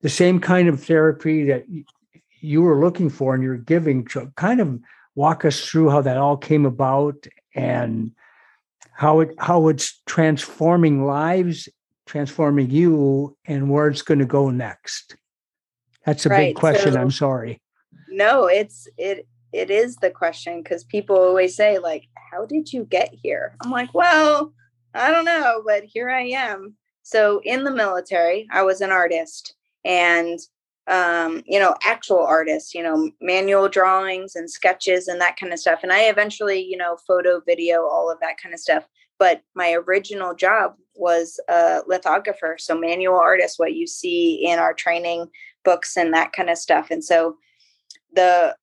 the 0.01 0.09
same 0.09 0.39
kind 0.39 0.67
of 0.67 0.81
therapy 0.83 1.43
that 1.45 1.65
you 2.39 2.61
were 2.61 2.79
looking 2.79 3.09
for 3.09 3.33
and 3.33 3.43
you're 3.43 3.57
giving. 3.57 4.07
So 4.07 4.31
kind 4.35 4.61
of 4.61 4.79
walk 5.15 5.43
us 5.43 5.65
through 5.67 5.89
how 5.89 6.01
that 6.01 6.17
all 6.17 6.37
came 6.37 6.65
about 6.65 7.27
and 7.55 8.11
how 8.93 9.21
it 9.21 9.33
how 9.39 9.67
it's 9.67 10.01
transforming 10.05 11.05
lives 11.05 11.67
transforming 12.05 12.69
you 12.69 13.37
and 13.45 13.69
where 13.69 13.87
it's 13.87 14.01
going 14.01 14.19
to 14.19 14.25
go 14.25 14.49
next. 14.49 15.15
That's 16.05 16.25
a 16.25 16.29
right. 16.29 16.49
big 16.49 16.55
question. 16.55 16.93
So, 16.93 17.01
i'm 17.01 17.11
sorry. 17.11 17.61
No 18.09 18.47
it's 18.47 18.87
it 18.97 19.27
it 19.53 19.69
is 19.69 19.97
the 19.97 20.09
question 20.09 20.61
because 20.61 20.83
people 20.83 21.15
always 21.15 21.55
say 21.55 21.77
like 21.77 22.07
how 22.31 22.45
did 22.45 22.71
you 22.71 22.85
get 22.85 23.13
here? 23.13 23.55
I'm 23.63 23.71
like 23.71 23.93
well 23.93 24.53
i 24.93 25.09
don't 25.09 25.25
know 25.25 25.63
but 25.65 25.83
here 25.83 26.09
i 26.09 26.21
am. 26.21 26.75
So 27.03 27.41
in 27.43 27.63
the 27.63 27.71
military 27.71 28.47
i 28.51 28.63
was 28.63 28.81
an 28.81 28.91
artist 28.91 29.55
and 29.85 30.39
um, 30.87 31.43
you 31.45 31.59
know 31.59 31.75
actual 31.83 32.21
artist 32.25 32.73
you 32.73 32.83
know 32.83 33.11
manual 33.21 33.69
drawings 33.69 34.35
and 34.35 34.49
sketches 34.49 35.07
and 35.07 35.21
that 35.21 35.37
kind 35.37 35.53
of 35.53 35.59
stuff. 35.59 35.79
And 35.83 35.91
i 35.91 36.03
eventually 36.03 36.61
you 36.61 36.77
know 36.77 36.97
photo 37.07 37.41
video 37.45 37.83
all 37.85 38.11
of 38.11 38.19
that 38.21 38.37
kind 38.41 38.53
of 38.53 38.59
stuff. 38.59 38.85
But 39.19 39.41
my 39.55 39.73
original 39.73 40.33
job 40.33 40.73
was 40.95 41.39
a 41.47 41.81
lithographer 41.87 42.57
so 42.59 42.77
manual 42.77 43.19
artist 43.19 43.59
what 43.59 43.73
you 43.73 43.87
see 43.87 44.43
in 44.45 44.59
our 44.59 44.73
training 44.73 45.27
books 45.63 45.97
and 45.97 46.13
that 46.13 46.33
kind 46.33 46.49
of 46.49 46.57
stuff. 46.57 46.89
And 46.91 47.03
so 47.03 47.37
the 48.13 48.55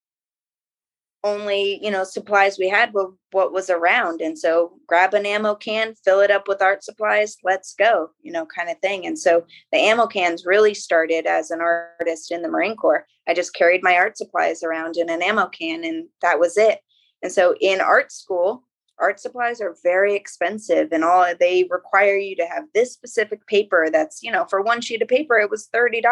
only 1.25 1.85
you 1.85 1.91
know 1.91 2.05
supplies 2.05 2.59
we 2.59 2.69
had 2.69 2.93
were 2.93 3.11
what 3.33 3.53
was 3.53 3.71
around. 3.71 4.21
And 4.21 4.39
so 4.39 4.73
grab 4.87 5.15
an 5.15 5.27
ammo 5.27 5.55
can 5.55 5.95
fill 6.05 6.21
it 6.21 6.31
up 6.31 6.49
with 6.49 6.63
art 6.63 6.85
supplies 6.85 7.37
let's 7.43 7.75
go 7.75 8.11
you 8.23 8.33
know 8.33 8.47
kind 8.47 8.71
of 8.71 8.79
thing. 8.79 9.07
And 9.07 9.19
so 9.19 9.45
the 9.73 9.79
ammo 9.79 10.07
cans 10.07 10.47
really 10.47 10.75
started 10.75 11.27
as 11.27 11.51
an 11.51 11.61
artist 11.61 12.31
in 12.31 12.43
the 12.43 12.49
marine 12.49 12.77
corps. 12.77 13.07
I 13.27 13.35
just 13.35 13.55
carried 13.55 13.83
my 13.83 13.95
art 13.97 14.17
supplies 14.17 14.63
around 14.63 14.97
in 14.97 15.11
an 15.11 15.23
ammo 15.23 15.49
can 15.49 15.85
and 15.85 16.09
that 16.23 16.39
was 16.39 16.57
it. 16.57 16.81
And 17.23 17.33
so 17.33 17.55
in 17.61 17.81
art 17.81 18.13
school 18.13 18.65
art 19.01 19.21
supplies 19.21 19.61
are 19.61 19.77
very 19.83 20.15
expensive 20.15 20.89
and 20.93 21.05
all 21.05 21.25
they 21.39 21.65
require 21.71 22.17
you 22.17 22.35
to 22.37 22.47
have 22.47 22.65
this 22.75 22.93
specific 22.93 23.47
paper 23.47 23.89
that's 23.91 24.23
you 24.23 24.31
know 24.31 24.45
for 24.47 24.61
one 24.61 24.81
sheet 24.81 25.03
of 25.03 25.09
paper 25.09 25.39
it 25.39 25.51
was 25.51 25.69
$30 25.75 26.03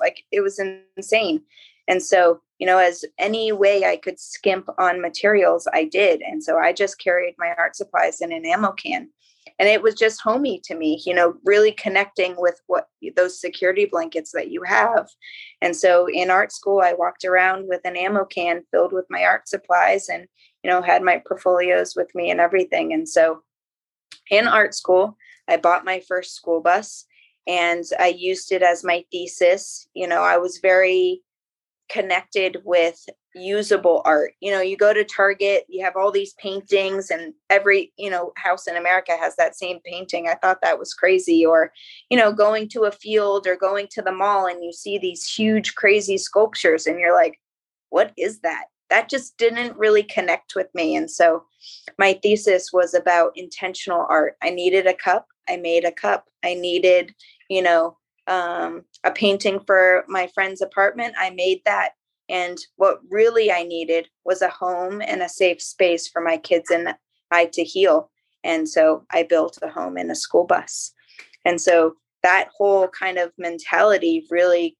like 0.00 0.22
it 0.30 0.40
was 0.40 0.60
insane 0.96 1.42
and 1.88 2.02
so 2.02 2.40
you 2.58 2.66
know, 2.66 2.78
as 2.78 3.04
any 3.18 3.52
way 3.52 3.84
I 3.84 3.96
could 3.96 4.18
skimp 4.18 4.68
on 4.78 5.00
materials, 5.00 5.68
I 5.72 5.84
did. 5.84 6.22
And 6.22 6.42
so 6.42 6.58
I 6.58 6.72
just 6.72 6.98
carried 6.98 7.34
my 7.38 7.52
art 7.58 7.76
supplies 7.76 8.20
in 8.20 8.32
an 8.32 8.46
ammo 8.46 8.72
can. 8.72 9.10
And 9.58 9.68
it 9.68 9.82
was 9.82 9.94
just 9.94 10.20
homey 10.20 10.60
to 10.64 10.74
me, 10.74 11.00
you 11.06 11.14
know, 11.14 11.34
really 11.44 11.72
connecting 11.72 12.34
with 12.36 12.60
what 12.66 12.88
those 13.14 13.40
security 13.40 13.86
blankets 13.86 14.32
that 14.32 14.50
you 14.50 14.62
have. 14.64 15.08
And 15.62 15.74
so 15.74 16.06
in 16.06 16.30
art 16.30 16.52
school, 16.52 16.80
I 16.80 16.92
walked 16.92 17.24
around 17.24 17.66
with 17.68 17.80
an 17.84 17.96
ammo 17.96 18.24
can 18.24 18.62
filled 18.70 18.92
with 18.92 19.06
my 19.08 19.24
art 19.24 19.48
supplies 19.48 20.08
and, 20.08 20.26
you 20.62 20.70
know, 20.70 20.82
had 20.82 21.02
my 21.02 21.22
portfolios 21.26 21.94
with 21.94 22.14
me 22.14 22.30
and 22.30 22.40
everything. 22.40 22.92
And 22.92 23.08
so 23.08 23.42
in 24.30 24.46
art 24.46 24.74
school, 24.74 25.16
I 25.48 25.56
bought 25.56 25.84
my 25.84 26.02
first 26.06 26.34
school 26.34 26.60
bus 26.60 27.06
and 27.46 27.84
I 27.98 28.08
used 28.08 28.52
it 28.52 28.62
as 28.62 28.84
my 28.84 29.04
thesis. 29.10 29.88
You 29.94 30.08
know, 30.08 30.22
I 30.22 30.36
was 30.36 30.58
very 30.58 31.22
connected 31.88 32.58
with 32.64 33.04
usable 33.34 34.02
art. 34.04 34.32
You 34.40 34.50
know, 34.50 34.60
you 34.60 34.76
go 34.76 34.92
to 34.92 35.04
Target, 35.04 35.64
you 35.68 35.84
have 35.84 35.96
all 35.96 36.10
these 36.10 36.34
paintings, 36.34 37.10
and 37.10 37.34
every, 37.50 37.92
you 37.96 38.10
know, 38.10 38.32
house 38.36 38.66
in 38.66 38.76
America 38.76 39.12
has 39.18 39.36
that 39.36 39.56
same 39.56 39.78
painting. 39.84 40.28
I 40.28 40.34
thought 40.34 40.58
that 40.62 40.78
was 40.78 40.94
crazy. 40.94 41.44
Or, 41.44 41.72
you 42.10 42.16
know, 42.16 42.32
going 42.32 42.68
to 42.70 42.84
a 42.84 42.92
field 42.92 43.46
or 43.46 43.56
going 43.56 43.88
to 43.92 44.02
the 44.02 44.12
mall 44.12 44.46
and 44.46 44.64
you 44.64 44.72
see 44.72 44.98
these 44.98 45.26
huge, 45.26 45.74
crazy 45.74 46.18
sculptures, 46.18 46.86
and 46.86 46.98
you're 46.98 47.14
like, 47.14 47.40
what 47.90 48.12
is 48.16 48.40
that? 48.40 48.64
That 48.88 49.08
just 49.08 49.36
didn't 49.36 49.76
really 49.76 50.02
connect 50.02 50.54
with 50.54 50.68
me. 50.74 50.96
And 50.96 51.10
so 51.10 51.44
my 51.98 52.18
thesis 52.22 52.72
was 52.72 52.94
about 52.94 53.32
intentional 53.34 54.06
art. 54.08 54.36
I 54.42 54.50
needed 54.50 54.86
a 54.86 54.94
cup. 54.94 55.26
I 55.48 55.56
made 55.56 55.84
a 55.84 55.92
cup. 55.92 56.26
I 56.44 56.54
needed, 56.54 57.14
you 57.48 57.62
know, 57.62 57.96
um, 58.26 58.84
a 59.04 59.10
painting 59.10 59.60
for 59.66 60.04
my 60.08 60.28
friend's 60.34 60.60
apartment. 60.60 61.14
I 61.18 61.30
made 61.30 61.62
that. 61.64 61.92
And 62.28 62.58
what 62.76 63.00
really 63.08 63.52
I 63.52 63.62
needed 63.62 64.08
was 64.24 64.42
a 64.42 64.48
home 64.48 65.00
and 65.00 65.22
a 65.22 65.28
safe 65.28 65.62
space 65.62 66.08
for 66.08 66.20
my 66.20 66.36
kids 66.36 66.70
and 66.70 66.94
I 67.30 67.46
to 67.52 67.62
heal. 67.62 68.10
And 68.42 68.68
so 68.68 69.04
I 69.10 69.22
built 69.22 69.58
a 69.62 69.68
home 69.68 69.96
and 69.96 70.10
a 70.10 70.14
school 70.14 70.44
bus. 70.44 70.92
And 71.44 71.60
so 71.60 71.94
that 72.22 72.48
whole 72.56 72.88
kind 72.88 73.18
of 73.18 73.32
mentality 73.38 74.26
really 74.30 74.76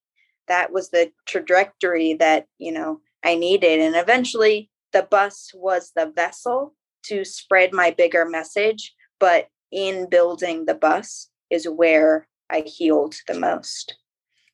that 0.48 0.72
was 0.72 0.90
the 0.90 1.10
trajectory 1.26 2.14
that, 2.14 2.46
you 2.58 2.72
know, 2.72 3.00
I 3.24 3.34
needed. 3.34 3.80
And 3.80 3.96
eventually 3.96 4.70
the 4.92 5.02
bus 5.02 5.50
was 5.54 5.92
the 5.94 6.12
vessel 6.14 6.74
to 7.04 7.24
spread 7.24 7.72
my 7.72 7.90
bigger 7.90 8.24
message. 8.24 8.94
But 9.18 9.48
in 9.72 10.08
building 10.08 10.66
the 10.66 10.74
bus 10.74 11.28
is 11.50 11.68
where 11.68 12.28
I 12.50 12.62
healed 12.66 13.14
the 13.28 13.38
most. 13.38 13.96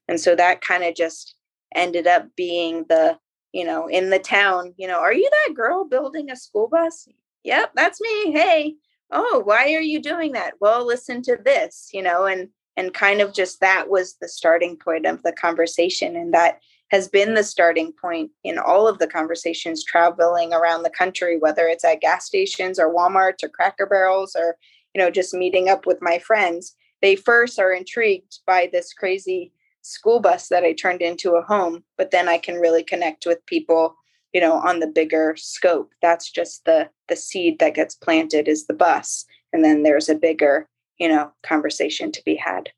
And 0.08 0.20
so 0.20 0.34
that 0.34 0.60
kind 0.60 0.84
of 0.84 0.94
just 0.94 1.34
ended 1.74 2.06
up 2.06 2.26
being 2.36 2.84
the, 2.88 3.18
you 3.52 3.64
know, 3.64 3.86
in 3.86 4.10
the 4.10 4.18
town, 4.18 4.74
you 4.76 4.86
know, 4.86 4.98
are 4.98 5.14
you 5.14 5.28
that 5.46 5.54
girl 5.54 5.84
building 5.84 6.30
a 6.30 6.36
school 6.36 6.68
bus? 6.68 7.08
Yep, 7.44 7.72
that's 7.74 8.00
me. 8.00 8.32
Hey, 8.32 8.74
oh, 9.10 9.42
why 9.44 9.74
are 9.74 9.80
you 9.80 10.00
doing 10.00 10.32
that? 10.32 10.54
Well, 10.60 10.86
listen 10.86 11.22
to 11.22 11.36
this, 11.42 11.90
you 11.92 12.02
know, 12.02 12.24
and 12.26 12.48
and 12.76 12.94
kind 12.94 13.20
of 13.20 13.34
just 13.34 13.60
that 13.60 13.88
was 13.88 14.16
the 14.20 14.28
starting 14.28 14.76
point 14.76 15.06
of 15.06 15.22
the 15.22 15.32
conversation 15.32 16.16
and 16.16 16.32
that 16.32 16.58
has 16.90 17.08
been 17.08 17.34
the 17.34 17.42
starting 17.42 17.92
point 17.92 18.30
in 18.44 18.58
all 18.58 18.86
of 18.86 18.98
the 18.98 19.06
conversations 19.06 19.84
traveling 19.84 20.52
around 20.52 20.82
the 20.82 20.90
country 20.90 21.38
whether 21.38 21.66
it's 21.68 21.84
at 21.84 22.00
gas 22.00 22.24
stations 22.24 22.78
or 22.78 22.94
walmarts 22.94 23.42
or 23.42 23.48
cracker 23.48 23.86
barrels 23.86 24.34
or 24.34 24.56
you 24.94 25.00
know 25.00 25.10
just 25.10 25.34
meeting 25.34 25.68
up 25.68 25.86
with 25.86 25.98
my 26.00 26.18
friends 26.18 26.74
they 27.02 27.16
first 27.16 27.58
are 27.58 27.72
intrigued 27.72 28.38
by 28.46 28.68
this 28.72 28.92
crazy 28.92 29.52
school 29.82 30.20
bus 30.20 30.48
that 30.48 30.64
i 30.64 30.72
turned 30.72 31.02
into 31.02 31.32
a 31.32 31.42
home 31.42 31.84
but 31.98 32.10
then 32.10 32.28
i 32.28 32.38
can 32.38 32.56
really 32.56 32.82
connect 32.82 33.26
with 33.26 33.44
people 33.46 33.96
you 34.32 34.40
know 34.40 34.54
on 34.54 34.80
the 34.80 34.86
bigger 34.86 35.34
scope. 35.36 35.92
That's 36.00 36.30
just 36.30 36.64
the 36.64 36.88
the 37.08 37.16
seed 37.16 37.58
that 37.58 37.74
gets 37.74 37.94
planted 37.94 38.48
is 38.48 38.66
the 38.66 38.74
bus 38.74 39.24
and 39.52 39.64
then 39.64 39.82
there's 39.82 40.08
a 40.08 40.14
bigger 40.14 40.68
you 40.98 41.08
know 41.08 41.32
conversation 41.42 42.12
to 42.12 42.22
be 42.24 42.36
had. 42.36 42.70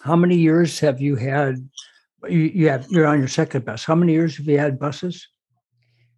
How 0.00 0.16
many 0.16 0.36
years 0.36 0.80
have 0.80 1.00
you 1.00 1.16
had 1.16 1.68
you, 2.28 2.40
you 2.40 2.68
have 2.68 2.86
you're 2.90 3.06
on 3.06 3.18
your 3.18 3.28
second 3.28 3.64
bus. 3.64 3.84
How 3.84 3.94
many 3.94 4.12
years 4.12 4.36
have 4.36 4.46
you 4.46 4.58
had 4.58 4.78
buses? 4.78 5.26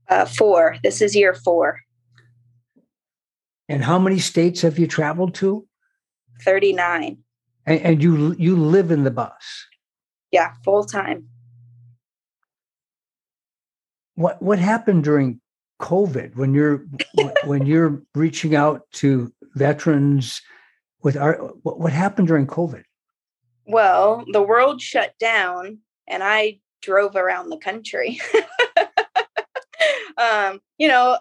Uh, 0.08 0.24
four. 0.24 0.76
This 0.84 1.02
is 1.02 1.16
year 1.16 1.34
four. 1.34 1.80
And 3.68 3.82
how 3.82 3.98
many 3.98 4.20
states 4.20 4.62
have 4.62 4.78
you 4.78 4.86
traveled 4.86 5.34
to 5.36 5.66
39 6.42 7.18
and, 7.66 7.80
and 7.80 8.02
you 8.02 8.34
you 8.38 8.56
live 8.56 8.90
in 8.90 9.04
the 9.04 9.10
bus 9.10 9.66
yeah 10.32 10.52
full 10.64 10.84
time 10.84 11.28
what 14.14 14.40
what 14.42 14.58
happened 14.58 15.04
during 15.04 15.40
covid 15.80 16.36
when 16.36 16.54
you're 16.54 16.84
when 17.44 17.66
you're 17.66 18.02
reaching 18.14 18.54
out 18.54 18.82
to 18.92 19.32
veterans 19.54 20.40
with 21.06 21.16
our 21.16 21.36
what, 21.62 21.78
what 21.78 21.92
happened 21.92 22.26
during 22.26 22.48
COVID? 22.48 22.82
Well, 23.64 24.24
the 24.32 24.42
world 24.42 24.82
shut 24.82 25.14
down 25.20 25.78
and 26.08 26.22
I 26.22 26.58
drove 26.82 27.14
around 27.14 27.50
the 27.50 27.58
country. 27.58 28.20
um, 30.18 30.60
you 30.78 30.88
know, 30.88 31.18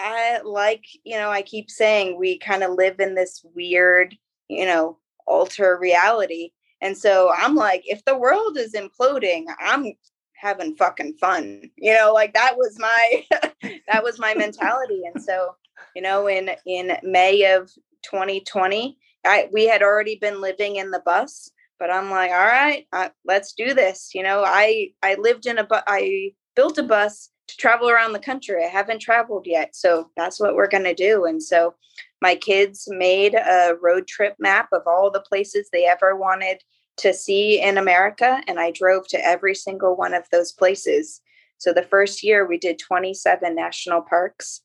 I 0.00 0.40
like, 0.44 0.84
you 1.04 1.16
know, 1.16 1.30
I 1.30 1.42
keep 1.42 1.70
saying 1.70 2.18
we 2.18 2.38
kind 2.38 2.64
of 2.64 2.72
live 2.72 2.98
in 2.98 3.14
this 3.14 3.44
weird, 3.54 4.16
you 4.48 4.66
know, 4.66 4.98
alter 5.26 5.78
reality. 5.80 6.50
And 6.80 6.96
so 6.96 7.32
I'm 7.36 7.54
like, 7.54 7.82
if 7.86 8.04
the 8.04 8.16
world 8.16 8.58
is 8.58 8.74
imploding, 8.74 9.44
I'm 9.60 9.92
having 10.34 10.76
fucking 10.76 11.14
fun. 11.20 11.70
You 11.76 11.94
know, 11.94 12.12
like 12.12 12.34
that 12.34 12.56
was 12.56 12.78
my 12.78 13.24
that 13.88 14.02
was 14.02 14.18
my 14.18 14.34
mentality. 14.34 15.02
And 15.12 15.22
so, 15.22 15.56
you 15.94 16.02
know, 16.02 16.28
in 16.28 16.50
in 16.66 16.96
May 17.02 17.54
of 17.54 17.70
2020, 18.02 18.98
I 19.24 19.48
we 19.52 19.66
had 19.66 19.82
already 19.82 20.16
been 20.16 20.40
living 20.40 20.76
in 20.76 20.90
the 20.90 21.00
bus, 21.00 21.50
but 21.78 21.90
I'm 21.90 22.10
like, 22.10 22.30
all 22.30 22.46
right, 22.46 22.86
uh, 22.92 23.08
let's 23.24 23.54
do 23.54 23.72
this. 23.74 24.10
You 24.14 24.22
know, 24.22 24.44
I 24.44 24.90
I 25.02 25.14
lived 25.14 25.46
in 25.46 25.58
a 25.58 25.64
bu- 25.64 25.86
I 25.86 26.32
built 26.54 26.78
a 26.78 26.82
bus 26.82 27.30
to 27.48 27.56
travel 27.56 27.90
around 27.90 28.12
the 28.12 28.18
country. 28.18 28.64
I 28.64 28.68
haven't 28.68 29.00
traveled 29.00 29.46
yet, 29.46 29.74
so 29.76 30.10
that's 30.16 30.40
what 30.40 30.54
we're 30.54 30.68
going 30.68 30.84
to 30.84 30.94
do. 30.94 31.24
And 31.24 31.42
so 31.42 31.74
my 32.20 32.34
kids 32.34 32.88
made 32.88 33.34
a 33.34 33.76
road 33.82 34.06
trip 34.06 34.34
map 34.38 34.68
of 34.72 34.82
all 34.86 35.10
the 35.10 35.20
places 35.20 35.68
they 35.72 35.84
ever 35.86 36.16
wanted 36.16 36.62
to 36.98 37.12
see 37.12 37.60
in 37.60 37.76
America, 37.76 38.40
and 38.46 38.60
I 38.60 38.70
drove 38.70 39.08
to 39.08 39.26
every 39.26 39.54
single 39.54 39.96
one 39.96 40.14
of 40.14 40.24
those 40.30 40.52
places. 40.52 41.20
So 41.58 41.72
the 41.72 41.82
first 41.82 42.22
year 42.22 42.46
we 42.46 42.58
did 42.58 42.78
27 42.78 43.54
national 43.54 44.02
parks 44.02 44.62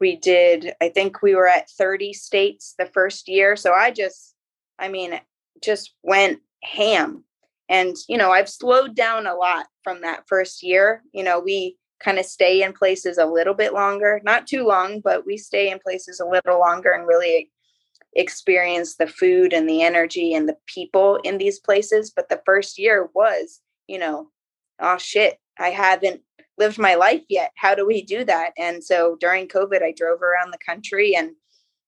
we 0.00 0.16
did 0.16 0.72
i 0.80 0.88
think 0.88 1.22
we 1.22 1.34
were 1.34 1.48
at 1.48 1.70
30 1.70 2.12
states 2.12 2.74
the 2.78 2.86
first 2.86 3.28
year 3.28 3.56
so 3.56 3.72
i 3.72 3.90
just 3.90 4.34
i 4.78 4.88
mean 4.88 5.18
just 5.62 5.94
went 6.02 6.40
ham 6.62 7.24
and 7.68 7.96
you 8.08 8.18
know 8.18 8.30
i've 8.30 8.48
slowed 8.48 8.94
down 8.94 9.26
a 9.26 9.34
lot 9.34 9.66
from 9.82 10.02
that 10.02 10.24
first 10.28 10.62
year 10.62 11.02
you 11.12 11.22
know 11.22 11.40
we 11.40 11.76
kind 12.02 12.18
of 12.18 12.26
stay 12.26 12.62
in 12.62 12.72
places 12.72 13.18
a 13.18 13.26
little 13.26 13.54
bit 13.54 13.72
longer 13.72 14.20
not 14.24 14.46
too 14.46 14.66
long 14.66 15.00
but 15.00 15.26
we 15.26 15.36
stay 15.36 15.70
in 15.70 15.78
places 15.78 16.20
a 16.20 16.26
little 16.26 16.58
longer 16.58 16.90
and 16.90 17.06
really 17.06 17.50
experience 18.14 18.96
the 18.96 19.06
food 19.06 19.52
and 19.52 19.68
the 19.68 19.82
energy 19.82 20.34
and 20.34 20.48
the 20.48 20.56
people 20.66 21.16
in 21.24 21.38
these 21.38 21.58
places 21.58 22.10
but 22.14 22.28
the 22.28 22.40
first 22.44 22.78
year 22.78 23.08
was 23.14 23.60
you 23.86 23.98
know 23.98 24.28
oh 24.80 24.98
shit 24.98 25.38
i 25.58 25.70
haven't 25.70 26.20
lived 26.58 26.78
my 26.78 26.94
life 26.94 27.22
yet. 27.28 27.52
How 27.56 27.74
do 27.74 27.86
we 27.86 28.02
do 28.02 28.24
that? 28.24 28.52
And 28.58 28.82
so 28.82 29.16
during 29.20 29.48
COVID, 29.48 29.82
I 29.82 29.92
drove 29.92 30.22
around 30.22 30.52
the 30.52 30.58
country 30.64 31.14
and, 31.14 31.32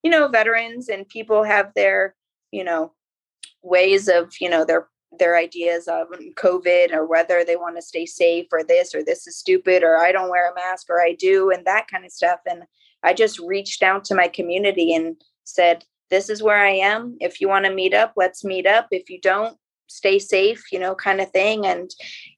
you 0.03 0.11
know, 0.11 0.27
veterans 0.27 0.89
and 0.89 1.07
people 1.07 1.43
have 1.43 1.71
their, 1.75 2.15
you 2.51 2.63
know, 2.63 2.93
ways 3.61 4.07
of, 4.07 4.33
you 4.39 4.49
know, 4.49 4.65
their 4.65 4.87
their 5.17 5.37
ideas 5.37 5.87
of 5.87 6.07
COVID 6.35 6.93
or 6.93 7.07
whether 7.07 7.43
they 7.43 7.55
want 7.55 7.75
to 7.75 7.81
stay 7.81 8.05
safe 8.05 8.47
or 8.51 8.63
this 8.63 8.93
or 8.93 9.03
this 9.03 9.25
is 9.25 9.37
stupid 9.37 9.83
or 9.83 9.97
I 9.97 10.11
don't 10.11 10.29
wear 10.29 10.51
a 10.51 10.55
mask 10.55 10.87
or 10.89 11.01
I 11.01 11.13
do 11.13 11.49
and 11.49 11.65
that 11.65 11.87
kind 11.87 12.05
of 12.05 12.11
stuff. 12.11 12.39
And 12.47 12.63
I 13.03 13.13
just 13.13 13.39
reached 13.39 13.81
out 13.81 14.05
to 14.05 14.15
my 14.15 14.27
community 14.27 14.93
and 14.93 15.15
said, 15.45 15.83
This 16.09 16.29
is 16.29 16.43
where 16.43 16.63
I 16.63 16.71
am. 16.71 17.17
If 17.19 17.41
you 17.41 17.47
want 17.47 17.65
to 17.65 17.73
meet 17.73 17.93
up, 17.93 18.13
let's 18.15 18.43
meet 18.43 18.67
up. 18.67 18.87
If 18.91 19.09
you 19.09 19.19
don't, 19.19 19.57
stay 19.87 20.19
safe, 20.19 20.71
you 20.71 20.79
know, 20.79 20.95
kind 20.95 21.19
of 21.19 21.31
thing. 21.31 21.65
And, 21.65 21.89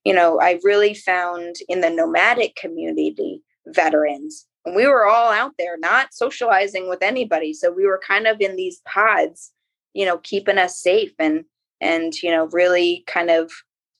you 0.04 0.14
know, 0.14 0.40
I 0.40 0.60
really 0.64 0.94
found 0.94 1.58
in 1.68 1.82
the 1.82 1.90
nomadic 1.90 2.56
community 2.56 3.44
veterans, 3.68 4.48
and 4.66 4.76
we 4.76 4.88
were 4.88 5.06
all 5.06 5.32
out 5.32 5.54
there 5.58 5.78
not 5.78 6.14
socializing 6.14 6.90
with 6.90 7.02
anybody. 7.02 7.54
So 7.54 7.72
we 7.72 7.86
were 7.86 8.02
kind 8.06 8.28
of 8.28 8.40
in 8.40 8.56
these 8.56 8.82
pods, 8.86 9.52
you 9.94 10.06
know, 10.06 10.18
keeping 10.20 10.58
us 10.58 10.80
safe 10.80 11.14
and, 11.20 11.46
and, 11.82 12.14
you 12.22 12.32
know, 12.32 12.46
really 12.48 13.04
kind 13.08 13.30
of 13.30 13.52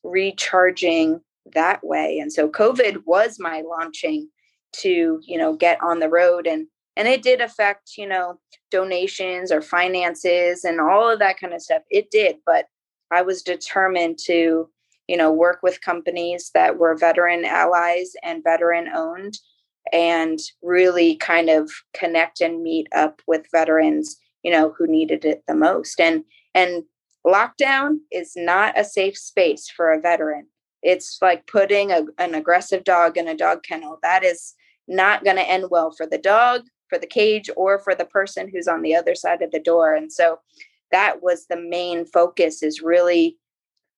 recharging 0.02 1.20
that 1.54 1.84
way. 1.84 2.18
And 2.18 2.32
so 2.32 2.48
COVID 2.48 3.02
was 3.04 3.38
my 3.38 3.62
launching 3.62 4.28
to, 4.76 5.20
you 5.22 5.38
know, 5.38 5.54
get 5.54 5.82
on 5.82 5.98
the 5.98 6.08
road 6.08 6.46
and, 6.46 6.66
and 6.96 7.08
it 7.08 7.22
did 7.22 7.40
affect 7.40 7.92
you 7.96 8.06
know 8.06 8.38
donations 8.70 9.50
or 9.50 9.62
finances 9.62 10.62
and 10.62 10.78
all 10.78 11.10
of 11.10 11.18
that 11.20 11.40
kind 11.40 11.54
of 11.54 11.62
stuff 11.62 11.80
it 11.90 12.10
did 12.10 12.36
but 12.44 12.66
I 13.12 13.22
was 13.22 13.42
determined 13.42 14.18
to, 14.24 14.68
you 15.06 15.16
know, 15.16 15.30
work 15.30 15.60
with 15.62 15.82
companies 15.82 16.50
that 16.54 16.78
were 16.78 16.96
veteran 16.96 17.44
allies 17.44 18.12
and 18.22 18.42
veteran 18.42 18.88
owned 18.88 19.38
and 19.92 20.38
really 20.62 21.16
kind 21.16 21.50
of 21.50 21.70
connect 21.94 22.40
and 22.40 22.62
meet 22.62 22.88
up 22.94 23.20
with 23.26 23.46
veterans, 23.52 24.16
you 24.42 24.50
know, 24.50 24.74
who 24.76 24.86
needed 24.86 25.24
it 25.24 25.42
the 25.46 25.54
most. 25.54 26.00
And 26.00 26.24
and 26.54 26.84
lockdown 27.26 27.98
is 28.10 28.32
not 28.36 28.78
a 28.78 28.84
safe 28.84 29.16
space 29.16 29.68
for 29.68 29.92
a 29.92 30.00
veteran. 30.00 30.46
It's 30.82 31.18
like 31.22 31.46
putting 31.46 31.92
a, 31.92 32.02
an 32.18 32.34
aggressive 32.34 32.84
dog 32.84 33.16
in 33.16 33.28
a 33.28 33.36
dog 33.36 33.62
kennel. 33.62 33.98
That 34.02 34.24
is 34.24 34.54
not 34.88 35.24
going 35.24 35.36
to 35.36 35.48
end 35.48 35.66
well 35.70 35.92
for 35.92 36.06
the 36.06 36.18
dog, 36.18 36.62
for 36.88 36.98
the 36.98 37.06
cage, 37.06 37.48
or 37.56 37.78
for 37.78 37.94
the 37.94 38.04
person 38.04 38.48
who's 38.48 38.66
on 38.66 38.82
the 38.82 38.96
other 38.96 39.14
side 39.14 39.42
of 39.42 39.52
the 39.52 39.60
door. 39.60 39.94
And 39.94 40.12
so 40.12 40.40
that 40.92 41.22
was 41.22 41.46
the 41.46 41.56
main 41.56 42.04
focus 42.04 42.62
is 42.62 42.82
really 42.82 43.38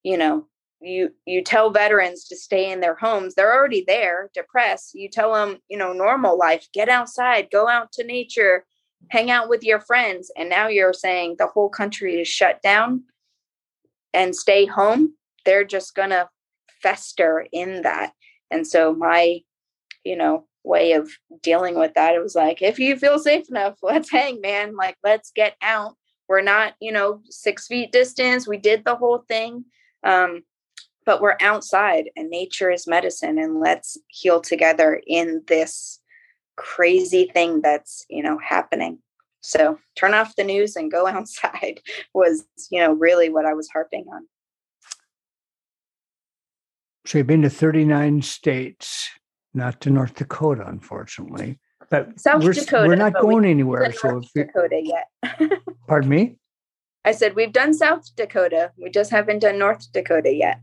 you 0.02 0.16
know 0.16 0.46
you 0.80 1.10
you 1.26 1.42
tell 1.42 1.70
veterans 1.70 2.24
to 2.24 2.36
stay 2.36 2.70
in 2.70 2.80
their 2.80 2.94
homes 2.94 3.34
they're 3.34 3.54
already 3.54 3.84
there 3.86 4.30
depressed 4.32 4.94
you 4.94 5.08
tell 5.08 5.34
them 5.34 5.58
you 5.68 5.76
know 5.76 5.92
normal 5.92 6.38
life 6.38 6.68
get 6.72 6.88
outside 6.88 7.48
go 7.50 7.68
out 7.68 7.92
to 7.92 8.04
nature 8.04 8.64
hang 9.10 9.30
out 9.30 9.48
with 9.48 9.62
your 9.62 9.80
friends 9.80 10.30
and 10.36 10.48
now 10.48 10.68
you're 10.68 10.92
saying 10.92 11.34
the 11.38 11.46
whole 11.46 11.68
country 11.68 12.20
is 12.20 12.28
shut 12.28 12.62
down 12.62 13.02
and 14.14 14.34
stay 14.34 14.64
home 14.66 15.14
they're 15.44 15.64
just 15.64 15.94
gonna 15.94 16.28
fester 16.80 17.46
in 17.52 17.82
that 17.82 18.12
and 18.50 18.66
so 18.66 18.94
my 18.94 19.40
you 20.04 20.16
know 20.16 20.46
way 20.64 20.92
of 20.92 21.10
dealing 21.42 21.78
with 21.78 21.92
that 21.94 22.14
it 22.14 22.22
was 22.22 22.34
like 22.34 22.62
if 22.62 22.78
you 22.78 22.96
feel 22.96 23.18
safe 23.18 23.48
enough 23.50 23.76
let's 23.82 24.10
hang 24.10 24.40
man 24.40 24.76
like 24.76 24.96
let's 25.02 25.30
get 25.34 25.56
out 25.60 25.96
we're 26.28 26.42
not, 26.42 26.74
you 26.80 26.92
know, 26.92 27.20
six 27.28 27.66
feet 27.66 27.92
distance. 27.92 28.48
We 28.48 28.56
did 28.56 28.84
the 28.84 28.96
whole 28.96 29.24
thing. 29.28 29.64
Um, 30.02 30.42
but 31.06 31.20
we're 31.20 31.36
outside 31.40 32.10
and 32.16 32.30
nature 32.30 32.70
is 32.70 32.86
medicine 32.86 33.38
and 33.38 33.60
let's 33.60 33.98
heal 34.08 34.40
together 34.40 35.02
in 35.06 35.42
this 35.48 36.00
crazy 36.56 37.30
thing 37.32 37.60
that's, 37.60 38.06
you 38.08 38.22
know, 38.22 38.38
happening. 38.38 39.00
So 39.44 39.78
turn 39.94 40.14
off 40.14 40.36
the 40.36 40.42
news 40.44 40.74
and 40.74 40.90
go 40.90 41.06
outside 41.06 41.80
was, 42.14 42.44
you 42.70 42.80
know, 42.80 42.94
really 42.94 43.28
what 43.28 43.44
I 43.44 43.52
was 43.52 43.68
harping 43.68 44.06
on. 44.12 44.26
So 47.06 47.18
you've 47.18 47.26
been 47.26 47.42
to 47.42 47.50
39 47.50 48.22
states, 48.22 49.10
not 49.52 49.82
to 49.82 49.90
North 49.90 50.14
Dakota, 50.14 50.64
unfortunately. 50.66 51.58
But 51.90 52.18
South 52.18 52.42
we're, 52.42 52.54
Dakota. 52.54 52.88
We're 52.88 52.96
not 52.96 53.20
going 53.20 53.44
we 53.44 53.50
anywhere. 53.50 53.92
So 53.92 54.12
North 54.12 54.30
Dakota 54.34 54.80
yet. 54.82 55.52
pardon 55.86 56.08
me. 56.08 56.38
I 57.04 57.12
said 57.12 57.36
we've 57.36 57.52
done 57.52 57.74
South 57.74 58.16
Dakota. 58.16 58.72
We 58.78 58.88
just 58.88 59.10
haven't 59.10 59.40
done 59.40 59.58
North 59.58 59.92
Dakota 59.92 60.34
yet. 60.34 60.60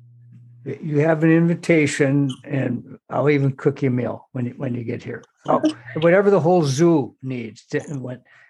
you 0.65 1.01
have 1.01 1.23
an 1.23 1.31
invitation, 1.31 2.31
and 2.43 2.97
I'll 3.11 3.29
even 3.29 3.51
cook 3.51 3.83
you 3.83 3.89
a 3.89 3.91
meal 3.91 4.27
when 4.31 4.47
you, 4.47 4.53
when 4.57 4.73
you 4.73 4.83
get 4.83 5.03
here. 5.03 5.23
Oh, 5.47 5.61
whatever 5.97 6.31
the 6.31 6.39
whole 6.39 6.63
zoo 6.63 7.15
needs, 7.21 7.63
to, 7.67 7.79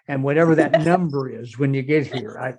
and 0.08 0.22
whatever 0.22 0.54
that 0.54 0.82
number 0.84 1.30
is 1.30 1.58
when 1.58 1.74
you 1.74 1.82
get 1.82 2.06
here. 2.06 2.38
I, 2.40 2.54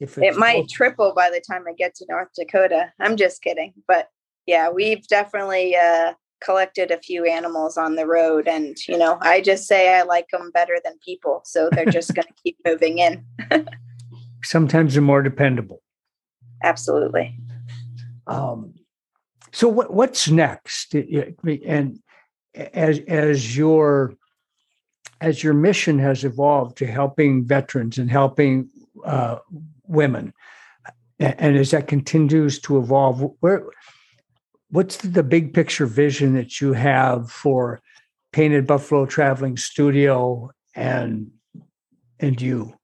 if 0.00 0.18
it 0.18 0.36
might 0.36 0.68
triple 0.68 1.12
by 1.14 1.30
the 1.30 1.40
time 1.40 1.64
I 1.68 1.72
get 1.72 1.94
to 1.96 2.06
North 2.08 2.28
Dakota. 2.36 2.92
I'm 3.00 3.16
just 3.16 3.42
kidding, 3.42 3.72
but 3.88 4.08
yeah, 4.46 4.70
we've 4.70 5.06
definitely 5.08 5.74
uh, 5.76 6.12
collected 6.44 6.90
a 6.90 6.98
few 6.98 7.24
animals 7.24 7.76
on 7.76 7.96
the 7.96 8.06
road, 8.06 8.46
and 8.46 8.76
you 8.86 8.98
know, 8.98 9.18
I 9.20 9.40
just 9.40 9.66
say 9.66 9.94
I 9.94 10.02
like 10.02 10.28
them 10.30 10.50
better 10.52 10.78
than 10.84 10.98
people, 11.04 11.40
so 11.44 11.70
they're 11.70 11.86
just 11.86 12.14
going 12.14 12.26
to 12.28 12.42
keep 12.42 12.58
moving 12.64 12.98
in. 12.98 13.24
Sometimes 14.44 14.92
they're 14.92 15.02
more 15.02 15.22
dependable. 15.22 15.82
Absolutely. 16.62 17.38
Um, 18.26 18.74
so 19.52 19.68
what, 19.68 19.92
what's 19.92 20.28
next? 20.28 20.94
And 20.94 21.98
as 22.54 23.00
as 23.08 23.56
your 23.56 24.14
as 25.20 25.42
your 25.42 25.54
mission 25.54 25.98
has 25.98 26.24
evolved 26.24 26.76
to 26.78 26.86
helping 26.86 27.44
veterans 27.44 27.98
and 27.98 28.10
helping 28.10 28.68
uh, 29.04 29.38
women, 29.86 30.32
and 31.18 31.56
as 31.56 31.70
that 31.70 31.88
continues 31.88 32.58
to 32.60 32.78
evolve, 32.78 33.32
where 33.40 33.64
what's 34.70 34.98
the 34.98 35.22
big 35.22 35.54
picture 35.54 35.86
vision 35.86 36.34
that 36.34 36.60
you 36.60 36.72
have 36.72 37.30
for 37.30 37.80
Painted 38.32 38.66
Buffalo 38.66 39.06
Traveling 39.06 39.56
Studio 39.56 40.50
and 40.74 41.30
and 42.20 42.40
you? 42.40 42.74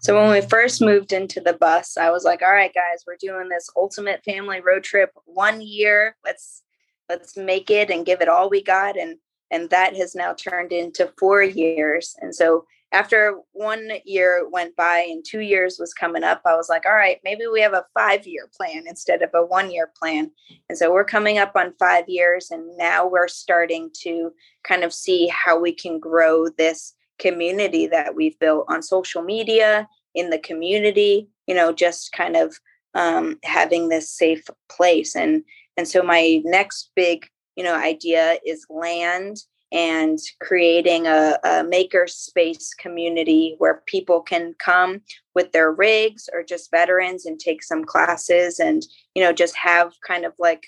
So 0.00 0.20
when 0.20 0.32
we 0.32 0.40
first 0.40 0.80
moved 0.80 1.12
into 1.12 1.40
the 1.40 1.52
bus, 1.52 1.96
I 1.96 2.10
was 2.10 2.24
like, 2.24 2.42
all 2.42 2.50
right, 2.50 2.74
guys, 2.74 3.04
we're 3.06 3.16
doing 3.20 3.48
this 3.48 3.70
ultimate 3.76 4.24
family 4.24 4.60
road 4.60 4.82
trip 4.82 5.10
one 5.26 5.60
year. 5.60 6.16
Let's 6.24 6.62
let's 7.08 7.36
make 7.36 7.70
it 7.70 7.90
and 7.90 8.04
give 8.04 8.20
it 8.20 8.28
all 8.28 8.50
we 8.50 8.64
got. 8.64 8.98
And 8.98 9.18
and 9.52 9.70
that 9.70 9.94
has 9.94 10.14
now 10.16 10.32
turned 10.32 10.72
into 10.72 11.12
four 11.18 11.42
years. 11.42 12.16
And 12.20 12.34
so 12.34 12.66
after 12.90 13.38
one 13.52 13.90
year 14.04 14.46
went 14.50 14.74
by 14.76 14.98
and 15.08 15.24
two 15.24 15.40
years 15.40 15.78
was 15.78 15.94
coming 15.94 16.24
up, 16.24 16.42
I 16.44 16.56
was 16.56 16.68
like, 16.68 16.84
all 16.84 16.94
right, 16.94 17.18
maybe 17.24 17.46
we 17.46 17.60
have 17.60 17.72
a 17.72 17.86
five 17.94 18.26
year 18.26 18.50
plan 18.54 18.84
instead 18.86 19.22
of 19.22 19.30
a 19.34 19.46
one 19.46 19.70
year 19.70 19.90
plan. 19.98 20.30
And 20.68 20.76
so 20.76 20.92
we're 20.92 21.04
coming 21.04 21.38
up 21.38 21.52
on 21.54 21.74
five 21.78 22.08
years, 22.08 22.50
and 22.50 22.76
now 22.76 23.06
we're 23.06 23.28
starting 23.28 23.90
to 24.02 24.32
kind 24.64 24.82
of 24.84 24.92
see 24.92 25.28
how 25.28 25.58
we 25.58 25.72
can 25.72 26.00
grow 26.00 26.48
this 26.48 26.94
community 27.18 27.86
that 27.86 28.14
we've 28.14 28.38
built 28.38 28.66
on 28.68 28.82
social 28.82 29.22
media, 29.22 29.88
in 30.14 30.30
the 30.30 30.38
community, 30.38 31.28
you 31.46 31.54
know, 31.54 31.72
just 31.72 32.12
kind 32.12 32.36
of 32.36 32.58
um, 32.94 33.38
having 33.44 33.88
this 33.88 34.10
safe 34.10 34.44
place. 34.70 35.16
And 35.16 35.44
and 35.76 35.88
so 35.88 36.02
my 36.02 36.42
next 36.44 36.90
big, 36.94 37.26
you 37.56 37.64
know, 37.64 37.74
idea 37.74 38.38
is 38.44 38.66
land 38.70 39.38
and 39.72 40.18
creating 40.40 41.06
a, 41.06 41.38
a 41.44 41.64
maker 41.64 42.06
space 42.06 42.74
community 42.74 43.54
where 43.58 43.82
people 43.86 44.20
can 44.20 44.54
come 44.58 45.00
with 45.34 45.50
their 45.52 45.72
rigs 45.72 46.28
or 46.32 46.42
just 46.42 46.70
veterans 46.70 47.24
and 47.24 47.40
take 47.40 47.62
some 47.62 47.82
classes 47.82 48.60
and 48.60 48.84
you 49.14 49.22
know 49.22 49.32
just 49.32 49.56
have 49.56 49.94
kind 50.06 50.26
of 50.26 50.34
like 50.38 50.66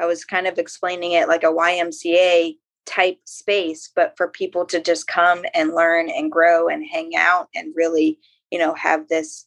i 0.00 0.04
was 0.04 0.24
kind 0.24 0.48
of 0.48 0.58
explaining 0.58 1.12
it 1.12 1.28
like 1.28 1.44
a 1.44 1.46
ymca 1.46 2.56
type 2.88 3.18
space, 3.26 3.90
but 3.94 4.14
for 4.16 4.28
people 4.28 4.64
to 4.64 4.80
just 4.80 5.06
come 5.06 5.44
and 5.54 5.74
learn 5.74 6.08
and 6.08 6.32
grow 6.32 6.68
and 6.68 6.84
hang 6.90 7.14
out 7.14 7.48
and 7.54 7.74
really, 7.76 8.18
you 8.50 8.58
know, 8.58 8.74
have 8.74 9.06
this 9.08 9.46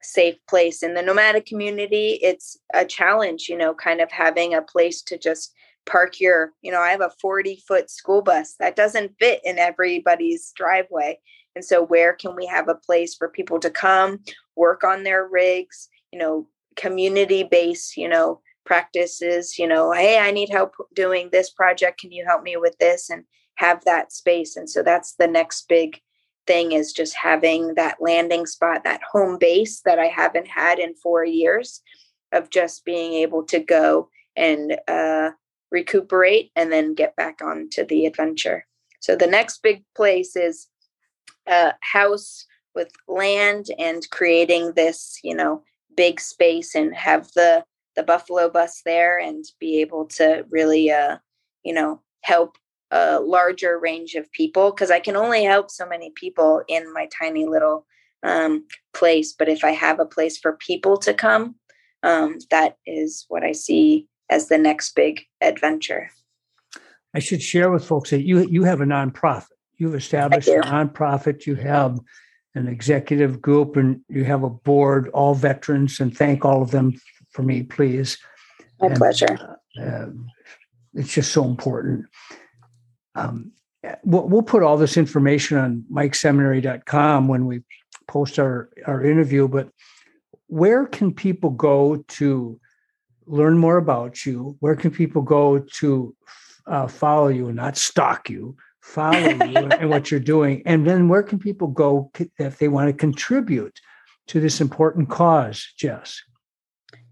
safe 0.00 0.36
place. 0.48 0.82
In 0.82 0.94
the 0.94 1.02
nomadic 1.02 1.44
community, 1.44 2.18
it's 2.22 2.56
a 2.72 2.86
challenge, 2.86 3.46
you 3.48 3.56
know, 3.58 3.74
kind 3.74 4.00
of 4.00 4.10
having 4.10 4.54
a 4.54 4.62
place 4.62 5.02
to 5.02 5.18
just 5.18 5.52
park 5.88 6.20
your, 6.20 6.52
you 6.62 6.70
know, 6.70 6.80
I 6.80 6.90
have 6.90 7.00
a 7.00 7.12
40 7.20 7.62
foot 7.66 7.90
school 7.90 8.22
bus 8.22 8.54
that 8.60 8.76
doesn't 8.76 9.16
fit 9.18 9.40
in 9.44 9.58
everybody's 9.58 10.52
driveway. 10.54 11.18
And 11.56 11.64
so, 11.64 11.84
where 11.84 12.14
can 12.14 12.36
we 12.36 12.46
have 12.46 12.68
a 12.68 12.74
place 12.74 13.14
for 13.14 13.28
people 13.28 13.58
to 13.60 13.70
come, 13.70 14.20
work 14.54 14.84
on 14.84 15.02
their 15.02 15.26
rigs, 15.26 15.88
you 16.12 16.18
know, 16.18 16.46
community 16.76 17.42
based, 17.42 17.96
you 17.96 18.08
know, 18.08 18.40
practices, 18.64 19.58
you 19.58 19.66
know, 19.66 19.92
hey, 19.92 20.18
I 20.18 20.30
need 20.30 20.50
help 20.50 20.74
doing 20.94 21.30
this 21.32 21.50
project. 21.50 22.00
Can 22.00 22.12
you 22.12 22.24
help 22.26 22.42
me 22.42 22.56
with 22.56 22.76
this? 22.78 23.10
And 23.10 23.24
have 23.58 23.84
that 23.84 24.12
space. 24.12 24.56
And 24.56 24.70
so 24.70 24.82
that's 24.82 25.14
the 25.14 25.26
next 25.26 25.68
big 25.68 26.00
thing 26.46 26.72
is 26.72 26.92
just 26.92 27.14
having 27.14 27.74
that 27.74 27.96
landing 28.00 28.46
spot, 28.46 28.84
that 28.84 29.02
home 29.10 29.36
base 29.38 29.80
that 29.84 29.98
I 29.98 30.06
haven't 30.06 30.46
had 30.46 30.78
in 30.78 30.94
four 30.94 31.24
years 31.24 31.82
of 32.32 32.50
just 32.50 32.84
being 32.84 33.14
able 33.14 33.42
to 33.46 33.58
go 33.58 34.08
and 34.36 34.78
uh, 34.86 35.30
recuperate 35.70 36.50
and 36.56 36.72
then 36.72 36.94
get 36.94 37.16
back 37.16 37.40
onto 37.42 37.84
the 37.84 38.06
adventure. 38.06 38.66
So 39.00 39.16
the 39.16 39.26
next 39.26 39.62
big 39.62 39.84
place 39.96 40.36
is 40.36 40.68
a 41.46 41.74
house 41.80 42.46
with 42.74 42.90
land 43.06 43.66
and 43.78 44.08
creating 44.10 44.72
this, 44.74 45.18
you 45.22 45.34
know, 45.34 45.62
big 45.96 46.20
space 46.20 46.74
and 46.74 46.94
have 46.94 47.30
the 47.34 47.64
the 47.96 48.02
Buffalo 48.04 48.48
bus 48.48 48.82
there 48.84 49.18
and 49.18 49.44
be 49.58 49.80
able 49.80 50.06
to 50.06 50.44
really, 50.50 50.88
uh, 50.88 51.16
you 51.64 51.74
know, 51.74 52.00
help 52.20 52.56
a 52.92 53.18
larger 53.18 53.76
range 53.76 54.14
of 54.14 54.30
people 54.30 54.70
because 54.70 54.90
I 54.90 55.00
can 55.00 55.16
only 55.16 55.42
help 55.42 55.68
so 55.68 55.84
many 55.84 56.12
people 56.14 56.62
in 56.68 56.92
my 56.92 57.08
tiny 57.18 57.44
little 57.46 57.86
um, 58.22 58.64
place. 58.94 59.34
But 59.36 59.48
if 59.48 59.64
I 59.64 59.72
have 59.72 59.98
a 59.98 60.06
place 60.06 60.38
for 60.38 60.52
people 60.52 60.96
to 60.98 61.12
come, 61.12 61.56
um, 62.04 62.38
that 62.50 62.76
is 62.86 63.24
what 63.28 63.42
I 63.42 63.50
see 63.50 64.06
as 64.30 64.48
the 64.48 64.58
next 64.58 64.94
big 64.94 65.22
adventure. 65.40 66.10
I 67.14 67.20
should 67.20 67.42
share 67.42 67.70
with 67.70 67.84
folks 67.84 68.10
that 68.10 68.22
you 68.22 68.40
you 68.40 68.64
have 68.64 68.80
a 68.80 68.84
nonprofit. 68.84 69.46
You've 69.76 69.94
established 69.94 70.48
a 70.48 70.60
nonprofit. 70.60 71.46
You 71.46 71.54
have 71.56 71.98
an 72.54 72.68
executive 72.68 73.40
group, 73.40 73.76
and 73.76 74.00
you 74.08 74.24
have 74.24 74.42
a 74.42 74.50
board, 74.50 75.08
all 75.10 75.34
veterans, 75.34 76.00
and 76.00 76.16
thank 76.16 76.44
all 76.44 76.62
of 76.62 76.70
them 76.70 76.94
for 77.30 77.42
me, 77.42 77.62
please. 77.62 78.18
My 78.80 78.88
and, 78.88 78.96
pleasure. 78.96 79.56
Uh, 79.80 80.06
it's 80.94 81.12
just 81.12 81.32
so 81.32 81.44
important. 81.44 82.06
Um, 83.14 83.52
we'll, 84.04 84.28
we'll, 84.28 84.42
put 84.42 84.62
all 84.62 84.76
this 84.76 84.96
information 84.96 85.58
on 85.58 85.84
mikeseminary.com 85.92 87.28
when 87.28 87.46
we 87.46 87.62
post 88.06 88.38
our, 88.38 88.70
our 88.86 89.04
interview, 89.04 89.48
but 89.48 89.70
where 90.46 90.86
can 90.86 91.12
people 91.12 91.50
go 91.50 92.04
to 92.08 92.60
learn 93.28 93.58
more 93.58 93.76
about 93.76 94.26
you? 94.26 94.56
Where 94.60 94.76
can 94.76 94.90
people 94.90 95.22
go 95.22 95.58
to 95.58 96.14
uh, 96.66 96.86
follow 96.86 97.28
you 97.28 97.48
and 97.48 97.56
not 97.56 97.76
stalk 97.76 98.30
you? 98.30 98.56
Follow 98.80 99.18
you 99.18 99.56
and 99.56 99.90
what 99.90 100.10
you're 100.10 100.20
doing. 100.20 100.62
And 100.66 100.86
then 100.86 101.08
where 101.08 101.22
can 101.22 101.38
people 101.38 101.68
go 101.68 102.10
if 102.38 102.58
they 102.58 102.68
want 102.68 102.88
to 102.88 102.92
contribute 102.92 103.80
to 104.28 104.40
this 104.40 104.60
important 104.60 105.08
cause, 105.08 105.66
Jess? 105.76 106.22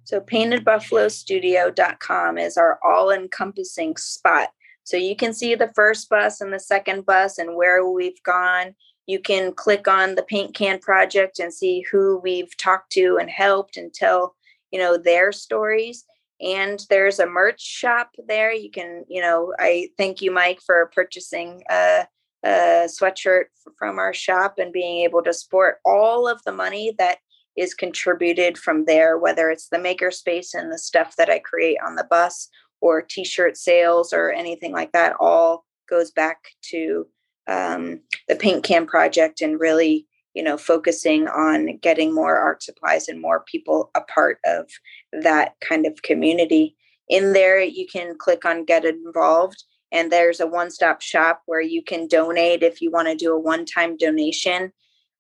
So 0.05 0.21
paintedbuffalostudio.com 0.21 2.39
is 2.39 2.57
our 2.57 2.79
all-encompassing 2.85 3.97
spot. 3.97 4.51
So 4.85 4.97
you 4.97 5.17
can 5.17 5.35
see 5.35 5.57
the 5.57 5.73
first 5.75 6.09
bus 6.09 6.41
and 6.41 6.53
the 6.53 6.61
second 6.61 7.05
bus 7.05 7.39
and 7.39 7.57
where 7.57 7.85
we've 7.85 8.23
gone. 8.23 8.77
You 9.07 9.19
can 9.19 9.53
click 9.53 9.89
on 9.89 10.15
the 10.15 10.23
paint 10.23 10.55
can 10.55 10.79
project 10.79 11.41
and 11.41 11.53
see 11.53 11.85
who 11.91 12.21
we've 12.23 12.57
talked 12.57 12.93
to 12.93 13.19
and 13.21 13.29
helped 13.29 13.77
and 13.77 13.93
tell, 13.93 14.37
you 14.71 14.79
know, 14.79 14.97
their 14.97 15.33
stories. 15.33 16.05
And 16.41 16.85
there's 16.91 17.19
a 17.19 17.27
merch 17.27 17.63
shop 17.63 18.11
there. 18.29 18.53
You 18.53 18.71
can, 18.71 19.05
you 19.09 19.23
know, 19.23 19.55
I 19.59 19.89
thank 19.97 20.21
you, 20.21 20.31
Mike, 20.31 20.61
for 20.65 20.91
purchasing 20.95 21.63
a, 21.71 22.07
a 22.45 22.49
sweatshirt 22.87 23.47
from 23.79 23.99
our 23.99 24.13
shop 24.13 24.59
and 24.59 24.73
being 24.73 25.05
able 25.05 25.23
to 25.23 25.33
support 25.33 25.79
all 25.85 26.29
of 26.29 26.43
the 26.45 26.53
money 26.53 26.95
that 26.99 27.19
is 27.57 27.73
contributed 27.73 28.59
from 28.59 28.85
there, 28.85 29.17
whether 29.17 29.51
it's 29.51 29.69
the 29.71 29.79
makerspace 29.79 30.53
and 30.53 30.71
the 30.71 30.79
stuff 30.79 31.17
that 31.17 31.31
I 31.31 31.39
create 31.39 31.79
on 31.85 31.97
the 31.97 32.07
bus 32.11 32.51
or 32.83 33.01
t-shirt 33.01 33.57
sales 33.57 34.13
or 34.13 34.31
anything 34.31 34.73
like 34.73 34.93
that, 34.93 35.17
all 35.19 35.65
goes 35.89 36.11
back 36.11 36.39
to 36.71 37.07
um, 37.49 38.01
the 38.29 38.37
paint 38.37 38.63
can 38.63 38.87
project 38.87 39.41
and 39.41 39.59
really, 39.59 40.07
you 40.37 40.43
know, 40.43 40.57
focusing 40.57 41.27
on 41.27 41.79
getting 41.79 42.15
more 42.15 42.37
art 42.37 42.63
supplies 42.63 43.09
and 43.09 43.21
more 43.21 43.45
people 43.51 43.91
a 43.97 44.03
part 44.03 44.39
of 44.45 44.69
that 45.13 45.55
kind 45.61 45.87
of 45.87 46.03
community. 46.03 46.77
In 47.09 47.33
there, 47.33 47.61
you 47.61 47.87
can 47.87 48.17
click 48.19 48.45
on 48.45 48.65
get 48.65 48.85
involved 48.85 49.65
and 49.93 50.13
there's 50.13 50.41
a 50.41 50.47
one-stop 50.47 51.01
shop 51.01 51.43
where 51.47 51.61
you 51.61 51.83
can 51.83 52.07
donate 52.07 52.63
if 52.63 52.81
you 52.81 52.91
want 52.91 53.09
to 53.09 53.15
do 53.15 53.33
a 53.33 53.41
one-time 53.41 53.97
donation 53.97 54.73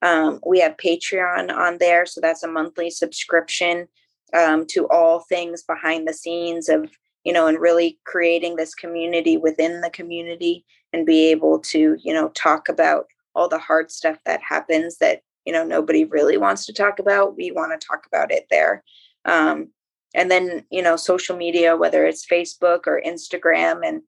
um, 0.03 0.41
we 0.47 0.61
have 0.61 0.77
Patreon 0.77 1.51
on 1.51 1.79
there, 1.79 2.07
so 2.07 2.21
that's 2.21 2.43
a 2.43 2.49
monthly 2.49 2.91
subscription 2.91 3.89
um, 4.35 4.67
to 4.67 4.87
all 4.89 5.21
things 5.21 5.63
behind 5.63 6.07
the 6.07 6.15
scenes 6.15 6.69
of 6.69 6.91
you 7.25 7.33
know, 7.33 7.49
and 7.49 7.59
really 7.59 7.99
creating 8.05 8.55
this 8.55 8.73
community 8.73 9.37
within 9.37 9.81
the 9.81 9.91
community 9.91 10.65
and 10.93 11.05
be 11.05 11.27
able 11.31 11.59
to 11.59 11.97
you 12.03 12.15
know 12.15 12.29
talk 12.31 12.69
about 12.69 13.07
all 13.37 13.49
the 13.49 13.59
hard 13.59 13.91
stuff 13.91 14.19
that 14.27 14.41
happens 14.43 14.99
that 14.99 15.21
you 15.45 15.53
know 15.53 15.65
nobody 15.65 16.05
really 16.05 16.37
wants 16.37 16.67
to 16.67 16.73
talk 16.73 16.99
about. 16.99 17.37
We 17.37 17.53
want 17.53 17.79
to 17.79 17.87
talk 17.87 18.07
about 18.07 18.33
it 18.33 18.47
there. 18.51 18.83
Um, 19.25 19.69
and 20.17 20.31
then 20.31 20.65
you 20.71 20.83
know 20.83 20.97
social 20.97 21.37
media 21.37 21.77
whether 21.77 22.05
it's 22.05 22.27
facebook 22.27 22.87
or 22.87 23.01
instagram 23.07 23.87
and 23.87 24.03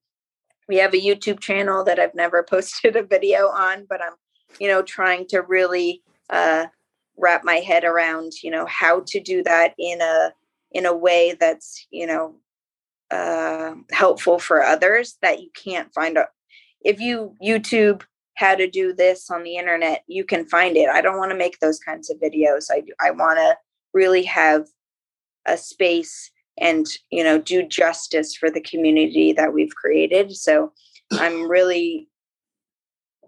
we 0.68 0.76
have 0.76 0.94
a 0.94 1.00
youtube 1.00 1.38
channel 1.38 1.84
that 1.84 2.00
i've 2.00 2.14
never 2.14 2.42
posted 2.48 2.96
a 2.96 3.02
video 3.02 3.48
on 3.48 3.86
but 3.88 4.02
i'm 4.02 4.14
you 4.58 4.66
know 4.66 4.82
trying 4.82 5.26
to 5.28 5.42
really 5.42 6.02
uh, 6.30 6.66
wrap 7.16 7.44
my 7.44 7.56
head 7.56 7.84
around 7.84 8.32
you 8.42 8.50
know 8.50 8.66
how 8.66 9.02
to 9.06 9.20
do 9.20 9.42
that 9.42 9.74
in 9.78 10.00
a 10.00 10.32
in 10.72 10.86
a 10.86 10.96
way 10.96 11.36
that's 11.38 11.86
you 11.90 12.06
know 12.06 12.34
uh, 13.10 13.74
helpful 13.90 14.38
for 14.38 14.62
others 14.62 15.16
that 15.22 15.40
you 15.40 15.48
can't 15.54 15.92
find 15.94 16.18
out 16.18 16.28
if 16.84 17.00
you 17.00 17.34
youtube 17.42 18.02
how 18.38 18.54
to 18.54 18.68
do 18.68 18.92
this 18.92 19.30
on 19.30 19.42
the 19.42 19.56
internet 19.56 20.02
you 20.06 20.24
can 20.24 20.46
find 20.46 20.76
it. 20.76 20.88
I 20.88 21.00
don't 21.00 21.18
want 21.18 21.30
to 21.32 21.38
make 21.38 21.58
those 21.58 21.78
kinds 21.78 22.10
of 22.10 22.18
videos. 22.18 22.66
I 22.70 22.82
i 23.00 23.10
want 23.10 23.38
to 23.38 23.56
really 23.94 24.22
have 24.24 24.66
a 25.46 25.56
space 25.56 26.30
and 26.60 26.86
you 27.10 27.24
know 27.24 27.38
do 27.38 27.62
justice 27.66 28.34
for 28.34 28.50
the 28.50 28.60
community 28.60 29.32
that 29.32 29.52
we've 29.52 29.74
created. 29.74 30.32
So 30.36 30.72
i'm 31.12 31.48
really 31.58 32.08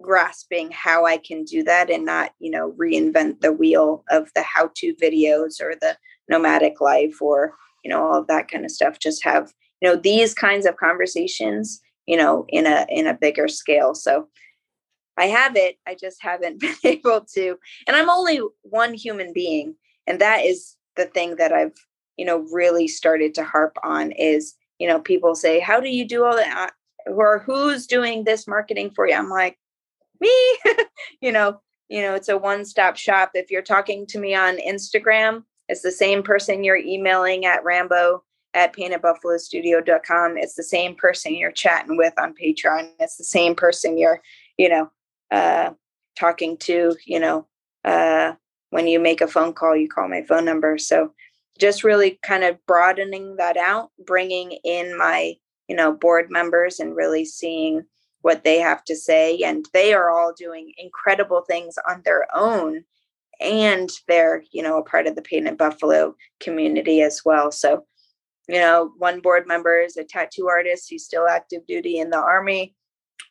grasping 0.03 0.71
how 0.71 1.05
i 1.05 1.19
can 1.19 1.45
do 1.45 1.63
that 1.63 1.91
and 1.91 2.07
not 2.07 2.33
you 2.39 2.51
know 2.51 2.73
reinvent 2.81 3.41
the 3.41 3.53
wheel 3.53 4.03
of 4.09 4.31
the 4.35 4.43
how 4.43 4.71
to 4.75 4.95
videos 4.95 5.61
or 5.61 5.75
the 5.79 5.95
nomadic 6.31 6.81
life 6.81 7.21
or 7.21 7.55
you 7.85 7.91
know 7.91 8.03
all 8.03 8.21
of 8.21 8.27
that 8.29 8.49
kind 8.49 8.65
of 8.65 8.71
stuff. 8.71 8.99
Just 8.99 9.25
have 9.25 9.53
you 9.81 9.89
know 9.89 9.97
these 9.97 10.35
kinds 10.35 10.67
of 10.67 10.77
conversations 10.77 11.81
you 12.07 12.17
know 12.17 12.47
in 12.49 12.67
a 12.67 12.87
in 12.89 13.07
a 13.07 13.15
bigger 13.15 13.49
scale. 13.49 13.95
So 13.95 14.29
i 15.21 15.27
have 15.27 15.57
it 15.57 15.77
i 15.87 15.95
just 15.95 16.23
haven't 16.23 16.61
been 16.61 16.75
able 16.85 17.21
to 17.21 17.57
and 17.87 17.97
i'm 17.97 18.11
only 18.11 18.41
one 18.63 18.95
human 18.95 19.33
being 19.33 19.75
and 20.07 20.21
that 20.21 20.45
is 20.45 20.77
the 20.97 21.07
thing 21.07 21.37
that 21.37 21.53
i've 21.53 21.73
you 22.21 22.27
know 22.27 22.47
really 22.53 22.87
started 22.87 23.35
to 23.35 23.43
harp 23.43 23.77
on 23.83 24.13
is 24.13 24.55
you 24.79 24.87
know 24.87 25.01
people 25.01 25.35
say 25.35 25.59
how 25.59 25.81
do 25.81 25.89
you 25.89 26.05
do 26.07 26.23
all 26.23 26.37
that 26.37 26.71
uh, 27.09 27.11
or 27.11 27.39
who's 27.39 27.87
doing 27.87 28.25
this 28.25 28.47
marketing 28.47 28.91
for 28.91 29.09
you? 29.09 29.15
I'm 29.15 29.31
like 29.31 29.59
me? 30.21 30.31
You 31.23 31.33
know 31.33 31.61
you 31.89 32.03
know 32.03 32.15
it's 32.15 32.29
a 32.29 32.37
one-stop 32.37 32.97
shop. 32.97 33.31
If 33.35 33.51
you're 33.51 33.63
talking 33.63 34.07
to 34.09 34.19
me 34.19 34.35
on 34.35 34.59
instagram 34.59 35.45
it's 35.69 35.83
the 35.83 35.91
same 35.91 36.23
person 36.23 36.63
you're 36.63 36.77
emailing 36.77 37.47
at 37.47 37.65
rambo 37.65 38.23
at 38.53 38.75
paintedbuffalostudio.com 38.75 40.37
it's 40.37 40.55
the 40.55 40.63
same 40.63 40.95
person 40.95 41.35
you're 41.35 41.53
chatting 41.53 41.97
with 41.97 42.13
on 42.19 42.35
patreon. 42.35 42.91
It's 42.99 43.17
the 43.17 43.25
same 43.25 43.55
person 43.55 43.97
you're 43.97 44.21
you 44.59 44.69
know 44.69 44.91
uh 45.31 45.71
talking 46.19 46.57
to 46.57 46.97
you 47.07 47.19
know 47.19 47.47
uh 47.85 48.33
when 48.71 48.87
you 48.87 48.99
make 48.99 49.21
a 49.21 49.29
phone 49.29 49.53
call 49.53 49.77
you 49.77 49.89
call 49.89 50.09
my 50.09 50.23
phone 50.23 50.45
number 50.45 50.79
so 50.79 51.13
just 51.61 51.85
really 51.85 52.19
kind 52.23 52.43
of 52.43 52.59
broadening 52.67 53.37
that 53.37 53.57
out, 53.57 53.91
bringing 54.05 54.53
in 54.65 54.97
my, 54.97 55.35
you 55.69 55.77
know, 55.77 55.93
board 55.93 56.31
members 56.31 56.81
and 56.81 56.97
really 56.97 57.25
seeing 57.25 57.83
what 58.23 58.43
they 58.43 58.59
have 58.59 58.83
to 58.85 58.97
say. 58.97 59.39
And 59.43 59.67
they 59.73 59.93
are 59.93 60.11
all 60.11 60.33
doing 60.37 60.73
incredible 60.79 61.43
things 61.43 61.77
on 61.89 62.03
their 62.05 62.27
own. 62.35 62.83
And 63.41 63.91
they're, 64.09 64.43
you 64.51 64.63
know, 64.63 64.79
a 64.79 64.85
part 64.85 65.07
of 65.07 65.15
the 65.15 65.23
Painted 65.23 65.57
Buffalo 65.57 66.17
community 66.41 67.03
as 67.03 67.23
well. 67.25 67.53
So, 67.53 67.85
you 68.49 68.59
know, 68.59 68.93
one 68.99 69.21
board 69.21 69.47
member 69.47 69.81
is 69.81 69.97
a 69.97 70.05
tattoo 70.05 70.49
artist. 70.49 70.89
He's 70.89 71.05
still 71.05 71.29
active 71.29 71.67
duty 71.67 71.99
in 71.99 72.11
the 72.11 72.19
Army 72.19 72.75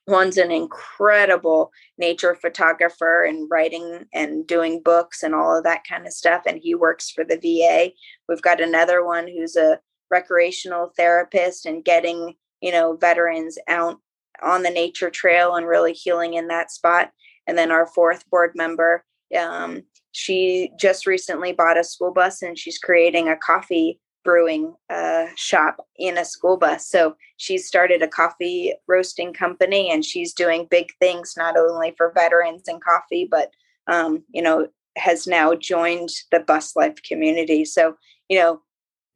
one's 0.10 0.38
an 0.38 0.52
incredible 0.52 1.72
nature 1.98 2.36
photographer 2.36 3.24
and 3.24 3.50
writing 3.50 4.06
and 4.14 4.46
doing 4.48 4.82
books 4.84 5.24
and 5.24 5.34
all 5.34 5.58
of 5.58 5.64
that 5.64 5.84
kind 5.88 6.06
of 6.06 6.14
stuff 6.14 6.44
and 6.46 6.60
he 6.62 6.76
works 6.76 7.10
for 7.10 7.24
the 7.24 7.38
VA 7.38 7.92
we've 8.28 8.42
got 8.42 8.62
another 8.62 9.06
one 9.06 9.28
who's 9.28 9.56
a 9.56 9.80
recreational 10.12 10.92
therapist 10.98 11.66
and 11.66 11.86
getting 11.86 12.36
you 12.62 12.72
know 12.72 12.96
veterans 12.98 13.58
out 13.68 14.00
on 14.42 14.64
the 14.64 14.70
nature 14.70 15.10
trail 15.10 15.56
and 15.56 15.68
really 15.68 15.94
healing 15.94 16.36
in 16.36 16.48
that 16.48 16.72
spot. 16.72 17.12
And 17.48 17.58
then 17.58 17.72
our 17.72 17.88
fourth 17.88 18.30
board 18.30 18.52
member 18.56 19.04
um, 19.38 19.84
she 20.12 20.72
just 20.80 21.06
recently 21.06 21.52
bought 21.52 21.78
a 21.78 21.84
school 21.84 22.12
bus 22.12 22.42
and 22.42 22.58
she's 22.58 22.80
creating 22.80 23.28
a 23.28 23.38
coffee 23.38 24.00
brewing 24.24 24.76
uh, 24.90 25.28
shop 25.36 25.86
in 25.98 26.18
a 26.18 26.26
school 26.26 26.58
bus. 26.58 26.88
So 26.88 27.16
she's 27.38 27.68
started 27.68 28.02
a 28.02 28.08
coffee 28.08 28.74
roasting 28.88 29.34
company 29.34 29.92
and 29.92 30.04
she's 30.04 30.34
doing 30.34 30.68
big 30.70 30.92
things 31.00 31.36
not 31.38 31.58
only 31.58 31.94
for 31.98 32.12
veterans 32.14 32.64
and 32.68 32.84
coffee, 32.84 33.28
but 33.30 33.52
um, 33.88 34.24
you 34.32 34.42
know, 34.42 34.68
has 34.98 35.28
now 35.28 35.56
joined 35.56 36.10
the 36.32 36.40
bus 36.40 36.76
life 36.76 37.02
community. 37.04 37.66
So, 37.66 37.96
you 38.28 38.38
know, 38.38 38.62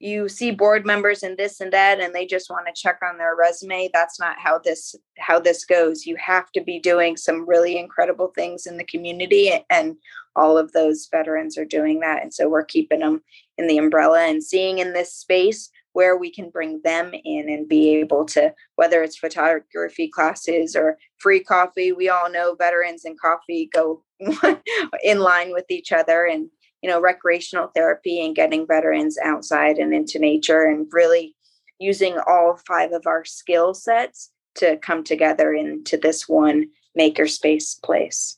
you 0.04 0.28
see 0.28 0.52
board 0.52 0.86
members 0.86 1.24
and 1.24 1.38
this 1.38 1.62
and 1.62 1.72
that 1.72 2.02
and 2.02 2.14
they 2.14 2.26
just 2.26 2.50
want 2.50 2.68
to 2.68 2.74
check 2.76 3.00
on 3.02 3.18
their 3.18 3.36
resume 3.38 3.90
that's 3.94 4.20
not 4.20 4.38
how 4.38 4.60
this 4.60 4.96
how 5.18 5.40
this 5.40 5.64
goes 5.64 6.06
you 6.06 6.18
have 6.18 6.52
to 6.52 6.62
be 6.62 6.78
doing 6.78 7.16
some 7.16 7.48
really 7.48 7.78
incredible 7.78 8.28
things 8.36 8.66
in 8.66 8.76
the 8.76 8.84
community 8.84 9.64
and 9.70 9.96
all 10.36 10.58
of 10.58 10.74
those 10.74 11.08
veterans 11.10 11.58
are 11.58 11.64
doing 11.64 12.02
that 12.02 12.22
and 12.22 12.34
so 12.34 12.50
we're 12.50 12.66
keeping 12.66 13.00
them 13.00 13.22
in 13.58 13.68
the 13.68 13.78
umbrella 13.78 14.22
and 14.22 14.44
seeing 14.44 14.80
in 14.80 14.94
this 14.94 15.14
space 15.14 15.70
where 15.94 16.18
we 16.18 16.32
can 16.32 16.50
bring 16.50 16.82
them 16.84 17.14
in 17.24 17.50
and 17.50 17.70
be 17.70 17.96
able 17.96 18.26
to 18.26 18.54
whether 18.76 19.04
it's 19.04 19.18
photography 19.18 20.08
classes 20.08 20.76
or 20.76 20.98
free 21.18 21.44
coffee 21.44 21.92
we 21.92 22.10
all 22.10 22.32
know 22.32 22.56
veterans 22.56 23.06
and 23.06 23.20
coffee 23.20 23.70
go 23.72 24.04
in 25.04 25.20
line 25.20 25.52
with 25.52 25.66
each 25.70 25.92
other 25.92 26.26
and 26.26 26.50
you 26.82 26.90
know 26.90 27.00
recreational 27.00 27.70
therapy 27.76 28.24
and 28.24 28.36
getting 28.36 28.66
veterans 28.68 29.18
outside 29.24 29.78
and 29.78 29.94
into 29.94 30.20
nature 30.20 30.64
and 30.64 30.88
really 30.92 31.36
using 31.80 32.18
all 32.28 32.60
five 32.68 32.92
of 32.92 33.06
our 33.06 33.26
skill 33.26 33.74
sets 33.74 34.32
to 34.56 34.78
come 34.78 35.04
together 35.04 35.54
into 35.54 35.98
this 35.98 36.28
one 36.28 36.66
makerspace 36.98 37.82
place. 37.82 38.38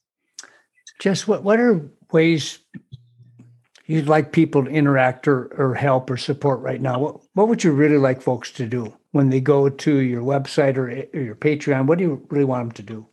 Just 0.99 1.27
what 1.27 1.43
what 1.43 1.59
are 1.59 1.81
ways 2.11 2.59
you'd 3.87 4.07
like 4.07 4.31
people 4.31 4.65
to 4.65 4.71
interact 4.71 5.27
or, 5.27 5.45
or 5.57 5.75
help 5.75 6.09
or 6.09 6.17
support 6.17 6.59
right 6.59 6.81
now 6.81 6.99
what, 6.99 7.21
what 7.33 7.47
would 7.47 7.63
you 7.63 7.71
really 7.71 7.97
like 7.97 8.21
folks 8.21 8.51
to 8.51 8.65
do 8.65 8.95
when 9.11 9.29
they 9.29 9.39
go 9.39 9.69
to 9.69 9.97
your 9.97 10.21
website 10.21 10.75
or, 10.77 10.89
or 11.17 11.21
your 11.21 11.35
patreon? 11.35 11.85
What 11.85 11.97
do 11.97 12.03
you 12.03 12.25
really 12.29 12.45
want 12.45 12.63
them 12.63 12.71
to 12.73 12.83
do? 12.83 13.07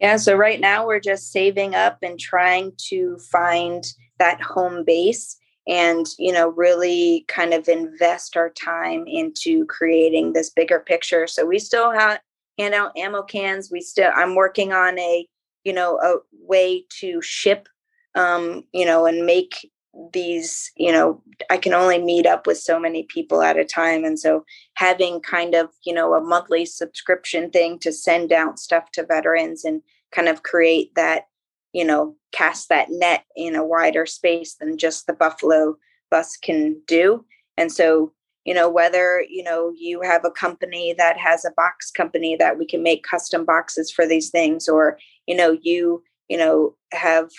Yeah 0.00 0.16
so 0.16 0.34
right 0.34 0.60
now 0.60 0.86
we're 0.86 1.00
just 1.00 1.32
saving 1.32 1.74
up 1.74 1.98
and 2.02 2.18
trying 2.18 2.72
to 2.88 3.18
find 3.30 3.84
that 4.18 4.40
home 4.40 4.84
base 4.84 5.36
and 5.66 6.06
you 6.18 6.32
know 6.32 6.48
really 6.48 7.24
kind 7.28 7.54
of 7.54 7.68
invest 7.68 8.36
our 8.36 8.50
time 8.50 9.04
into 9.06 9.64
creating 9.66 10.32
this 10.32 10.50
bigger 10.50 10.80
picture. 10.80 11.26
So 11.26 11.46
we 11.46 11.58
still 11.58 11.90
have 11.92 12.20
hand 12.58 12.74
out 12.74 12.96
ammo 12.96 13.22
cans. 13.22 13.70
We 13.70 13.80
still 13.80 14.10
i'm 14.14 14.34
working 14.34 14.72
on 14.72 14.98
a 14.98 15.26
you 15.64 15.72
know 15.72 15.98
a 15.98 16.16
way 16.32 16.84
to 17.00 17.22
ship 17.22 17.68
um 18.14 18.64
you 18.72 18.84
know 18.84 19.06
and 19.06 19.24
make 19.24 19.70
these 20.12 20.70
you 20.76 20.90
know 20.90 21.22
i 21.50 21.56
can 21.56 21.74
only 21.74 21.98
meet 21.98 22.24
up 22.24 22.46
with 22.46 22.56
so 22.56 22.80
many 22.80 23.02
people 23.04 23.42
at 23.42 23.58
a 23.58 23.64
time 23.64 24.04
and 24.04 24.18
so 24.18 24.42
having 24.74 25.20
kind 25.20 25.54
of 25.54 25.68
you 25.84 25.92
know 25.92 26.14
a 26.14 26.20
monthly 26.20 26.64
subscription 26.64 27.50
thing 27.50 27.78
to 27.78 27.92
send 27.92 28.32
out 28.32 28.58
stuff 28.58 28.90
to 28.90 29.04
veterans 29.04 29.64
and 29.64 29.82
kind 30.10 30.28
of 30.28 30.42
create 30.42 30.94
that 30.94 31.26
you 31.72 31.84
know, 31.84 32.14
cast 32.32 32.68
that 32.68 32.90
net 32.90 33.24
in 33.36 33.54
a 33.54 33.64
wider 33.64 34.06
space 34.06 34.54
than 34.54 34.78
just 34.78 35.06
the 35.06 35.12
Buffalo 35.12 35.76
bus 36.10 36.36
can 36.36 36.80
do. 36.86 37.24
And 37.56 37.72
so, 37.72 38.12
you 38.44 38.54
know, 38.54 38.68
whether, 38.68 39.24
you 39.28 39.42
know, 39.42 39.72
you 39.76 40.02
have 40.02 40.24
a 40.24 40.30
company 40.30 40.94
that 40.98 41.16
has 41.18 41.44
a 41.44 41.52
box 41.56 41.90
company 41.90 42.36
that 42.36 42.58
we 42.58 42.66
can 42.66 42.82
make 42.82 43.04
custom 43.04 43.44
boxes 43.44 43.90
for 43.90 44.06
these 44.06 44.30
things, 44.30 44.68
or, 44.68 44.98
you 45.26 45.34
know, 45.34 45.56
you, 45.62 46.02
you 46.28 46.36
know, 46.36 46.76
have 46.92 47.30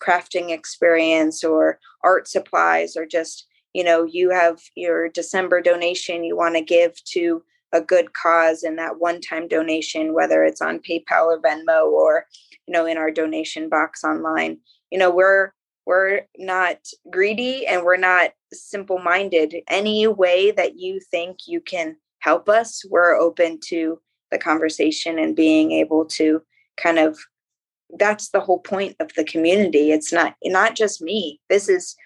crafting 0.00 0.50
experience 0.50 1.44
or 1.44 1.78
art 2.02 2.28
supplies, 2.28 2.96
or 2.96 3.06
just, 3.06 3.46
you 3.72 3.84
know, 3.84 4.04
you 4.04 4.30
have 4.30 4.60
your 4.74 5.08
December 5.08 5.60
donation 5.60 6.24
you 6.24 6.36
want 6.36 6.54
to 6.54 6.60
give 6.60 6.92
to 7.04 7.42
a 7.72 7.80
good 7.80 8.12
cause 8.12 8.62
and 8.62 8.78
that 8.78 8.98
one 8.98 9.20
time 9.20 9.48
donation, 9.48 10.14
whether 10.14 10.44
it's 10.44 10.62
on 10.62 10.78
PayPal 10.78 11.26
or 11.26 11.40
Venmo 11.40 11.86
or, 11.86 12.26
you 12.66 12.72
know, 12.72 12.86
in 12.86 12.96
our 12.96 13.10
donation 13.10 13.68
box 13.68 14.04
online. 14.04 14.58
You 14.90 14.98
know, 14.98 15.10
we're 15.10 15.52
we're 15.86 16.22
not 16.36 16.78
greedy 17.10 17.66
and 17.66 17.84
we're 17.84 17.96
not 17.96 18.32
simple 18.52 18.98
minded. 18.98 19.54
Any 19.68 20.06
way 20.06 20.50
that 20.50 20.78
you 20.78 21.00
think 21.10 21.46
you 21.46 21.60
can 21.60 21.96
help 22.20 22.48
us, 22.48 22.84
we're 22.90 23.14
open 23.14 23.60
to 23.68 24.00
the 24.30 24.38
conversation 24.38 25.18
and 25.18 25.36
being 25.36 25.70
able 25.70 26.04
to 26.04 26.42
kind 26.76 26.98
of 26.98 27.18
that's 27.98 28.30
the 28.30 28.40
whole 28.40 28.60
point 28.60 28.96
of 29.00 29.12
the 29.14 29.24
community. 29.24 29.90
It's 29.92 30.12
not 30.12 30.34
not 30.44 30.74
just 30.74 31.02
me. 31.02 31.40
This 31.48 31.68
is 31.68 31.96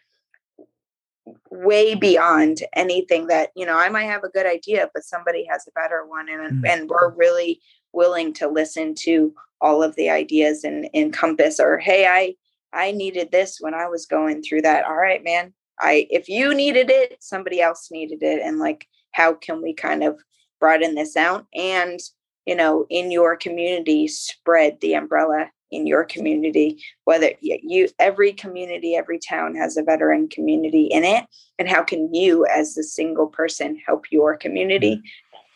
way 1.51 1.95
beyond 1.95 2.63
anything 2.75 3.27
that 3.29 3.51
you 3.55 3.65
know 3.65 3.77
i 3.77 3.89
might 3.89 4.05
have 4.05 4.25
a 4.25 4.31
good 4.31 4.47
idea 4.47 4.91
but 4.95 5.05
somebody 5.05 5.47
has 5.49 5.65
a 5.69 5.81
better 5.81 6.05
one 6.05 6.29
and, 6.29 6.65
mm. 6.65 6.69
and 6.69 6.89
we're 6.89 7.15
really 7.15 7.61
willing 7.93 8.33
to 8.33 8.49
listen 8.49 8.95
to 8.95 9.33
all 9.61 9.81
of 9.81 9.95
the 9.95 10.11
ideas 10.11 10.65
and 10.65 10.89
encompass 10.93 11.61
or 11.61 11.79
hey 11.79 12.07
i 12.07 12.35
i 12.73 12.91
needed 12.91 13.31
this 13.31 13.59
when 13.61 13.75
i 13.75 13.87
was 13.87 14.07
going 14.07 14.43
through 14.43 14.63
that 14.63 14.85
all 14.87 14.97
right 14.97 15.23
man 15.23 15.53
I 15.81 16.07
if 16.11 16.29
you 16.29 16.55
needed 16.55 16.91
it, 16.91 17.17
somebody 17.21 17.61
else 17.61 17.91
needed 17.91 18.23
it. 18.23 18.41
And 18.43 18.59
like, 18.59 18.87
how 19.13 19.35
can 19.35 19.63
we 19.63 19.73
kind 19.75 20.05
of 20.05 20.21
broaden 20.61 20.95
this 20.95 21.17
out 21.17 21.47
and 21.55 21.99
you 22.45 22.55
know 22.55 22.87
in 22.91 23.11
your 23.11 23.35
community 23.35 24.07
spread 24.07 24.79
the 24.81 24.93
umbrella 24.93 25.51
in 25.71 25.87
your 25.87 26.05
community 26.05 26.83
whether 27.05 27.31
you 27.41 27.89
every 27.99 28.33
community 28.33 28.95
every 28.95 29.19
town 29.19 29.55
has 29.55 29.77
a 29.77 29.83
veteran 29.83 30.29
community 30.29 30.85
in 30.87 31.05
it 31.05 31.25
and 31.59 31.69
how 31.69 31.83
can 31.83 32.13
you 32.13 32.47
as 32.47 32.77
a 32.77 32.83
single 32.83 33.27
person 33.27 33.81
help 33.87 34.11
your 34.11 34.37
community? 34.37 35.03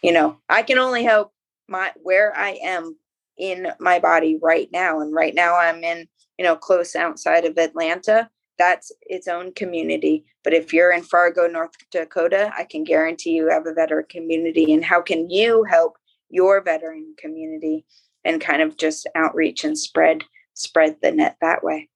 You 0.02 0.12
know 0.12 0.38
i 0.48 0.62
can 0.62 0.78
only 0.78 1.02
help 1.02 1.32
my 1.68 1.92
where 2.02 2.36
i 2.36 2.58
am 2.62 2.96
in 3.38 3.68
my 3.80 3.98
body 3.98 4.38
right 4.40 4.68
now 4.72 5.00
and 5.00 5.14
right 5.14 5.34
now 5.34 5.56
i'm 5.56 5.82
in 5.82 6.06
you 6.38 6.44
know 6.44 6.56
close 6.56 6.94
outside 6.94 7.44
of 7.44 7.56
atlanta. 7.58 8.28
That's 8.56 8.92
its 9.02 9.26
own 9.26 9.52
community 9.54 10.24
but 10.44 10.52
if 10.52 10.72
you're 10.72 10.92
in 10.92 11.02
fargo 11.02 11.48
north 11.48 11.72
dakota 11.90 12.52
i 12.56 12.62
can 12.62 12.84
guarantee 12.84 13.30
you 13.30 13.48
have 13.48 13.66
a 13.66 13.72
veteran 13.72 14.06
community 14.08 14.72
and 14.72 14.84
how 14.84 15.02
can 15.02 15.28
you 15.28 15.64
help 15.64 15.96
your 16.30 16.60
veteran 16.60 17.14
community 17.18 17.84
and 18.24 18.40
kind 18.40 18.62
of 18.62 18.76
just 18.76 19.06
outreach 19.14 19.64
and 19.64 19.78
spread 19.78 20.24
spread 20.54 20.96
the 21.02 21.10
net 21.10 21.36
that 21.40 21.64
way. 21.64 21.88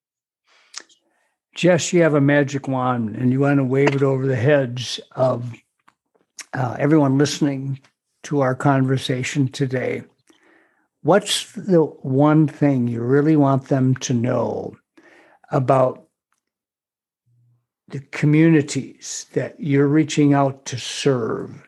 Jess 1.55 1.91
you 1.91 2.01
have 2.03 2.13
a 2.13 2.21
magic 2.21 2.67
wand 2.67 3.15
and 3.15 3.31
you 3.31 3.39
want 3.39 3.57
to 3.57 3.63
wave 3.63 3.95
it 3.95 4.03
over 4.03 4.27
the 4.27 4.35
heads 4.35 4.99
of 5.13 5.53
uh, 6.53 6.75
everyone 6.79 7.17
listening 7.17 7.79
to 8.23 8.41
our 8.41 8.55
conversation 8.55 9.47
today. 9.47 10.03
What's 11.01 11.51
the 11.53 11.83
one 11.83 12.47
thing 12.47 12.87
you 12.87 13.01
really 13.01 13.35
want 13.35 13.69
them 13.69 13.95
to 13.95 14.13
know 14.13 14.75
about 15.51 16.05
the 17.87 18.01
communities 18.11 19.25
that 19.33 19.59
you're 19.59 19.87
reaching 19.87 20.33
out 20.33 20.65
to 20.65 20.77
serve 20.77 21.67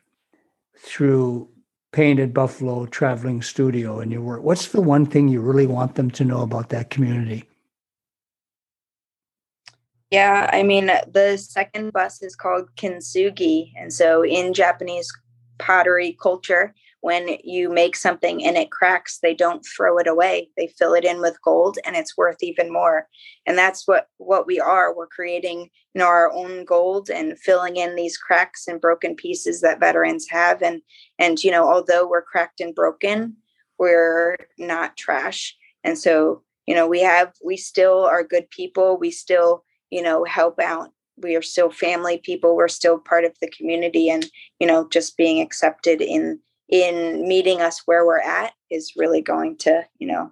through 0.77 1.49
Painted 1.91 2.33
Buffalo 2.33 2.85
Traveling 2.85 3.41
Studio 3.41 3.99
and 3.99 4.11
your 4.11 4.21
work? 4.21 4.43
What's 4.43 4.69
the 4.69 4.81
one 4.81 5.05
thing 5.05 5.27
you 5.27 5.41
really 5.41 5.67
want 5.67 5.95
them 5.95 6.09
to 6.11 6.23
know 6.23 6.41
about 6.41 6.69
that 6.69 6.89
community? 6.89 7.47
Yeah, 10.09 10.49
I 10.51 10.63
mean, 10.63 10.87
the 10.87 11.37
second 11.37 11.93
bus 11.93 12.21
is 12.21 12.35
called 12.35 12.69
kintsugi. 12.75 13.71
And 13.77 13.93
so 13.93 14.23
in 14.25 14.53
Japanese 14.53 15.11
pottery 15.57 16.17
culture, 16.21 16.73
when 17.01 17.37
you 17.43 17.67
make 17.67 17.95
something 17.95 18.45
and 18.45 18.55
it 18.55 18.71
cracks 18.71 19.19
they 19.19 19.33
don't 19.33 19.65
throw 19.65 19.97
it 19.97 20.07
away. 20.07 20.49
They 20.55 20.67
fill 20.67 20.93
it 20.93 21.03
in 21.03 21.19
with 21.19 21.41
gold 21.43 21.77
and 21.85 21.95
it's 21.95 22.15
worth 22.15 22.37
even 22.41 22.71
more. 22.71 23.07
And 23.45 23.57
that's 23.57 23.87
what 23.87 24.07
what 24.17 24.47
we 24.47 24.59
are. 24.59 24.95
We're 24.95 25.07
creating 25.07 25.69
you 25.93 25.99
know 25.99 26.05
our 26.05 26.31
own 26.31 26.63
gold 26.63 27.09
and 27.09 27.37
filling 27.39 27.75
in 27.75 27.95
these 27.95 28.17
cracks 28.17 28.67
and 28.67 28.79
broken 28.79 29.15
pieces 29.15 29.61
that 29.61 29.79
veterans 29.79 30.27
have. 30.29 30.61
And 30.61 30.81
and 31.19 31.43
you 31.43 31.51
know 31.51 31.67
although 31.67 32.07
we're 32.07 32.21
cracked 32.21 32.61
and 32.61 32.73
broken 32.73 33.35
we're 33.79 34.37
not 34.59 34.95
trash. 34.95 35.55
And 35.83 35.97
so 35.97 36.43
you 36.67 36.75
know 36.75 36.87
we 36.87 37.01
have 37.01 37.33
we 37.43 37.57
still 37.57 38.05
are 38.05 38.23
good 38.23 38.49
people. 38.51 38.97
We 38.97 39.09
still 39.09 39.63
you 39.89 40.03
know 40.03 40.23
help 40.23 40.59
out. 40.59 40.91
We 41.17 41.35
are 41.35 41.41
still 41.41 41.71
family 41.71 42.19
people. 42.19 42.55
We're 42.55 42.67
still 42.67 42.99
part 42.99 43.25
of 43.25 43.33
the 43.41 43.49
community 43.49 44.07
and 44.07 44.29
you 44.59 44.67
know 44.67 44.87
just 44.89 45.17
being 45.17 45.41
accepted 45.41 45.99
in 45.99 46.39
in 46.71 47.27
meeting 47.27 47.61
us 47.61 47.81
where 47.85 48.05
we're 48.05 48.21
at 48.21 48.53
is 48.71 48.93
really 48.95 49.21
going 49.21 49.57
to, 49.57 49.85
you 49.99 50.07
know, 50.07 50.31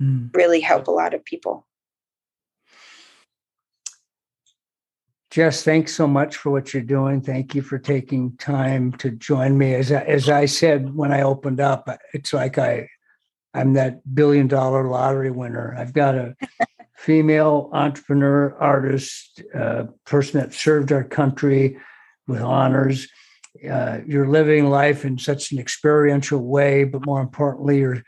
mm. 0.00 0.34
really 0.34 0.60
help 0.60 0.88
a 0.88 0.90
lot 0.90 1.14
of 1.14 1.24
people. 1.24 1.66
Jess, 5.30 5.62
thanks 5.62 5.94
so 5.94 6.06
much 6.06 6.36
for 6.36 6.50
what 6.50 6.72
you're 6.72 6.82
doing. 6.82 7.20
Thank 7.20 7.54
you 7.54 7.60
for 7.60 7.78
taking 7.78 8.34
time 8.38 8.92
to 8.92 9.10
join 9.10 9.58
me. 9.58 9.74
As 9.74 9.92
I, 9.92 10.00
as 10.04 10.30
I 10.30 10.46
said 10.46 10.94
when 10.94 11.12
I 11.12 11.20
opened 11.20 11.60
up, 11.60 11.90
it's 12.14 12.32
like 12.32 12.56
I 12.56 12.88
I'm 13.52 13.74
that 13.74 14.14
billion 14.14 14.48
dollar 14.48 14.88
lottery 14.88 15.30
winner. 15.30 15.74
I've 15.78 15.92
got 15.92 16.14
a 16.14 16.36
female 16.96 17.68
entrepreneur, 17.74 18.56
artist, 18.58 19.42
uh, 19.54 19.84
person 20.06 20.40
that 20.40 20.54
served 20.54 20.90
our 20.90 21.04
country 21.04 21.78
with 22.26 22.40
honors 22.40 23.06
uh, 23.70 24.00
you're 24.06 24.28
living 24.28 24.68
life 24.68 25.04
in 25.04 25.18
such 25.18 25.52
an 25.52 25.58
experiential 25.58 26.40
way, 26.40 26.84
but 26.84 27.04
more 27.06 27.20
importantly, 27.20 27.78
you're 27.78 28.02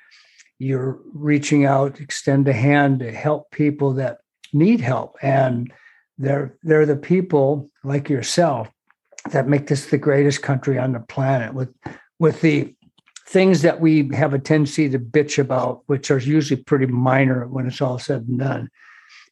you're 0.61 0.99
reaching 1.15 1.65
out, 1.65 2.01
extend 2.01 2.49
a 2.49 2.53
hand 2.53 2.99
to 2.99 3.13
help 3.13 3.51
people 3.53 3.95
that 3.95 4.19
need 4.53 4.81
help, 4.81 5.17
and 5.23 5.73
they're 6.19 6.57
they're 6.63 6.87
the 6.87 6.97
people 6.97 7.71
like 7.85 8.09
yourself 8.09 8.71
that 9.31 9.49
make 9.49 9.67
this 9.67 9.87
the 9.87 9.99
greatest 9.99 10.43
country 10.43 10.79
on 10.79 10.93
the 10.93 11.01
planet 11.01 11.55
with 11.55 11.73
with 12.19 12.41
the 12.41 12.75
things 13.27 13.63
that 13.63 13.81
we 13.81 14.09
have 14.15 14.33
a 14.33 14.39
tendency 14.39 14.89
to 14.89 14.99
bitch 14.99 15.39
about, 15.39 15.83
which 15.87 16.11
are 16.11 16.19
usually 16.19 16.61
pretty 16.63 16.87
minor 16.87 17.47
when 17.47 17.67
it's 17.67 17.81
all 17.81 17.99
said 17.99 18.23
and 18.27 18.39
done. 18.39 18.71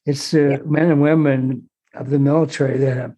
It's 0.05 0.31
the 0.31 0.51
yeah. 0.51 0.57
men 0.65 0.91
and 0.91 1.01
women 1.01 1.69
of 1.95 2.09
the 2.11 2.19
military 2.19 2.77
that 2.77 2.95
have 2.95 3.15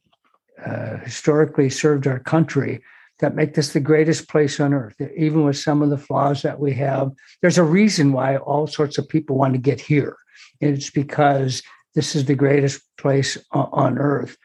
uh, 0.66 0.98
historically 0.98 1.70
served 1.70 2.08
our 2.08 2.20
country 2.20 2.82
that 3.20 3.36
make 3.36 3.54
this 3.54 3.74
the 3.74 3.80
greatest 3.80 4.30
place 4.30 4.60
on 4.60 4.74
earth, 4.74 4.96
even 5.16 5.44
with 5.44 5.58
some 5.58 5.82
of 5.82 5.90
the 5.90 5.98
flaws 5.98 6.42
that 6.42 6.60
we 6.60 6.74
have. 6.74 7.12
There's 7.42 7.58
a 7.58 7.64
reason 7.64 8.14
why 8.14 8.38
all 8.38 8.66
sorts 8.68 8.98
of 8.98 9.10
people 9.10 9.38
want 9.38 9.54
to 9.54 9.60
get 9.60 9.82
here. 9.82 10.16
It's 10.62 10.90
because 10.90 11.62
this 11.96 12.16
is 12.16 12.26
the 12.26 12.36
greatest 12.36 12.82
place 12.98 13.38
on 13.52 13.98
earth. 13.98 14.38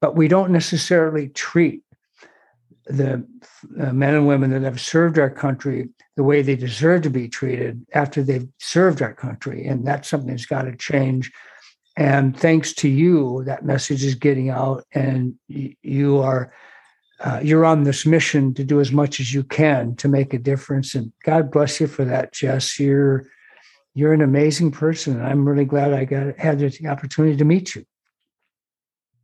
But 0.00 0.16
we 0.16 0.28
don't 0.28 0.50
necessarily 0.50 1.28
treat 1.28 1.82
the 2.86 3.26
men 3.68 4.14
and 4.14 4.26
women 4.26 4.50
that 4.50 4.62
have 4.62 4.80
served 4.80 5.18
our 5.18 5.30
country 5.30 5.88
the 6.16 6.24
way 6.24 6.42
they 6.42 6.56
deserve 6.56 7.02
to 7.02 7.10
be 7.10 7.28
treated 7.28 7.84
after 7.92 8.22
they've 8.22 8.48
served 8.58 9.02
our 9.02 9.14
country. 9.14 9.66
And 9.66 9.86
that's 9.86 10.08
something 10.08 10.30
that's 10.30 10.46
got 10.46 10.62
to 10.62 10.76
change. 10.76 11.30
And 11.96 12.38
thanks 12.38 12.74
to 12.74 12.88
you, 12.88 13.42
that 13.44 13.64
message 13.64 14.04
is 14.04 14.14
getting 14.14 14.50
out, 14.50 14.84
and 14.92 15.34
you 15.48 16.18
are 16.18 16.52
uh, 17.20 17.40
you're 17.42 17.64
on 17.64 17.84
this 17.84 18.04
mission 18.04 18.52
to 18.52 18.62
do 18.62 18.80
as 18.80 18.92
much 18.92 19.20
as 19.20 19.32
you 19.32 19.42
can 19.42 19.96
to 19.96 20.08
make 20.08 20.34
a 20.34 20.38
difference. 20.38 20.94
And 20.94 21.12
God 21.24 21.50
bless 21.50 21.80
you 21.80 21.86
for 21.86 22.04
that, 22.04 22.32
Jess. 22.32 22.78
You're 22.78 23.26
you're 23.94 24.12
an 24.12 24.20
amazing 24.20 24.72
person. 24.72 25.14
and 25.14 25.26
I'm 25.26 25.48
really 25.48 25.64
glad 25.64 25.94
I 25.94 26.04
got 26.04 26.38
had 26.38 26.58
the 26.58 26.86
opportunity 26.86 27.36
to 27.36 27.44
meet 27.44 27.74
you. 27.74 27.86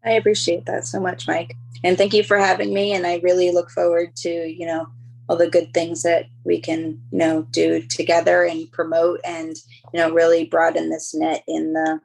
I 0.04 0.12
appreciate 0.12 0.64
that 0.64 0.86
so 0.86 0.98
much, 0.98 1.28
Mike. 1.28 1.54
And 1.84 1.98
thank 1.98 2.14
you 2.14 2.24
for 2.24 2.38
having 2.38 2.72
me. 2.72 2.92
And 2.92 3.06
I 3.06 3.20
really 3.22 3.52
look 3.52 3.70
forward 3.70 4.16
to, 4.16 4.30
you 4.30 4.66
know, 4.66 4.86
all 5.28 5.36
the 5.36 5.50
good 5.50 5.72
things 5.74 6.02
that 6.02 6.26
we 6.44 6.60
can, 6.60 7.00
you 7.12 7.18
know, 7.18 7.42
do 7.50 7.82
together 7.82 8.44
and 8.44 8.70
promote 8.72 9.20
and, 9.24 9.56
you 9.92 10.00
know, 10.00 10.10
really 10.10 10.46
broaden 10.46 10.90
this 10.90 11.14
net 11.14 11.44
in 11.46 11.74
the 11.74 12.00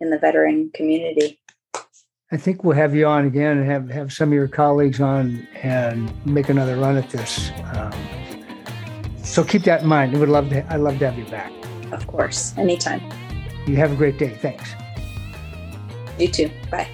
in 0.00 0.10
the 0.10 0.18
veteran 0.18 0.70
community. 0.74 1.38
I 2.30 2.36
think 2.36 2.62
we'll 2.62 2.76
have 2.76 2.94
you 2.94 3.06
on 3.06 3.26
again 3.26 3.58
and 3.58 3.66
have, 3.66 3.88
have 3.88 4.12
some 4.12 4.28
of 4.28 4.34
your 4.34 4.48
colleagues 4.48 5.00
on 5.00 5.48
and 5.62 6.12
make 6.26 6.50
another 6.50 6.76
run 6.76 6.96
at 6.96 7.08
this. 7.08 7.50
Um, 7.72 7.92
so 9.22 9.42
keep 9.42 9.62
that 9.64 9.82
in 9.82 9.88
mind. 9.88 10.14
I 10.14 10.18
would 10.18 10.28
love 10.28 10.50
to. 10.50 10.72
I'd 10.72 10.80
love 10.80 10.98
to 10.98 11.10
have 11.10 11.18
you 11.18 11.24
back. 11.26 11.52
Of 11.92 12.06
course, 12.06 12.56
anytime. 12.58 13.00
You 13.66 13.76
have 13.76 13.92
a 13.92 13.96
great 13.96 14.18
day. 14.18 14.30
Thanks. 14.40 14.74
You 16.18 16.28
too. 16.28 16.50
Bye. 16.70 16.88